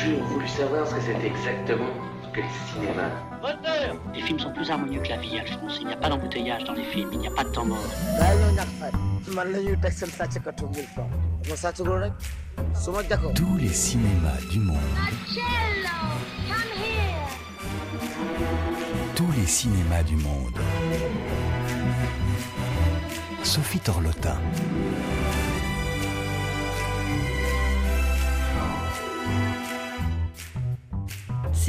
toujours 0.00 0.24
voulu 0.24 0.48
savoir 0.48 0.86
ce 0.86 0.94
que 0.94 1.00
c'était 1.00 1.26
exactement 1.26 1.90
que 2.32 2.40
le 2.40 2.46
cinéma. 2.72 3.10
Les 4.14 4.22
films 4.22 4.38
sont 4.38 4.52
plus 4.52 4.70
harmonieux 4.70 5.00
que 5.00 5.08
la 5.08 5.16
vie, 5.16 5.38
Alphonse. 5.38 5.78
Il 5.80 5.86
n'y 5.88 5.92
a 5.92 5.96
pas 5.96 6.08
d'embouteillage 6.08 6.64
dans 6.64 6.74
les 6.74 6.84
films, 6.84 7.10
il 7.12 7.18
n'y 7.18 7.26
a 7.26 7.30
pas 7.30 7.44
de 7.44 7.50
temps 7.50 7.64
mort. 7.64 7.78
Tous 13.34 13.56
les 13.56 13.68
cinémas 13.68 14.40
du 14.50 14.60
monde. 14.60 14.76
Tous 19.16 19.32
les 19.32 19.46
cinémas 19.46 20.02
du 20.02 20.16
monde. 20.16 20.60
Sophie 23.42 23.80
Torlotin. 23.80 24.36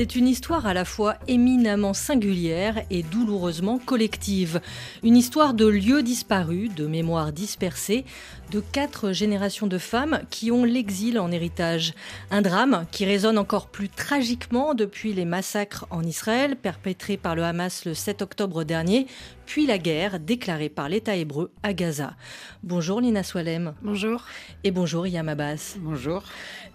C'est 0.01 0.15
une 0.15 0.27
histoire 0.27 0.65
à 0.65 0.73
la 0.73 0.83
fois 0.83 1.17
éminemment 1.27 1.93
singulière 1.93 2.83
et 2.89 3.03
douloureusement 3.03 3.77
collective. 3.77 4.59
Une 5.03 5.15
histoire 5.15 5.53
de 5.53 5.67
lieux 5.67 6.01
disparus, 6.01 6.73
de 6.73 6.87
mémoires 6.87 7.31
dispersées, 7.31 8.03
de 8.49 8.61
quatre 8.61 9.11
générations 9.11 9.67
de 9.67 9.77
femmes 9.77 10.21
qui 10.31 10.49
ont 10.49 10.63
l'exil 10.63 11.19
en 11.19 11.31
héritage. 11.31 11.93
Un 12.31 12.41
drame 12.41 12.87
qui 12.89 13.05
résonne 13.05 13.37
encore 13.37 13.67
plus 13.67 13.89
tragiquement 13.89 14.73
depuis 14.73 15.13
les 15.13 15.23
massacres 15.23 15.85
en 15.91 16.01
Israël 16.01 16.55
perpétrés 16.55 17.17
par 17.17 17.35
le 17.35 17.43
Hamas 17.43 17.85
le 17.85 17.93
7 17.93 18.23
octobre 18.23 18.63
dernier, 18.63 19.05
puis 19.45 19.67
la 19.67 19.77
guerre 19.77 20.19
déclarée 20.19 20.69
par 20.69 20.89
l'État 20.89 21.15
hébreu 21.15 21.51
à 21.61 21.73
Gaza. 21.73 22.15
Bonjour 22.63 23.01
Lina 23.01 23.21
Swalem. 23.21 23.75
Bonjour. 23.83 24.25
Et 24.63 24.71
bonjour 24.71 25.05
Yam 25.05 25.29
Abbas. 25.29 25.75
Bonjour. 25.77 26.23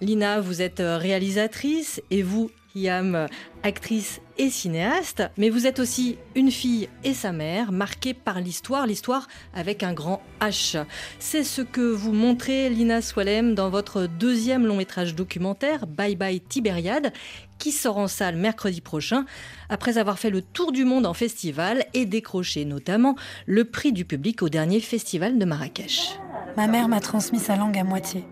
Lina, 0.01 0.41
vous 0.41 0.62
êtes 0.62 0.81
réalisatrice 0.81 2.01
et 2.12 2.23
vous, 2.23 2.53
Yam, 2.77 3.27
actrice 3.63 4.21
et 4.37 4.51
cinéaste, 4.51 5.23
mais 5.39 5.49
vous 5.49 5.67
êtes 5.67 5.79
aussi 5.79 6.19
une 6.35 6.51
fille 6.51 6.91
et 7.05 7.15
sa 7.15 7.33
mère, 7.33 7.73
marquée 7.73 8.13
par 8.13 8.39
l'histoire, 8.39 8.87
l'histoire 8.87 9.29
avec 9.55 9.83
un 9.83 9.95
grand 9.95 10.21
H. 10.43 10.85
C'est 11.19 11.43
ce 11.43 11.63
que 11.63 11.81
vous 11.81 12.13
montrez, 12.13 12.69
Lina 12.69 13.01
Swalem, 13.01 13.55
dans 13.55 13.71
votre 13.71 14.07
deuxième 14.07 14.67
long 14.67 14.77
métrage 14.77 15.15
documentaire, 15.15 15.87
Bye 15.87 16.17
Bye 16.17 16.41
Tibériade, 16.41 17.15
qui 17.59 17.73
sort 17.73 17.97
en 17.97 18.09
salle 18.09 18.37
mercredi 18.37 18.83
prochain, 18.83 19.25
après 19.71 19.97
avoir 19.97 20.19
fait 20.19 20.31
le 20.31 20.43
tour 20.43 20.71
du 20.71 20.85
monde 20.85 21.07
en 21.07 21.15
festival 21.15 21.87
et 21.95 22.05
décroché 22.05 22.67
notamment 22.67 23.17
le 23.47 23.65
prix 23.65 23.93
du 23.93 24.05
public 24.05 24.43
au 24.43 24.51
dernier 24.51 24.81
festival 24.81 25.39
de 25.39 25.45
Marrakech. 25.47 26.19
Ma 26.59 26.67
mère 26.67 26.89
m'a 26.89 27.01
transmis 27.01 27.41
sa 27.41 27.57
langue 27.57 27.79
à 27.79 27.85
moitié. 27.85 28.25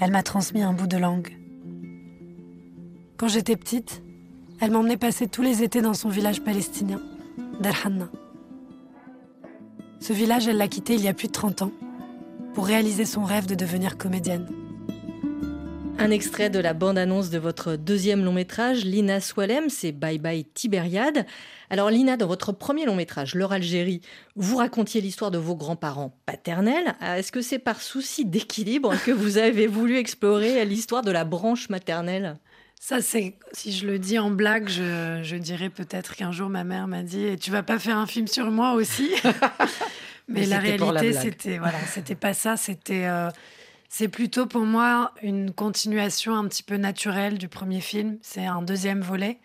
Elle 0.00 0.10
m'a 0.10 0.24
transmis 0.24 0.62
un 0.62 0.72
bout 0.72 0.88
de 0.88 0.96
langue. 0.96 1.41
Quand 3.22 3.28
j'étais 3.28 3.54
petite, 3.54 4.02
elle 4.60 4.72
m'emmenait 4.72 4.96
passer 4.96 5.28
tous 5.28 5.42
les 5.42 5.62
étés 5.62 5.80
dans 5.80 5.94
son 5.94 6.08
village 6.08 6.42
palestinien, 6.42 7.00
Hanna. 7.84 8.10
Ce 10.00 10.12
village, 10.12 10.48
elle 10.48 10.56
l'a 10.56 10.66
quitté 10.66 10.94
il 10.94 11.02
y 11.02 11.06
a 11.06 11.14
plus 11.14 11.28
de 11.28 11.32
30 11.32 11.62
ans 11.62 11.70
pour 12.52 12.66
réaliser 12.66 13.04
son 13.04 13.22
rêve 13.22 13.46
de 13.46 13.54
devenir 13.54 13.96
comédienne. 13.96 14.48
Un 16.00 16.10
extrait 16.10 16.50
de 16.50 16.58
la 16.58 16.74
bande-annonce 16.74 17.30
de 17.30 17.38
votre 17.38 17.76
deuxième 17.76 18.24
long 18.24 18.32
métrage, 18.32 18.84
Lina 18.84 19.20
Swalem, 19.20 19.68
c'est 19.68 19.92
Bye 19.92 20.18
Bye 20.18 20.44
Tibériade. 20.46 21.24
Alors 21.70 21.90
Lina, 21.90 22.16
dans 22.16 22.26
votre 22.26 22.50
premier 22.50 22.86
long 22.86 22.96
métrage, 22.96 23.36
L'Or 23.36 23.52
Algérie, 23.52 24.00
vous 24.34 24.56
racontiez 24.56 25.00
l'histoire 25.00 25.30
de 25.30 25.38
vos 25.38 25.54
grands-parents 25.54 26.18
paternels. 26.26 26.96
Est-ce 27.00 27.30
que 27.30 27.40
c'est 27.40 27.60
par 27.60 27.82
souci 27.82 28.24
d'équilibre 28.24 28.94
que 29.06 29.12
vous 29.12 29.38
avez 29.38 29.68
voulu 29.68 29.96
explorer 29.96 30.64
l'histoire 30.64 31.02
de 31.02 31.12
la 31.12 31.24
branche 31.24 31.68
maternelle? 31.68 32.40
Ça, 32.84 33.00
c'est 33.00 33.34
si 33.52 33.70
je 33.70 33.86
le 33.86 34.00
dis 34.00 34.18
en 34.18 34.32
blague, 34.32 34.68
je, 34.68 35.36
dirais 35.36 35.70
peut-être 35.70 36.16
qu'un 36.16 36.32
jour 36.32 36.48
ma 36.48 36.64
mère 36.64 36.88
m'a 36.88 37.04
dit 37.04 37.38
"Tu 37.38 37.52
vas 37.52 37.62
pas 37.62 37.78
faire 37.78 37.96
un 37.96 38.08
film 38.08 38.26
sur 38.26 38.50
moi 38.50 38.72
aussi? 38.72 39.12
Mais, 40.28 40.46
la 40.46 40.58
réalité, 40.58 41.12
c'était 41.12 41.58
voilà, 41.58 41.78
c'était 41.86 42.16
pas 42.16 42.34
ça. 42.34 42.56
C'était 42.56 43.06
euh, 43.06 43.30
c'est 43.88 44.08
plutôt 44.08 44.46
pour 44.46 44.62
moi 44.62 45.12
une 45.22 45.52
continuation 45.52 46.34
un 46.34 46.48
petit 46.48 46.64
peu 46.64 46.74
naturelle 46.74 47.38
du 47.38 47.46
premier 47.46 47.80
film. 47.80 48.18
C'est 48.20 48.46
un 48.46 48.62
deuxième 48.62 49.00
volet. 49.00 49.38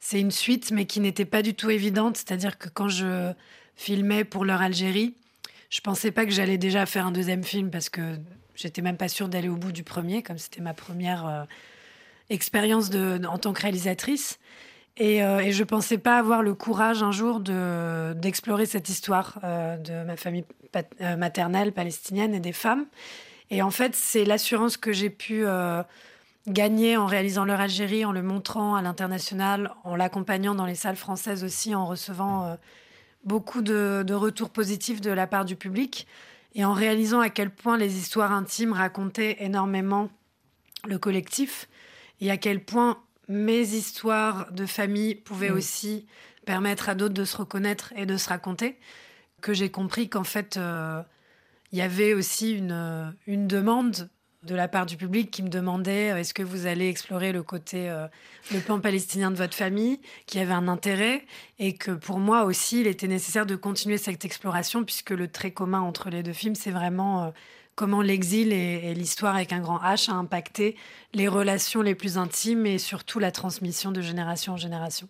C'est 0.00 0.18
une 0.18 0.30
suite, 0.30 0.70
mais 0.70 0.86
qui 0.86 1.00
n'était 1.00 1.26
pas 1.26 1.42
du 1.42 1.52
tout 1.52 1.68
évidente. 1.68 2.16
C'est-à-dire 2.16 2.56
que 2.56 2.70
quand 2.70 2.88
je 2.88 3.34
filmais 3.76 4.24
pour 4.24 4.46
leur 4.46 4.62
Algérie, 4.62 5.14
je 5.68 5.82
pensais 5.82 6.10
pas 6.10 6.24
que 6.24 6.32
j'allais 6.32 6.56
déjà 6.56 6.86
faire 6.86 7.06
un 7.06 7.12
deuxième 7.12 7.44
film 7.44 7.70
parce 7.70 7.90
que 7.90 8.16
j'étais 8.54 8.80
même 8.80 8.96
pas 8.96 9.08
sûre 9.08 9.28
d'aller 9.28 9.50
au 9.50 9.56
bout 9.56 9.72
du 9.72 9.84
premier, 9.84 10.22
comme 10.22 10.38
c'était 10.38 10.62
ma 10.62 10.72
première. 10.72 11.26
Euh, 11.26 11.44
expérience 12.30 12.90
en 12.94 13.38
tant 13.38 13.52
que 13.52 13.62
réalisatrice. 13.62 14.38
Et, 14.98 15.22
euh, 15.22 15.50
je 15.50 15.60
ne 15.60 15.64
pensais 15.64 15.98
pas 15.98 16.18
avoir 16.18 16.42
le 16.42 16.54
courage 16.54 17.02
un 17.02 17.12
jour 17.12 17.40
d'explorer 17.40 18.66
cette 18.66 18.88
histoire 18.88 19.38
euh, 19.44 19.76
de 19.76 20.04
ma 20.04 20.16
famille 20.16 20.44
euh, 21.00 21.16
maternelle 21.16 21.72
palestinienne 21.72 22.34
et 22.34 22.40
des 22.40 22.52
femmes. 22.52 22.86
Et 23.50 23.62
en 23.62 23.70
fait, 23.70 23.94
c'est 23.94 24.24
l'assurance 24.24 24.76
que 24.76 24.92
j'ai 24.92 25.08
pu 25.08 25.44
gagner 26.46 26.98
en 26.98 27.06
réalisant 27.06 27.46
leur 27.46 27.60
Algérie, 27.60 28.04
en 28.04 28.12
le 28.12 28.22
montrant 28.22 28.74
à 28.74 28.82
l'international, 28.82 29.72
en 29.84 29.96
l'accompagnant 29.96 30.54
dans 30.54 30.66
les 30.66 30.74
salles 30.74 30.96
françaises 30.96 31.44
aussi, 31.44 31.74
en 31.74 31.86
recevant 31.86 32.58
beaucoup 33.24 33.62
de, 33.62 34.12
retours 34.12 34.50
positifs 34.50 35.00
de 35.00 35.10
la 35.10 35.26
part 35.26 35.46
du 35.46 35.56
public, 35.56 36.06
et 36.54 36.66
en 36.66 36.74
réalisant 36.74 37.20
à 37.20 37.30
quel 37.30 37.48
point 37.48 37.78
les 37.78 37.96
histoires 37.96 38.32
intimes 38.32 38.74
racontaient 38.74 39.38
énormément 39.40 40.10
le 40.86 40.98
collectif 40.98 41.68
et 42.20 42.30
à 42.30 42.36
quel 42.36 42.64
point 42.64 43.02
mes 43.28 43.60
histoires 43.60 44.50
de 44.52 44.66
famille 44.66 45.14
pouvaient 45.14 45.50
mm. 45.50 45.56
aussi 45.56 46.06
permettre 46.44 46.88
à 46.88 46.94
d'autres 46.94 47.14
de 47.14 47.24
se 47.24 47.36
reconnaître 47.36 47.92
et 47.94 48.06
de 48.06 48.16
se 48.16 48.28
raconter, 48.28 48.78
que 49.42 49.52
j'ai 49.52 49.70
compris 49.70 50.08
qu'en 50.08 50.24
fait, 50.24 50.56
euh, 50.56 51.02
il 51.72 51.78
y 51.78 51.82
avait 51.82 52.14
aussi 52.14 52.52
une, 52.52 53.14
une 53.26 53.46
demande 53.46 54.08
de 54.44 54.54
la 54.54 54.66
part 54.66 54.86
du 54.86 54.96
public 54.96 55.30
qui 55.30 55.42
me 55.42 55.48
demandait 55.48 56.12
euh, 56.12 56.16
est-ce 56.16 56.32
que 56.32 56.42
vous 56.42 56.66
allez 56.66 56.88
explorer 56.88 57.32
le 57.32 57.42
côté, 57.42 57.90
euh, 57.90 58.06
le 58.52 58.60
plan 58.60 58.80
palestinien 58.80 59.30
de 59.30 59.36
votre 59.36 59.54
famille, 59.54 60.00
qui 60.26 60.38
avait 60.38 60.54
un 60.54 60.68
intérêt, 60.68 61.26
et 61.58 61.74
que 61.74 61.90
pour 61.90 62.18
moi 62.18 62.44
aussi, 62.44 62.80
il 62.80 62.86
était 62.86 63.08
nécessaire 63.08 63.44
de 63.44 63.56
continuer 63.56 63.98
cette 63.98 64.24
exploration, 64.24 64.84
puisque 64.84 65.10
le 65.10 65.28
trait 65.28 65.50
commun 65.50 65.80
entre 65.80 66.08
les 66.08 66.22
deux 66.22 66.32
films, 66.32 66.54
c'est 66.54 66.70
vraiment 66.70 67.32
comment 67.78 68.02
l'exil 68.02 68.52
et, 68.52 68.92
l'histoire 68.92 69.36
avec 69.36 69.52
un 69.52 69.60
grand 69.60 69.78
H 69.78 70.10
a 70.10 70.14
impacté 70.14 70.74
les 71.14 71.28
relations 71.28 71.80
les 71.80 71.94
plus 71.94 72.18
intimes 72.18 72.66
et 72.66 72.76
surtout 72.76 73.20
la 73.20 73.30
transmission 73.30 73.92
de 73.92 74.00
génération 74.00 74.54
en 74.54 74.56
génération. 74.56 75.08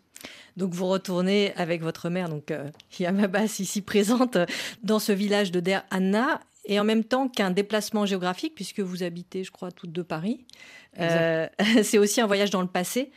Donc 0.58 0.74
vous 0.74 0.86
retournez 0.86 1.54
avec 1.56 1.80
votre 1.80 2.10
mère, 2.10 2.28
donc 2.28 2.50
euh, 2.50 2.68
Yamabas 2.98 3.56
ici 3.58 3.80
présente, 3.80 4.36
dans 4.82 4.98
ce 4.98 5.12
village 5.12 5.50
de 5.50 5.60
Der 5.60 5.82
Anna, 5.90 6.40
et 6.66 6.78
en 6.78 6.84
même 6.84 7.04
temps 7.04 7.28
qu'un 7.28 7.50
déplacement 7.50 8.04
géographique, 8.04 8.54
puisque 8.54 8.80
vous 8.80 9.02
habitez, 9.02 9.44
je 9.44 9.50
crois, 9.50 9.72
toutes 9.72 9.92
deux 9.92 10.04
Paris. 10.04 10.44
Euh, 11.00 11.48
c'est 11.82 11.96
aussi 11.96 12.20
un 12.20 12.26
voyage 12.26 12.50
dans 12.50 12.60
le 12.60 12.68
passé 12.68 13.10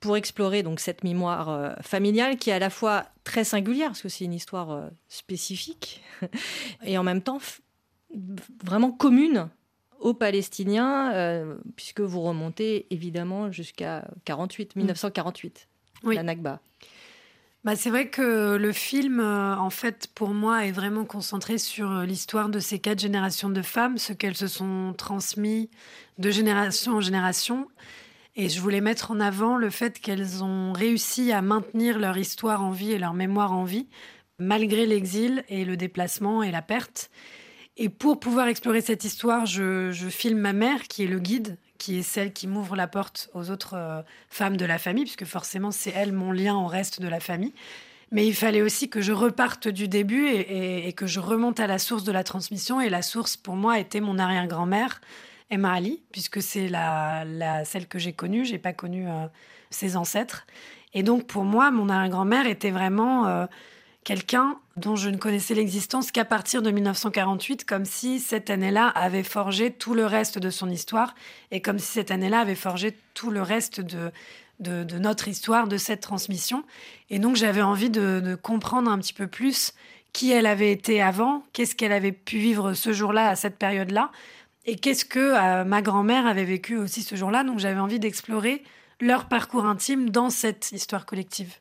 pour 0.00 0.18
explorer 0.18 0.62
donc 0.62 0.80
cette 0.80 1.02
mémoire 1.02 1.48
euh, 1.48 1.72
familiale 1.80 2.36
qui 2.36 2.50
est 2.50 2.52
à 2.52 2.58
la 2.58 2.68
fois 2.68 3.06
très 3.24 3.44
singulière, 3.44 3.88
parce 3.88 4.02
que 4.02 4.10
c'est 4.10 4.24
une 4.24 4.34
histoire 4.34 4.90
spécifique, 5.08 6.02
et 6.84 6.98
en 6.98 7.02
même 7.02 7.22
temps 7.22 7.38
vraiment 8.64 8.90
commune 8.90 9.48
aux 10.00 10.14
Palestiniens, 10.14 11.12
euh, 11.12 11.56
puisque 11.76 12.00
vous 12.00 12.20
remontez 12.20 12.86
évidemment 12.90 13.50
jusqu'à 13.50 14.08
48, 14.24 14.76
1948, 14.76 15.68
mm. 16.04 16.12
la 16.12 16.22
Nakba. 16.22 16.60
Bah, 17.64 17.74
c'est 17.74 17.90
vrai 17.90 18.08
que 18.08 18.56
le 18.56 18.72
film, 18.72 19.18
euh, 19.18 19.56
en 19.56 19.70
fait, 19.70 20.08
pour 20.14 20.30
moi, 20.30 20.64
est 20.64 20.72
vraiment 20.72 21.04
concentré 21.04 21.58
sur 21.58 21.90
euh, 21.90 22.06
l'histoire 22.06 22.48
de 22.48 22.60
ces 22.60 22.78
quatre 22.78 23.00
générations 23.00 23.50
de 23.50 23.62
femmes, 23.62 23.98
ce 23.98 24.12
qu'elles 24.12 24.36
se 24.36 24.46
sont 24.46 24.94
transmises 24.96 25.68
de 26.18 26.30
génération 26.30 26.92
en 26.92 27.00
génération. 27.00 27.68
Et 28.36 28.48
je 28.48 28.60
voulais 28.60 28.80
mettre 28.80 29.10
en 29.10 29.18
avant 29.18 29.56
le 29.56 29.68
fait 29.68 29.98
qu'elles 29.98 30.44
ont 30.44 30.72
réussi 30.72 31.32
à 31.32 31.42
maintenir 31.42 31.98
leur 31.98 32.16
histoire 32.16 32.62
en 32.62 32.70
vie 32.70 32.92
et 32.92 32.98
leur 32.98 33.12
mémoire 33.12 33.52
en 33.52 33.64
vie, 33.64 33.88
malgré 34.38 34.86
l'exil 34.86 35.44
et 35.48 35.64
le 35.64 35.76
déplacement 35.76 36.44
et 36.44 36.52
la 36.52 36.62
perte. 36.62 37.10
Et 37.80 37.88
pour 37.88 38.18
pouvoir 38.18 38.48
explorer 38.48 38.80
cette 38.80 39.04
histoire, 39.04 39.46
je, 39.46 39.92
filme 40.10 40.38
ma 40.38 40.52
mère, 40.52 40.82
qui 40.88 41.04
est 41.04 41.06
le 41.06 41.20
guide, 41.20 41.56
qui 41.78 42.00
est 42.00 42.02
celle 42.02 42.32
qui 42.32 42.48
m'ouvre 42.48 42.74
la 42.74 42.88
porte 42.88 43.30
aux 43.34 43.50
autres 43.50 43.74
euh, 43.76 44.02
femmes 44.28 44.56
de 44.56 44.64
la 44.64 44.78
famille, 44.78 45.04
puisque 45.04 45.24
forcément 45.24 45.70
c'est 45.70 45.92
elle 45.94 46.12
mon 46.12 46.32
lien 46.32 46.56
au 46.56 46.66
reste 46.66 47.00
de 47.00 47.06
la 47.06 47.20
famille. 47.20 47.52
Mais 48.10 48.26
il 48.26 48.34
fallait 48.34 48.62
aussi 48.62 48.88
que 48.88 49.00
je 49.00 49.12
reparte 49.12 49.68
du 49.68 49.86
début 49.86 50.26
et, 50.26 50.92
que 50.94 51.06
je 51.06 51.20
remonte 51.20 51.60
à 51.60 51.66
la 51.66 51.78
source 51.78 52.04
de 52.04 52.10
la 52.10 52.24
transmission. 52.24 52.80
Et 52.80 52.88
la 52.88 53.02
source, 53.02 53.36
pour 53.36 53.54
moi, 53.54 53.78
était 53.78 54.00
mon 54.00 54.18
arrière-grand-mère, 54.18 55.02
Emma 55.50 55.74
Ali, 55.74 56.02
puisque 56.10 56.40
c'est 56.40 56.68
la, 56.68 57.24
celle 57.66 57.86
que 57.86 57.98
j'ai 57.98 58.14
connue. 58.14 58.46
J'ai 58.46 58.58
pas 58.58 58.72
connu 58.72 59.06
euh, 59.06 59.26
ses 59.68 59.94
ancêtres. 59.96 60.46
Et 60.94 61.02
donc, 61.02 61.26
pour 61.26 61.44
moi, 61.44 61.70
mon 61.70 61.88
arrière-grand-mère 61.90 62.46
était 62.46 62.70
vraiment... 62.70 63.26
Euh, 63.26 63.46
quelqu'un 64.08 64.56
dont 64.78 64.96
je 64.96 65.10
ne 65.10 65.18
connaissais 65.18 65.52
l'existence 65.52 66.12
qu'à 66.12 66.24
partir 66.24 66.62
de 66.62 66.70
1948, 66.70 67.66
comme 67.66 67.84
si 67.84 68.20
cette 68.20 68.48
année-là 68.48 68.88
avait 68.88 69.22
forgé 69.22 69.70
tout 69.70 69.92
le 69.92 70.06
reste 70.06 70.38
de 70.38 70.48
son 70.48 70.70
histoire 70.70 71.14
et 71.50 71.60
comme 71.60 71.78
si 71.78 71.88
cette 71.88 72.10
année-là 72.10 72.40
avait 72.40 72.54
forgé 72.54 72.96
tout 73.12 73.30
le 73.30 73.42
reste 73.42 73.82
de, 73.82 74.10
de, 74.60 74.98
notre 74.98 75.28
histoire, 75.28 75.68
de 75.68 75.76
cette 75.76 76.00
transmission. 76.00 76.64
Et 77.10 77.18
donc 77.18 77.36
j'avais 77.36 77.60
envie 77.60 77.90
de, 77.90 78.34
comprendre 78.40 78.90
un 78.90 78.96
petit 78.96 79.12
peu 79.12 79.26
plus 79.26 79.74
qui 80.14 80.32
elle 80.32 80.46
avait 80.46 80.72
été 80.72 81.02
avant, 81.02 81.44
qu'est-ce 81.52 81.76
qu'elle 81.76 81.92
avait 81.92 82.12
pu 82.12 82.38
vivre 82.38 82.72
ce 82.72 82.94
jour-là, 82.94 83.28
à 83.28 83.36
cette 83.36 83.58
période-là, 83.58 84.10
et 84.64 84.76
qu'est-ce 84.76 85.04
que 85.04 85.18
euh, 85.18 85.64
ma 85.64 85.82
grand-mère 85.82 86.26
avait 86.26 86.46
vécu 86.46 86.78
aussi 86.78 87.02
ce 87.02 87.14
jour-là. 87.14 87.44
Donc 87.44 87.58
j'avais 87.58 87.78
envie 87.78 87.98
d'explorer 87.98 88.64
leur 89.02 89.28
parcours 89.28 89.66
intime 89.66 90.08
dans 90.08 90.30
cette 90.30 90.72
histoire 90.72 91.04
collective. 91.04 91.58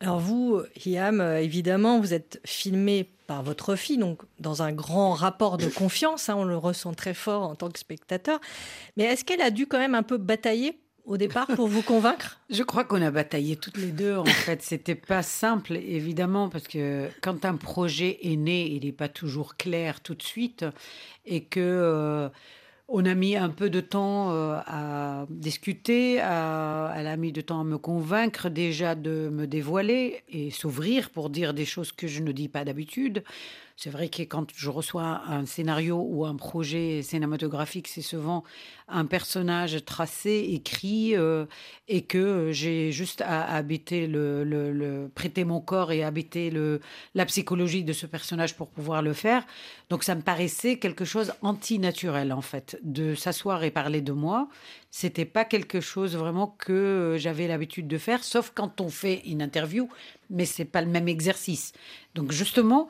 Alors 0.00 0.20
vous, 0.20 0.62
Hiam, 0.84 1.20
euh, 1.20 1.40
évidemment, 1.40 1.98
vous 1.98 2.14
êtes 2.14 2.40
filmé 2.44 3.10
par 3.26 3.42
votre 3.42 3.74
fille, 3.74 3.98
donc 3.98 4.22
dans 4.38 4.62
un 4.62 4.72
grand 4.72 5.12
rapport 5.12 5.58
de 5.58 5.66
confiance, 5.66 6.28
hein, 6.28 6.36
on 6.38 6.44
le 6.44 6.56
ressent 6.56 6.94
très 6.94 7.14
fort 7.14 7.42
en 7.42 7.54
tant 7.56 7.68
que 7.68 7.78
spectateur. 7.78 8.40
Mais 8.96 9.04
est-ce 9.04 9.24
qu'elle 9.24 9.42
a 9.42 9.50
dû 9.50 9.66
quand 9.66 9.78
même 9.78 9.96
un 9.96 10.04
peu 10.04 10.16
batailler 10.16 10.78
au 11.04 11.16
départ 11.16 11.48
pour 11.48 11.66
vous 11.66 11.82
convaincre? 11.82 12.40
Je 12.50 12.62
crois 12.62 12.84
qu'on 12.84 13.02
a 13.02 13.10
bataillé 13.10 13.56
toutes 13.56 13.76
les 13.76 13.90
deux. 13.90 14.16
En 14.16 14.24
fait, 14.24 14.62
c'était 14.62 14.94
pas 14.94 15.22
simple, 15.22 15.74
évidemment, 15.74 16.48
parce 16.48 16.68
que 16.68 17.08
quand 17.20 17.44
un 17.44 17.56
projet 17.56 18.18
est 18.22 18.36
né, 18.36 18.66
il 18.66 18.84
n'est 18.84 18.92
pas 18.92 19.08
toujours 19.08 19.56
clair 19.56 20.00
tout 20.00 20.14
de 20.14 20.22
suite, 20.22 20.64
et 21.26 21.42
que 21.42 21.60
euh, 21.60 22.28
on 22.88 23.04
a 23.04 23.14
mis 23.14 23.36
un 23.36 23.50
peu 23.50 23.68
de 23.70 23.80
temps 23.80 24.32
euh, 24.32 24.58
à 24.66 25.26
discuter. 25.28 26.14
elle 26.14 26.22
a 27.06 27.16
mis 27.16 27.32
de 27.32 27.40
temps 27.40 27.60
à 27.60 27.64
me 27.64 27.78
convaincre 27.78 28.48
déjà 28.48 28.94
de 28.94 29.28
me 29.30 29.46
dévoiler 29.46 30.22
et 30.28 30.50
s'ouvrir 30.50 31.10
pour 31.10 31.30
dire 31.30 31.54
des 31.54 31.66
choses 31.66 31.92
que 31.92 32.06
je 32.06 32.22
ne 32.22 32.32
dis 32.32 32.48
pas 32.48 32.64
d'habitude. 32.64 33.22
C'est 33.80 33.90
vrai 33.90 34.08
que 34.08 34.22
quand 34.22 34.46
je 34.56 34.70
reçois 34.70 35.22
un 35.28 35.46
scénario 35.46 36.04
ou 36.04 36.26
un 36.26 36.34
projet 36.34 37.00
cinématographique, 37.04 37.86
c'est 37.86 38.02
souvent 38.02 38.42
un 38.88 39.06
personnage 39.06 39.84
tracé, 39.84 40.48
écrit, 40.50 41.14
euh, 41.14 41.46
et 41.86 42.02
que 42.02 42.50
j'ai 42.50 42.90
juste 42.90 43.20
à 43.20 43.54
habiter 43.54 44.08
le, 44.08 45.08
prêter 45.14 45.44
mon 45.44 45.60
corps 45.60 45.92
et 45.92 46.02
habiter 46.02 46.50
le, 46.50 46.80
la 47.14 47.24
psychologie 47.24 47.84
de 47.84 47.92
ce 47.92 48.06
personnage 48.06 48.56
pour 48.56 48.66
pouvoir 48.66 49.00
le 49.00 49.12
faire. 49.12 49.46
Donc 49.90 50.02
ça 50.02 50.16
me 50.16 50.22
paraissait 50.22 50.78
quelque 50.78 51.04
chose 51.04 51.32
anti-naturel 51.42 52.32
en 52.32 52.42
fait, 52.42 52.80
de 52.82 53.14
s'asseoir 53.14 53.62
et 53.62 53.70
parler 53.70 54.00
de 54.00 54.10
moi. 54.10 54.48
C'était 54.90 55.24
pas 55.24 55.44
quelque 55.44 55.80
chose 55.80 56.16
vraiment 56.16 56.48
que 56.58 57.14
j'avais 57.16 57.46
l'habitude 57.46 57.86
de 57.86 57.98
faire, 57.98 58.24
sauf 58.24 58.50
quand 58.52 58.80
on 58.80 58.88
fait 58.88 59.22
une 59.24 59.40
interview, 59.40 59.88
mais 60.30 60.46
c'est 60.46 60.64
pas 60.64 60.82
le 60.82 60.88
même 60.88 61.06
exercice. 61.06 61.72
Donc 62.16 62.32
justement, 62.32 62.88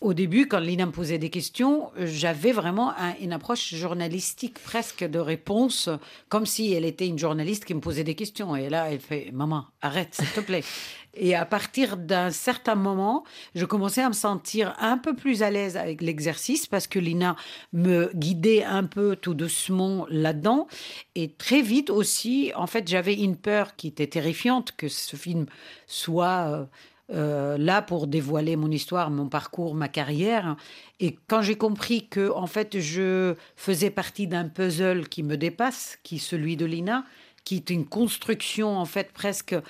au 0.00 0.14
début, 0.14 0.46
quand 0.46 0.60
Lina 0.60 0.86
me 0.86 0.92
posait 0.92 1.18
des 1.18 1.28
questions, 1.28 1.90
j'avais 1.96 2.52
vraiment 2.52 2.92
une 3.20 3.32
approche 3.32 3.74
journalistique 3.74 4.62
presque 4.62 5.02
de 5.02 5.18
réponse, 5.18 5.88
comme 6.28 6.46
si 6.46 6.72
elle 6.72 6.84
était 6.84 7.08
une 7.08 7.18
journaliste 7.18 7.64
qui 7.64 7.74
me 7.74 7.80
posait 7.80 8.04
des 8.04 8.14
questions. 8.14 8.54
Et 8.54 8.68
là, 8.68 8.92
elle 8.92 9.00
fait 9.00 9.30
Maman, 9.32 9.66
arrête, 9.82 10.14
s'il 10.14 10.30
te 10.30 10.40
plaît. 10.40 10.62
Et 11.14 11.34
à 11.34 11.44
partir 11.44 11.96
d'un 11.96 12.30
certain 12.30 12.76
moment, 12.76 13.24
je 13.56 13.64
commençais 13.64 14.02
à 14.02 14.08
me 14.08 14.14
sentir 14.14 14.76
un 14.78 14.98
peu 14.98 15.16
plus 15.16 15.42
à 15.42 15.50
l'aise 15.50 15.76
avec 15.76 16.00
l'exercice 16.00 16.68
parce 16.68 16.86
que 16.86 17.00
Lina 17.00 17.34
me 17.72 18.12
guidait 18.14 18.62
un 18.62 18.84
peu 18.84 19.16
tout 19.16 19.34
doucement 19.34 20.06
là-dedans. 20.10 20.68
Et 21.16 21.32
très 21.32 21.60
vite 21.60 21.90
aussi, 21.90 22.52
en 22.54 22.68
fait, 22.68 22.86
j'avais 22.86 23.14
une 23.14 23.36
peur 23.36 23.74
qui 23.74 23.88
était 23.88 24.06
terrifiante 24.06 24.76
que 24.76 24.86
ce 24.86 25.16
film 25.16 25.46
soit 25.88 26.68
euh, 27.10 27.56
là 27.56 27.80
pour 27.80 28.06
dévoiler 28.06 28.56
mon 28.56 28.70
histoire, 28.70 29.10
mon 29.10 29.28
parcours, 29.28 29.74
ma 29.74 29.88
carrière. 29.88 30.56
Et 31.00 31.16
quand 31.26 31.40
j'ai 31.40 31.56
compris 31.56 32.06
que 32.06 32.30
en 32.30 32.46
fait 32.46 32.78
je 32.80 33.34
faisais 33.56 33.90
partie 33.90 34.26
d'un 34.26 34.48
puzzle 34.48 35.08
qui 35.08 35.22
me 35.22 35.36
dépasse, 35.36 35.98
qui 36.02 36.16
est 36.16 36.18
celui 36.18 36.56
de 36.56 36.66
Lina, 36.66 37.04
qui 37.44 37.56
est 37.56 37.70
une 37.70 37.86
construction 37.86 38.76
en 38.76 38.84
fait 38.84 39.10
presque 39.12 39.54
euh, 39.54 39.60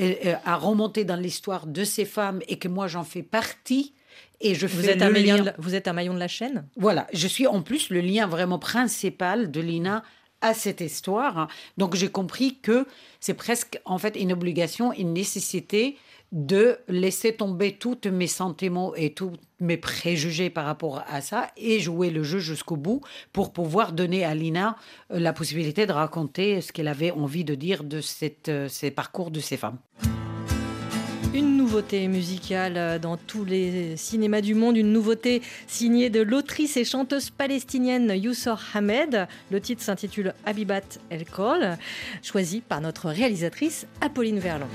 euh, 0.00 0.34
à 0.46 0.56
remonter 0.56 1.04
dans 1.04 1.16
l'histoire 1.16 1.66
de 1.66 1.84
ces 1.84 2.06
femmes 2.06 2.40
et 2.48 2.58
que 2.58 2.68
moi 2.68 2.86
j'en 2.86 3.04
fais 3.04 3.22
partie. 3.22 3.92
Et 4.40 4.54
je 4.54 4.66
vous, 4.66 4.88
êtes 4.88 5.02
un 5.02 5.10
lien... 5.10 5.52
vous 5.58 5.74
êtes 5.74 5.88
un 5.88 5.92
maillon 5.92 6.14
de 6.14 6.18
la 6.18 6.28
chaîne? 6.28 6.66
Voilà, 6.76 7.06
je 7.12 7.26
suis 7.26 7.46
en 7.46 7.60
plus 7.60 7.90
le 7.90 8.00
lien 8.00 8.26
vraiment 8.26 8.58
principal 8.58 9.50
de 9.50 9.60
Lina 9.60 10.02
à 10.40 10.54
cette 10.54 10.80
histoire. 10.80 11.48
Donc 11.76 11.94
j'ai 11.94 12.08
compris 12.08 12.58
que 12.60 12.86
c'est 13.20 13.34
presque 13.34 13.80
en 13.84 13.98
fait 13.98 14.16
une 14.16 14.32
obligation, 14.32 14.92
une 14.92 15.12
nécessité 15.12 15.98
de 16.36 16.76
laisser 16.86 17.32
tomber 17.34 17.78
tous 17.78 17.98
mes 18.12 18.26
sentiments 18.26 18.94
et 18.94 19.14
tous 19.14 19.32
mes 19.58 19.78
préjugés 19.78 20.50
par 20.50 20.66
rapport 20.66 21.02
à 21.08 21.22
ça 21.22 21.50
et 21.56 21.80
jouer 21.80 22.10
le 22.10 22.22
jeu 22.22 22.40
jusqu'au 22.40 22.76
bout 22.76 23.00
pour 23.32 23.54
pouvoir 23.54 23.92
donner 23.92 24.22
à 24.22 24.34
Lina 24.34 24.76
euh, 25.10 25.18
la 25.18 25.32
possibilité 25.32 25.86
de 25.86 25.92
raconter 25.92 26.60
ce 26.60 26.72
qu'elle 26.72 26.88
avait 26.88 27.10
envie 27.10 27.44
de 27.44 27.54
dire 27.54 27.84
de 27.84 28.02
cette, 28.02 28.50
euh, 28.50 28.68
ces 28.68 28.90
parcours 28.90 29.30
de 29.30 29.40
ces 29.40 29.56
femmes. 29.56 29.78
Une 31.36 31.58
nouveauté 31.58 32.08
musicale 32.08 32.78
euh, 32.78 32.98
dans 32.98 33.18
tous 33.18 33.44
les 33.44 33.94
cinémas 33.98 34.40
du 34.40 34.54
monde, 34.54 34.74
une 34.78 34.90
nouveauté 34.90 35.42
signée 35.66 36.08
de 36.08 36.22
l'autrice 36.22 36.78
et 36.78 36.84
chanteuse 36.86 37.28
palestinienne 37.28 38.10
Youssor 38.16 38.58
Hamed. 38.72 39.28
Le 39.50 39.60
titre 39.60 39.82
s'intitule 39.82 40.32
Habibat 40.46 40.80
El 41.10 41.26
Kol, 41.26 41.76
choisi 42.22 42.62
par 42.62 42.80
notre 42.80 43.10
réalisatrice 43.10 43.86
Apolline 44.00 44.38
Verlon. 44.38 44.66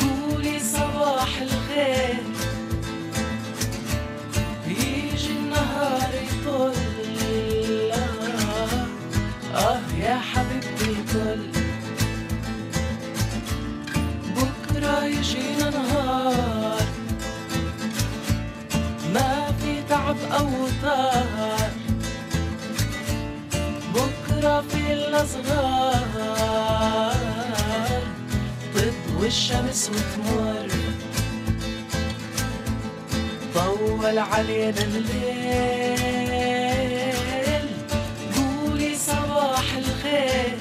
قولي 0.00 0.58
صباح 0.58 1.32
الخير. 1.42 2.22
يجي 4.66 5.32
النهار 5.32 6.12
يطل 6.24 6.74
آه 9.54 9.80
يا 10.00 10.16
حبيبتي 10.30 10.88
يطل 11.00 11.42
بكرة 14.36 14.96
يجينا 15.04 15.70
نهار. 15.70 16.86
ما 19.14 19.30
في 19.60 19.72
تعب 19.88 20.16
أو 20.32 20.48
طار. 20.82 21.63
في 24.42 24.92
الأصغار 24.92 26.04
تضوي 28.74 29.26
الشمس 29.26 29.90
وتمر. 29.90 30.68
طول 33.54 34.18
علينا 34.18 34.82
الليل. 34.82 35.94
قولي 38.36 38.96
صباح 38.96 39.76
الخير. 39.76 40.58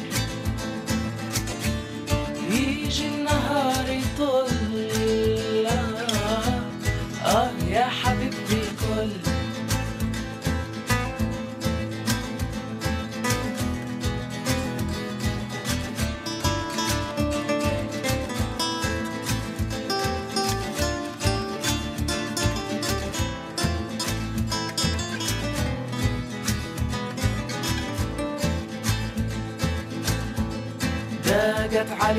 يجي 2.52 3.08
النهار 3.08 3.90
يطل. 3.90 4.63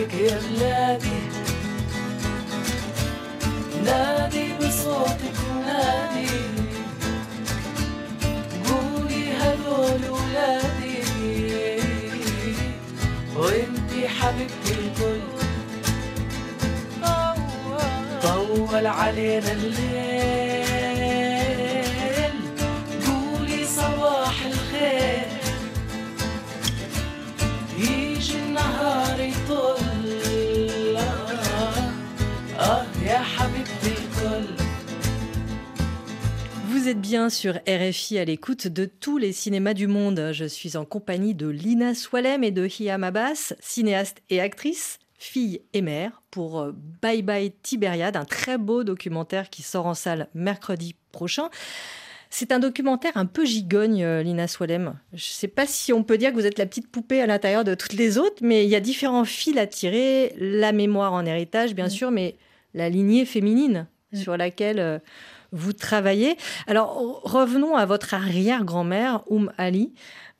عليك 0.04 0.14
يا 0.14 0.38
بلادي 0.38 1.20
نادي 3.84 4.52
بصوتك 4.58 5.38
نادي. 5.66 6.28
قولي 8.68 9.32
هذول 9.32 10.10
ولادي. 10.10 10.98
وانتي 13.36 14.08
حبيبتي 14.08 14.72
الكل. 14.72 15.20
طول 18.22 18.86
علينا 18.86 19.52
الليل. 19.52 20.13
Êtes 36.94 37.00
bien 37.00 37.28
sur 37.28 37.54
RFI 37.66 38.18
à 38.18 38.24
l'écoute 38.24 38.68
de 38.68 38.84
tous 38.84 39.18
les 39.18 39.32
cinémas 39.32 39.74
du 39.74 39.88
monde. 39.88 40.30
Je 40.32 40.44
suis 40.44 40.76
en 40.76 40.84
compagnie 40.84 41.34
de 41.34 41.48
Lina 41.48 41.92
Swalem 41.92 42.44
et 42.44 42.52
de 42.52 42.68
Hiam 42.68 43.02
Abbas, 43.02 43.54
cinéaste 43.58 44.22
et 44.30 44.40
actrice, 44.40 45.00
fille 45.18 45.62
et 45.72 45.82
mère, 45.82 46.22
pour 46.30 46.60
euh, 46.60 46.72
Bye 47.02 47.22
Bye 47.22 47.52
Tibériade, 47.62 48.16
un 48.16 48.24
très 48.24 48.58
beau 48.58 48.84
documentaire 48.84 49.50
qui 49.50 49.62
sort 49.62 49.86
en 49.86 49.94
salle 49.94 50.28
mercredi 50.34 50.94
prochain. 51.10 51.48
C'est 52.30 52.52
un 52.52 52.60
documentaire 52.60 53.16
un 53.16 53.26
peu 53.26 53.44
gigogne, 53.44 54.04
euh, 54.04 54.22
Lina 54.22 54.46
Swalem. 54.46 54.94
Je 55.12 55.16
ne 55.16 55.34
sais 55.34 55.48
pas 55.48 55.66
si 55.66 55.92
on 55.92 56.04
peut 56.04 56.18
dire 56.18 56.30
que 56.30 56.36
vous 56.36 56.46
êtes 56.46 56.58
la 56.58 56.66
petite 56.66 56.92
poupée 56.92 57.20
à 57.20 57.26
l'intérieur 57.26 57.64
de 57.64 57.74
toutes 57.74 57.94
les 57.94 58.18
autres, 58.18 58.38
mais 58.40 58.64
il 58.64 58.70
y 58.70 58.76
a 58.76 58.80
différents 58.80 59.24
fils 59.24 59.56
à 59.56 59.66
tirer. 59.66 60.32
La 60.38 60.70
mémoire 60.70 61.12
en 61.12 61.26
héritage, 61.26 61.74
bien 61.74 61.86
mm. 61.86 61.90
sûr, 61.90 62.10
mais 62.12 62.36
la 62.72 62.88
lignée 62.88 63.24
féminine 63.24 63.88
mm. 64.12 64.16
sur 64.16 64.36
laquelle 64.36 64.78
euh, 64.78 64.98
vous 65.54 65.72
travaillez. 65.72 66.36
Alors 66.66 67.22
revenons 67.24 67.76
à 67.76 67.86
votre 67.86 68.12
arrière-grand-mère, 68.12 69.22
Oum 69.28 69.52
Ali, 69.56 69.94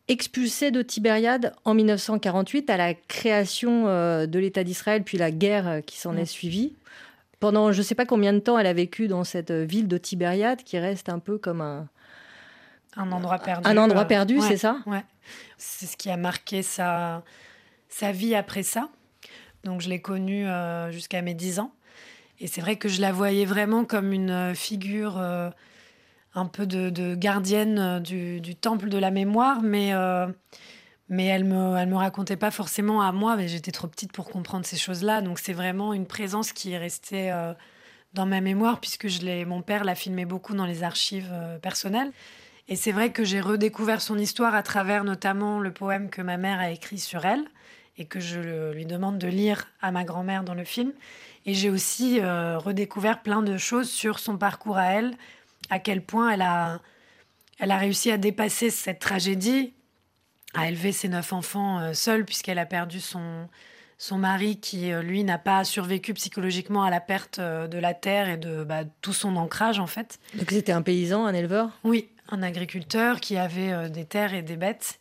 expulsée 0.09 0.71
de 0.71 0.83
Tibériade 0.83 1.55
en 1.65 1.75
1948 1.75 2.69
à 2.69 2.77
la 2.77 2.95
création 2.95 3.87
euh, 3.87 4.27
de 4.27 4.39
l'État 4.39 4.65
d'Israël, 4.65 5.03
puis 5.03 5.17
la 5.17 5.31
guerre 5.31 5.69
euh, 5.69 5.81
qui 5.81 5.99
s'en 5.99 6.17
est 6.17 6.27
suivie. 6.27 6.75
Pendant 7.41 7.73
je 7.73 7.79
ne 7.79 7.83
sais 7.83 7.95
pas 7.95 8.05
combien 8.05 8.33
de 8.33 8.39
temps 8.39 8.59
elle 8.59 8.67
a 8.67 8.73
vécu 8.73 9.09
dans 9.09 9.25
cette 9.25 9.51
euh, 9.51 9.65
ville 9.65 9.89
de 9.89 9.97
Tibériade 9.97 10.63
qui 10.63 10.79
reste 10.79 11.09
un 11.09 11.21
peu 11.21 11.39
comme 11.39 11.61
un... 11.61 11.89
Un 12.97 13.11
endroit 13.11 13.39
perdu. 13.39 13.69
Un 13.69 13.77
endroit 13.77 14.05
perdu, 14.05 14.41
c'est 14.41 14.57
ça? 14.57 14.79
Ouais. 14.87 15.03
C'est 15.59 15.87
ce 15.87 15.97
qui 15.97 16.11
a 16.11 16.17
marqué 16.17 16.63
sa, 16.63 17.25
sa 17.89 18.13
vie 18.13 18.37
après 18.37 18.63
ça. 18.63 18.89
Donc 19.65 19.81
je 19.81 19.89
l'ai 19.89 20.01
connue 20.01 20.47
jusqu'à 20.91 21.21
mes 21.21 21.35
10 21.35 21.59
ans. 21.59 21.74
Et 22.41 22.47
c'est 22.47 22.61
vrai 22.61 22.77
que 22.77 22.89
je 22.89 23.01
la 23.01 23.13
voyais 23.13 23.45
vraiment 23.45 23.85
comme 23.85 24.13
une 24.13 24.31
euh, 24.31 24.55
figure 24.55 25.19
euh, 25.19 25.51
un 26.35 26.47
peu 26.47 26.67
de, 26.67 27.15
gardienne 27.15 27.79
euh, 27.79 28.01
du, 28.01 28.57
temple 28.57 28.89
de 28.89 28.99
la 28.99 29.11
mémoire, 29.11 29.63
mais, 29.63 29.93
mais 31.09 31.27
elle 31.27 31.47
ne 31.47 31.55
me, 31.55 31.77
elle 31.77 31.89
me 31.89 31.97
racontait 31.97 32.37
pas 32.37 32.51
forcément 32.51 33.03
à 33.03 33.13
moi, 33.13 33.37
mais 33.37 33.49
j'étais 33.49 33.73
trop 33.73 33.87
petite 33.87 34.13
pour 34.13 34.29
comprendre 34.29 34.67
ces 34.67 34.77
choses-là. 34.77 35.23
Donc 35.23 35.39
c'est 35.39 35.53
vraiment 35.53 35.93
une 35.93 36.07
présence 36.07 36.53
qui 36.53 36.73
est 36.73 36.79
restée 36.79 37.33
dans 38.15 38.27
ma 38.27 38.41
mémoire, 38.41 38.81
puisque 38.81 39.09
je 39.09 39.45
mon 39.45 39.63
père 39.63 39.85
l'a 39.85 39.95
filmé 39.95 40.25
beaucoup 40.25 40.55
dans 40.55 40.67
les 40.67 40.83
archives 40.83 41.31
personnelles. 41.63 42.11
Et 42.67 42.77
c'est 42.77 42.93
vrai 42.93 43.13
que 43.13 43.25
j'ai 43.25 43.41
redécouvert 43.41 44.01
son 44.01 44.19
histoire 44.19 44.55
à 44.55 44.63
travers 44.63 45.05
notamment 45.05 45.61
le 45.61 45.73
poème 45.73 46.09
que 46.09 46.23
ma 46.23 46.39
mère 46.39 46.59
a 46.59 46.71
écrit 46.71 46.99
sur 46.99 47.27
elle 47.27 47.45
et 47.97 48.07
que 48.07 48.21
je 48.21 48.73
lui 48.73 48.87
demande 48.87 49.19
de 49.19 49.29
lire 49.29 49.69
à 49.81 49.93
ma 49.93 50.05
grand-mère 50.05 50.43
dans 50.43 50.55
le 50.55 50.65
film. 50.65 50.93
Et 51.47 51.55
j'ai 51.55 51.71
aussi 51.71 52.21
euh, 52.21 52.59
redécouvert 52.59 53.23
plein 53.23 53.43
de 53.43 53.59
choses 53.59 53.91
sur 53.91 54.19
son 54.19 54.39
parcours 54.39 54.79
à 54.79 54.87
elle, 54.87 55.15
à 55.71 55.79
quel 55.79 56.03
point 56.03 56.31
elle 56.31 56.43
a, 56.43 56.81
elle 57.59 57.71
a 57.71 57.77
réussi 57.77 58.11
à 58.11 58.17
dépasser 58.17 58.71
cette 58.71 58.99
tragédie, 58.99 59.75
à 60.55 60.69
élever 60.69 60.93
ses 60.93 61.09
neuf 61.09 61.33
enfants 61.33 61.81
euh, 61.81 61.93
seule, 61.93 62.25
puisqu'elle 62.25 62.59
a 62.59 62.65
perdu 62.65 62.99
son, 62.99 63.49
son 63.99 64.17
mari 64.17 64.59
qui, 64.59 64.91
euh, 64.91 65.03
lui, 65.03 65.23
n'a 65.23 65.37
pas 65.37 65.65
survécu 65.65 66.15
psychologiquement 66.15 66.83
à 66.83 66.91
la 66.91 67.01
perte 67.01 67.41
de 67.41 67.79
la 67.79 67.93
terre 67.93 68.31
et 68.31 68.39
de 68.39 68.65
bah, 68.65 68.85
tout 69.03 69.13
son 69.13 69.37
ancrage, 69.37 69.79
en 69.79 69.87
fait. 69.87 70.19
Donc 70.35 70.51
c'était 70.51 70.73
un 70.73 70.83
paysan, 70.83 71.27
un 71.27 71.35
éleveur? 71.35 71.69
Oui, 71.85 72.09
un 72.31 72.43
agriculteur 72.43 73.21
qui 73.21 73.37
avait 73.37 73.91
des 73.91 74.07
terres 74.07 74.33
et 74.33 74.43
des 74.43 74.57
bêtes 74.57 74.99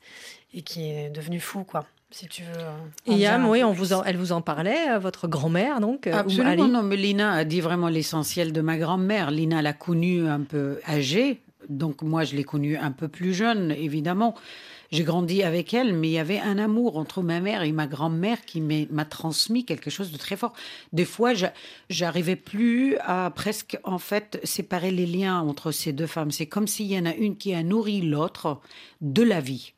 et 0.54 0.62
qui 0.62 0.90
est 0.92 1.10
devenu 1.10 1.40
fou, 1.40 1.64
quoi 1.64 1.86
si 2.14 2.28
tu 2.28 2.44
veux. 2.44 3.14
Et 3.14 3.18
Yam, 3.18 3.48
oui, 3.50 3.64
on 3.64 3.74
vous 3.74 3.94
elle 4.06 4.18
vous 4.18 4.32
en 4.32 4.42
parlait, 4.42 4.92
euh, 4.92 5.00
votre 5.00 5.28
grand-mère, 5.28 5.80
donc 5.80 6.08
euh, 6.08 6.14
Absolument, 6.14 6.68
non, 6.68 6.84
mais 6.84 6.96
Lina 6.96 7.34
a 7.34 7.44
dit 7.44 7.62
vraiment 7.62 7.90
l'essentiel 7.90 8.54
de 8.54 8.62
ma 8.62 8.78
grand-mère. 8.78 9.32
Lina 9.32 9.62
l'a 9.62 9.74
connue 9.74 10.28
un 10.28 10.42
peu 10.42 10.80
âgée, 10.88 11.42
donc 11.70 12.02
moi 12.02 12.24
je 12.24 12.36
l'ai 12.36 12.44
connue 12.44 12.78
un 12.78 12.92
peu 12.92 13.08
plus 13.08 13.34
jeune, 13.34 13.72
évidemment. 13.72 14.36
J'ai 14.92 15.04
grandi 15.04 15.42
avec 15.42 15.74
elle, 15.74 15.96
mais 15.96 16.10
il 16.10 16.12
y 16.12 16.20
avait 16.20 16.40
un 16.40 16.60
amour 16.60 16.98
entre 16.98 17.24
ma 17.24 17.40
mère 17.40 17.64
et 17.64 17.72
ma 17.72 17.88
grand-mère 17.88 18.46
qui 18.46 18.62
m'a 18.62 19.06
transmis 19.06 19.66
quelque 19.66 19.90
chose 19.90 20.12
de 20.12 20.18
très 20.18 20.36
fort. 20.36 20.54
Des 20.92 21.06
fois, 21.06 21.32
j'arrivais 21.90 22.36
plus 22.36 22.98
à 23.00 23.32
presque, 23.34 23.80
en 23.84 23.98
fait, 23.98 24.40
séparer 24.44 24.92
les 24.92 25.08
liens 25.08 25.40
entre 25.40 25.72
ces 25.72 25.94
deux 25.94 26.06
femmes. 26.06 26.30
C'est 26.30 26.46
comme 26.46 26.68
s'il 26.68 26.86
y 26.86 27.00
en 27.00 27.08
a 27.08 27.16
une 27.16 27.38
qui 27.38 27.56
a 27.56 27.64
nourri 27.64 28.02
l'autre 28.02 28.60
de 29.02 29.24
la 29.24 29.40
vie. 29.42 29.74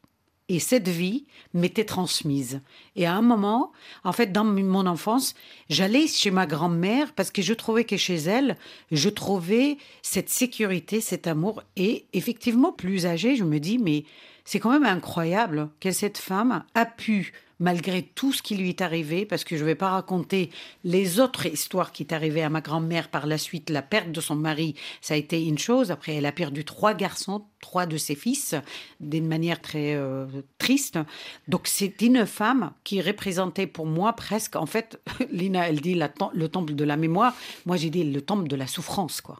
Et 0.47 0.59
cette 0.59 0.87
vie 0.87 1.25
m'était 1.55 1.85
transmise. 1.85 2.61
Et 2.95 3.07
à 3.07 3.15
un 3.15 3.23
moment, 3.23 3.71
en 4.03 4.11
fait, 4.11 4.31
dans 4.31 4.43
mon 4.43 4.85
enfance, 4.85 5.33
j'allais 5.69 6.07
chez 6.07 6.29
ma 6.29 6.45
grand-mère 6.45 7.13
parce 7.13 7.31
que 7.31 7.41
je 7.41 7.53
trouvais 7.53 7.83
que 7.83 7.97
chez 7.97 8.15
elle, 8.15 8.55
je 8.91 9.09
trouvais 9.09 9.77
cette 10.03 10.29
sécurité, 10.29 11.01
cet 11.01 11.25
amour. 11.25 11.63
Et 11.75 12.05
effectivement, 12.13 12.71
plus 12.71 13.07
âgée, 13.07 13.35
je 13.35 13.43
me 13.43 13.59
dis, 13.59 13.79
mais 13.79 14.03
c'est 14.43 14.59
quand 14.59 14.69
même 14.69 14.85
incroyable 14.85 15.69
que 15.79 15.91
cette 15.91 16.19
femme 16.19 16.63
a 16.75 16.85
pu 16.85 17.33
malgré 17.59 18.03
tout 18.03 18.33
ce 18.33 18.41
qui 18.41 18.55
lui 18.55 18.69
est 18.69 18.81
arrivé, 18.81 19.25
parce 19.25 19.43
que 19.43 19.55
je 19.55 19.61
ne 19.61 19.67
vais 19.67 19.75
pas 19.75 19.89
raconter 19.89 20.49
les 20.83 21.19
autres 21.19 21.45
histoires 21.45 21.91
qui 21.91 22.03
est 22.03 22.13
arrivées 22.13 22.43
à 22.43 22.49
ma 22.49 22.61
grand-mère 22.61 23.09
par 23.09 23.27
la 23.27 23.37
suite. 23.37 23.69
La 23.69 23.81
perte 23.81 24.11
de 24.11 24.21
son 24.21 24.35
mari, 24.35 24.75
ça 25.01 25.13
a 25.13 25.17
été 25.17 25.43
une 25.45 25.57
chose. 25.57 25.91
Après, 25.91 26.15
elle 26.15 26.25
a 26.25 26.31
perdu 26.31 26.65
trois 26.65 26.93
garçons, 26.93 27.45
trois 27.61 27.85
de 27.85 27.97
ses 27.97 28.15
fils, 28.15 28.55
d'une 28.99 29.27
manière 29.27 29.61
très 29.61 29.95
euh, 29.95 30.25
triste. 30.57 30.99
Donc, 31.47 31.67
c'est 31.67 32.01
une 32.01 32.25
femme 32.25 32.71
qui 32.83 33.01
représentait 33.01 33.67
pour 33.67 33.85
moi 33.85 34.13
presque, 34.13 34.55
en 34.55 34.65
fait, 34.65 34.99
Lina, 35.31 35.69
elle 35.69 35.81
dit 35.81 35.95
le 35.95 36.47
temple 36.47 36.75
de 36.75 36.83
la 36.83 36.97
mémoire. 36.97 37.35
Moi, 37.65 37.77
j'ai 37.77 37.89
dit 37.89 38.03
le 38.03 38.21
temple 38.21 38.47
de 38.47 38.55
la 38.55 38.67
souffrance, 38.67 39.21
quoi. 39.21 39.39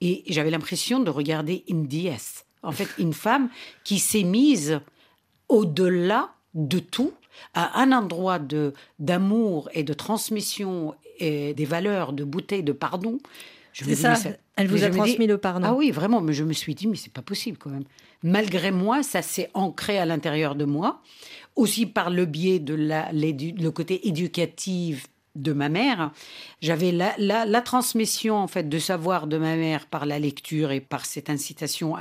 Et 0.00 0.24
j'avais 0.26 0.50
l'impression 0.50 1.00
de 1.00 1.10
regarder 1.10 1.64
une 1.68 1.86
déesse. 1.86 2.44
En 2.62 2.72
fait, 2.72 2.88
une 2.98 3.12
femme 3.12 3.48
qui 3.84 3.98
s'est 3.98 4.22
mise 4.22 4.80
au-delà 5.48 6.34
de 6.54 6.78
tout 6.78 7.12
à 7.54 7.80
un 7.80 7.92
endroit 7.92 8.38
de 8.38 8.72
d'amour 8.98 9.68
et 9.72 9.82
de 9.82 9.92
transmission 9.92 10.94
et 11.18 11.54
des 11.54 11.64
valeurs 11.64 12.12
de 12.12 12.24
beauté, 12.24 12.62
de 12.62 12.72
pardon. 12.72 13.18
C'est 13.72 13.94
ça. 13.94 14.14
Elle 14.56 14.68
vous 14.68 14.84
a 14.84 14.90
transmis 14.90 15.26
le 15.26 15.38
pardon. 15.38 15.66
Ah 15.68 15.74
oui, 15.74 15.90
vraiment. 15.90 16.20
Mais 16.20 16.32
je 16.32 16.44
me 16.44 16.52
suis 16.52 16.74
dit, 16.74 16.86
mais 16.86 16.96
c'est 16.96 17.12
pas 17.12 17.22
possible 17.22 17.58
quand 17.58 17.70
même. 17.70 17.84
Malgré 18.22 18.70
moi, 18.70 19.02
ça 19.02 19.20
s'est 19.20 19.50
ancré 19.54 19.98
à 19.98 20.06
l'intérieur 20.06 20.54
de 20.54 20.64
moi, 20.64 21.02
aussi 21.56 21.86
par 21.86 22.10
le 22.10 22.24
biais 22.24 22.60
de 22.60 22.74
la, 22.74 23.10
le 23.12 23.68
côté 23.70 24.06
éducatif 24.06 25.08
de 25.34 25.52
ma 25.52 25.68
mère. 25.68 26.10
J'avais 26.60 26.92
la, 26.92 27.14
la, 27.18 27.60
transmission 27.60 28.36
en 28.36 28.46
fait 28.46 28.68
de 28.68 28.78
savoir 28.78 29.26
de 29.26 29.36
ma 29.36 29.56
mère 29.56 29.86
par 29.86 30.06
la 30.06 30.18
lecture 30.18 30.70
et 30.70 30.80
par 30.80 31.06
cette 31.06 31.30
incitation 31.30 31.96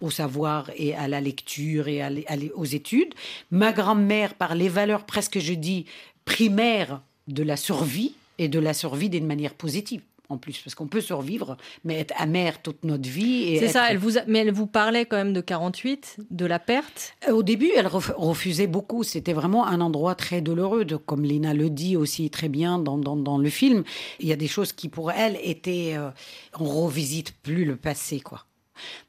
au 0.00 0.10
savoir 0.10 0.70
et 0.76 0.94
à 0.94 1.08
la 1.08 1.20
lecture 1.20 1.88
et 1.88 2.02
à, 2.02 2.10
aux 2.54 2.64
études. 2.64 3.14
Ma 3.50 3.72
grand-mère 3.72 4.34
par 4.34 4.54
les 4.54 4.68
valeurs 4.68 5.06
presque, 5.06 5.38
je 5.38 5.54
dis, 5.54 5.86
primaires 6.24 7.00
de 7.28 7.42
la 7.42 7.56
survie 7.56 8.14
et 8.38 8.48
de 8.48 8.58
la 8.58 8.74
survie 8.74 9.08
d'une 9.08 9.26
manière 9.26 9.54
positive 9.54 10.02
en 10.28 10.38
plus, 10.38 10.58
parce 10.58 10.74
qu'on 10.74 10.86
peut 10.86 11.00
survivre, 11.00 11.56
mais 11.84 12.00
être 12.00 12.14
amer 12.18 12.62
toute 12.62 12.84
notre 12.84 13.08
vie. 13.08 13.58
C'est 13.58 13.68
ça, 13.68 13.90
elle 13.90 13.98
vous 13.98 14.12
mais 14.26 14.40
elle 14.40 14.52
vous 14.52 14.66
parlait 14.66 15.04
quand 15.04 15.16
même 15.16 15.32
de 15.32 15.40
48, 15.40 16.18
de 16.30 16.46
la 16.46 16.58
perte? 16.58 17.14
Euh, 17.28 17.32
Au 17.32 17.42
début, 17.42 17.70
elle 17.76 17.86
refusait 17.86 18.66
beaucoup. 18.66 19.02
C'était 19.02 19.32
vraiment 19.32 19.66
un 19.66 19.80
endroit 19.80 20.14
très 20.14 20.40
douloureux, 20.40 20.86
comme 21.04 21.24
Lina 21.24 21.52
le 21.52 21.70
dit 21.70 21.96
aussi 21.96 22.30
très 22.30 22.48
bien 22.48 22.78
dans, 22.78 22.96
dans, 22.96 23.38
le 23.38 23.50
film. 23.50 23.84
Il 24.20 24.28
y 24.28 24.32
a 24.32 24.36
des 24.36 24.48
choses 24.48 24.72
qui, 24.72 24.88
pour 24.88 25.10
elle, 25.10 25.38
étaient... 25.42 25.94
Euh, 25.96 26.10
on 26.58 26.64
revisite 26.64 27.34
plus 27.42 27.64
le 27.64 27.76
passé, 27.76 28.20
quoi. 28.20 28.46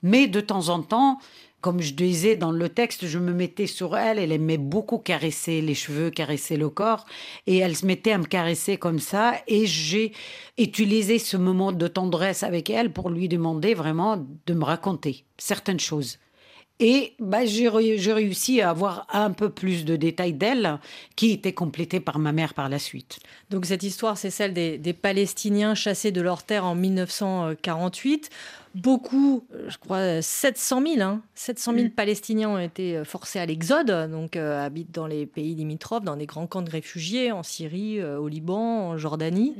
Mais 0.04 0.28
de 0.28 0.42
temps 0.42 0.70
en 0.70 0.82
temps, 0.82 1.20
comme 1.66 1.82
je 1.82 1.96
disais 1.96 2.36
dans 2.36 2.52
le 2.52 2.70
texte, 2.70 3.08
je 3.08 3.18
me 3.18 3.34
mettais 3.34 3.66
sur 3.66 3.98
elle, 3.98 4.20
elle 4.20 4.32
aimait 4.32 4.60
beaucoup 4.60 5.00
caresser 5.00 5.62
les 5.62 5.74
cheveux, 5.74 6.12
caresser 6.12 6.58
le 6.58 6.70
corps, 6.70 7.08
et 7.48 7.58
elle 7.58 7.76
se 7.76 7.88
mettait 7.88 8.12
à 8.12 8.20
me 8.20 8.26
caresser 8.26 8.78
comme 8.78 9.00
ça, 9.00 9.34
et 9.48 9.66
j'ai 9.66 10.12
utilisé 10.60 11.18
ce 11.18 11.38
moment 11.38 11.72
de 11.72 11.88
tendresse 11.88 12.44
avec 12.44 12.70
elle 12.70 12.94
pour 12.94 13.10
lui 13.10 13.28
demander 13.28 13.74
vraiment 13.74 14.24
de 14.46 14.54
me 14.54 14.64
raconter 14.64 15.26
certaines 15.40 15.80
choses. 15.80 16.20
Et 16.80 17.14
bah, 17.20 17.46
j'ai 17.46 17.70
réussi 17.70 18.62
à 18.62 18.70
avoir 18.70 19.08
un 19.14 19.32
peu 19.32 19.50
plus 19.50 19.86
de 19.86 19.96
détails 19.96 20.34
d'elle, 20.34 20.80
qui 21.16 21.32
était 21.32 21.54
complétés 21.54 22.00
par 22.00 22.20
ma 22.20 22.32
mère 22.32 22.54
par 22.54 22.68
la 22.68 22.80
suite. 22.80 23.20
Donc 23.50 23.66
cette 23.66 23.84
histoire, 23.84 24.18
c'est 24.18 24.30
celle 24.30 24.54
des, 24.54 24.78
des 24.78 24.94
Palestiniens 24.94 25.74
chassés 25.74 26.12
de 26.12 26.22
leur 26.22 26.44
terre 26.44 26.66
en 26.66 26.76
1948 26.76 28.30
beaucoup, 28.76 29.48
euh, 29.54 29.70
je 29.70 29.78
crois 29.78 30.22
700 30.22 30.84
000, 30.96 31.18
700 31.34 31.74
000 31.74 31.90
Palestiniens 31.96 32.50
ont 32.50 32.60
été 32.60 32.98
euh, 32.98 33.06
forcés 33.06 33.40
à 33.40 33.46
l'exode, 33.46 33.90
donc 34.12 34.36
euh, 34.36 34.64
habitent 34.64 34.94
dans 34.94 35.08
les 35.08 35.26
pays 35.26 35.56
limitrophes, 35.56 36.04
dans 36.04 36.18
des 36.18 36.26
grands 36.26 36.46
camps 36.46 36.62
de 36.62 36.70
réfugiés 36.70 37.32
en 37.32 37.42
Syrie, 37.42 38.04
au 38.04 38.28
Liban, 38.28 38.90
en 38.90 38.98
Jordanie. 38.98 39.56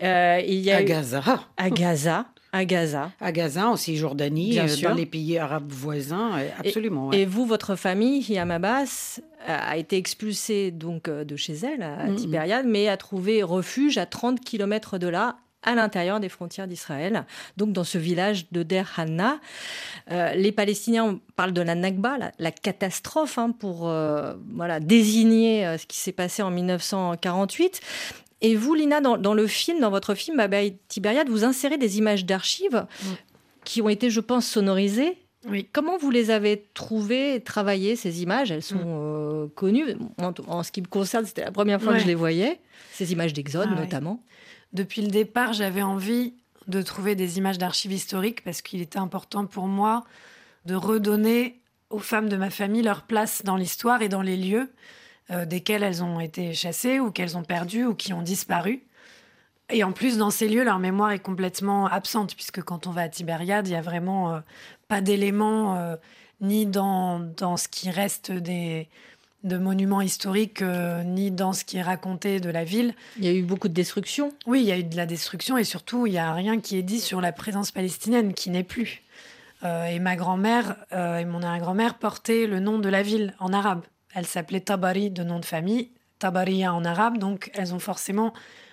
il 0.00 0.54
y 0.54 0.72
a 0.72 0.78
à 0.78 0.82
Gaza. 0.82 1.22
À 1.56 1.70
Gaza. 1.70 2.26
À 2.52 2.64
Gaza. 2.64 3.12
À 3.20 3.32
Gaza, 3.32 3.68
en 3.68 3.76
Cisjordanie, 3.76 4.50
Bien 4.50 4.66
dans 4.82 4.94
les 4.94 5.06
pays 5.06 5.38
arabes 5.38 5.70
voisins, 5.70 6.32
absolument. 6.58 7.12
Et, 7.12 7.24
vous, 7.24 7.46
votre 7.46 7.76
famille, 7.76 8.20
Hiam 8.28 8.50
Abbas, 8.50 9.20
a 9.46 9.76
été 9.76 9.96
expulsée 9.96 10.70
donc 10.70 11.08
de 11.08 11.36
chez 11.36 11.54
elle, 11.54 11.82
à 11.82 12.12
Tibériade, 12.16 12.66
mais 12.66 12.88
a 12.88 12.96
trouvé 12.96 13.42
refuge 13.42 13.98
à 13.98 14.06
30 14.06 14.40
km 14.40 14.98
de 14.98 15.08
là, 15.08 15.36
à 15.62 15.74
l'intérieur 15.74 16.20
des 16.20 16.28
frontières 16.28 16.66
d'Israël, 16.66 17.24
donc 17.56 17.72
dans 17.72 17.84
ce 17.84 17.98
village 17.98 18.46
de 18.52 18.62
Der 18.62 18.90
Hanna. 18.96 19.38
Euh, 20.10 20.32
les 20.34 20.52
Palestiniens 20.52 21.18
parlent 21.36 21.52
de 21.52 21.60
la 21.60 21.74
Nakba, 21.74 22.16
la, 22.38 22.50
catastrophe, 22.50 23.38
hein, 23.38 23.50
pour 23.50 23.88
euh, 23.88 24.34
voilà, 24.54 24.80
désigner 24.80 25.66
euh, 25.66 25.78
ce 25.78 25.86
qui 25.86 25.98
s'est 25.98 26.12
passé 26.12 26.42
en 26.42 26.50
1948. 26.50 27.80
Et 28.42 28.56
vous, 28.56 28.74
Lina, 28.74 29.00
dans, 29.00 29.34
le 29.34 29.46
film, 29.46 29.80
dans 29.80 29.90
votre 29.90 30.14
film 30.14 30.36
Baba 30.36 30.58
Tibériade, 30.88 31.28
vous 31.28 31.44
insérez 31.44 31.76
des 31.76 31.98
images 31.98 32.24
d'archives 32.24 32.86
qui 33.64 33.82
ont 33.82 33.88
été, 33.88 34.10
je 34.10 34.20
pense, 34.20 34.46
sonorisées. 34.46 35.18
Oui. 35.48 35.68
Comment 35.72 35.96
vous 35.96 36.10
les 36.10 36.30
avez 36.30 36.68
trouvées, 36.74 37.40
travaillées, 37.42 37.96
ces 37.96 38.22
images? 38.22 38.50
Elles 38.50 38.62
sont 38.62 39.44
mm. 39.44 39.50
connues. 39.50 39.96
En, 40.46 40.62
ce 40.62 40.72
qui 40.72 40.82
me 40.82 40.86
concerne, 40.86 41.24
c'était 41.24 41.44
la 41.44 41.52
première 41.52 41.80
fois 41.80 41.94
que 41.94 41.98
je 41.98 42.06
les 42.06 42.14
voyais, 42.14 42.60
ces 42.92 43.12
images 43.12 43.32
d'Exode 43.32 43.68
ah 43.72 43.80
notamment. 43.80 44.22
Depuis 44.72 45.02
le 45.02 45.08
départ, 45.08 45.52
j'avais 45.52 45.82
envie 45.82 46.34
de 46.66 46.82
trouver 46.82 47.14
des 47.14 47.38
images 47.38 47.58
d'archives 47.58 47.92
historiques 47.92 48.44
parce 48.44 48.62
qu'il 48.62 48.80
était 48.80 48.98
important 48.98 49.46
pour 49.46 49.66
moi 49.66 50.04
de 50.66 50.74
redonner 50.74 51.60
aux 51.88 51.98
femmes 51.98 52.28
de 52.28 52.36
ma 52.36 52.50
famille 52.50 52.82
leur 52.82 53.02
place 53.02 53.42
dans 53.44 53.56
l'histoire 53.56 54.02
et 54.02 54.08
dans 54.08 54.22
les 54.22 54.36
lieux 54.36 54.70
euh, 55.30 55.44
desquels 55.44 55.82
elles 55.82 56.02
ont 56.02 56.20
été 56.20 56.54
chassées 56.54 57.00
ou 57.00 57.10
qu'elles 57.10 57.36
ont 57.36 57.44
perdu 57.44 57.84
ou 57.84 57.94
qui 57.94 58.12
ont 58.12 58.22
disparu. 58.22 58.84
Et 59.72 59.84
en 59.84 59.92
plus, 59.92 60.18
dans 60.18 60.30
ces 60.30 60.48
lieux, 60.48 60.64
leur 60.64 60.78
mémoire 60.78 61.12
est 61.12 61.20
complètement 61.20 61.86
absente, 61.86 62.34
puisque 62.34 62.62
quand 62.62 62.86
on 62.86 62.90
va 62.90 63.02
à 63.02 63.08
Tibériade, 63.08 63.68
il 63.68 63.70
n'y 63.70 63.76
a 63.76 63.82
vraiment 63.82 64.34
euh, 64.34 64.40
pas 64.88 65.00
d'éléments, 65.00 65.76
euh, 65.76 65.96
ni 66.40 66.66
dans, 66.66 67.20
dans 67.20 67.56
ce 67.56 67.68
qui 67.68 67.90
reste 67.90 68.32
des, 68.32 68.88
de 69.44 69.58
monuments 69.58 70.00
historiques 70.00 70.62
euh, 70.62 71.04
ni 71.04 71.30
dans 71.30 71.52
ce 71.52 71.64
qui 71.64 71.76
est 71.76 71.82
raconté 71.82 72.40
de 72.40 72.50
la 72.50 72.64
ville. 72.64 72.94
Il 73.18 73.24
y 73.24 73.28
a 73.28 73.32
eu 73.32 73.42
beaucoup 73.42 73.68
de 73.68 73.74
destruction. 73.74 74.32
Oui, 74.46 74.60
il 74.60 74.66
y 74.66 74.72
a 74.72 74.78
eu 74.78 74.84
de 74.84 74.96
la 74.96 75.06
destruction 75.06 75.56
et 75.56 75.64
surtout, 75.64 76.06
il 76.06 76.12
n'y 76.12 76.18
a 76.18 76.32
rien 76.32 76.60
qui 76.60 76.76
est 76.76 76.82
dit 76.82 77.00
sur 77.00 77.20
la 77.20 77.32
présence 77.32 77.70
palestinienne 77.70 78.34
qui 78.34 78.50
n'est 78.50 78.64
plus. 78.64 79.02
Et 79.62 79.98
ma 79.98 80.16
grand-mère 80.16 80.74
et 80.90 81.26
mon 81.26 81.42
arrière-grand-mère 81.42 81.98
portaient 81.98 82.46
le 82.46 82.60
nom 82.60 82.78
de 82.78 82.88
la 82.88 83.02
ville 83.02 83.34
en 83.40 83.52
arabe. 83.52 83.82
Elle 84.14 84.26
s'appelait 84.26 84.60
Tabari 84.60 85.10
de 85.10 85.22
nom 85.22 85.38
de 85.38 85.44
famille, 85.44 85.90
Tabaria 86.18 86.74
en 86.74 86.84
arabe, 86.84 87.18
donc 87.18 87.50
elles 87.54 87.74
ont 87.74 87.78
forcément 87.78 88.32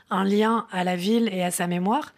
un 0.10 0.24
lien 0.24 0.68
à 0.72 0.84
la 0.84 0.96
ville 0.96 1.30
et 1.32 1.44
à 1.44 1.52
sa 1.52 1.68
mémoire, 1.68 2.14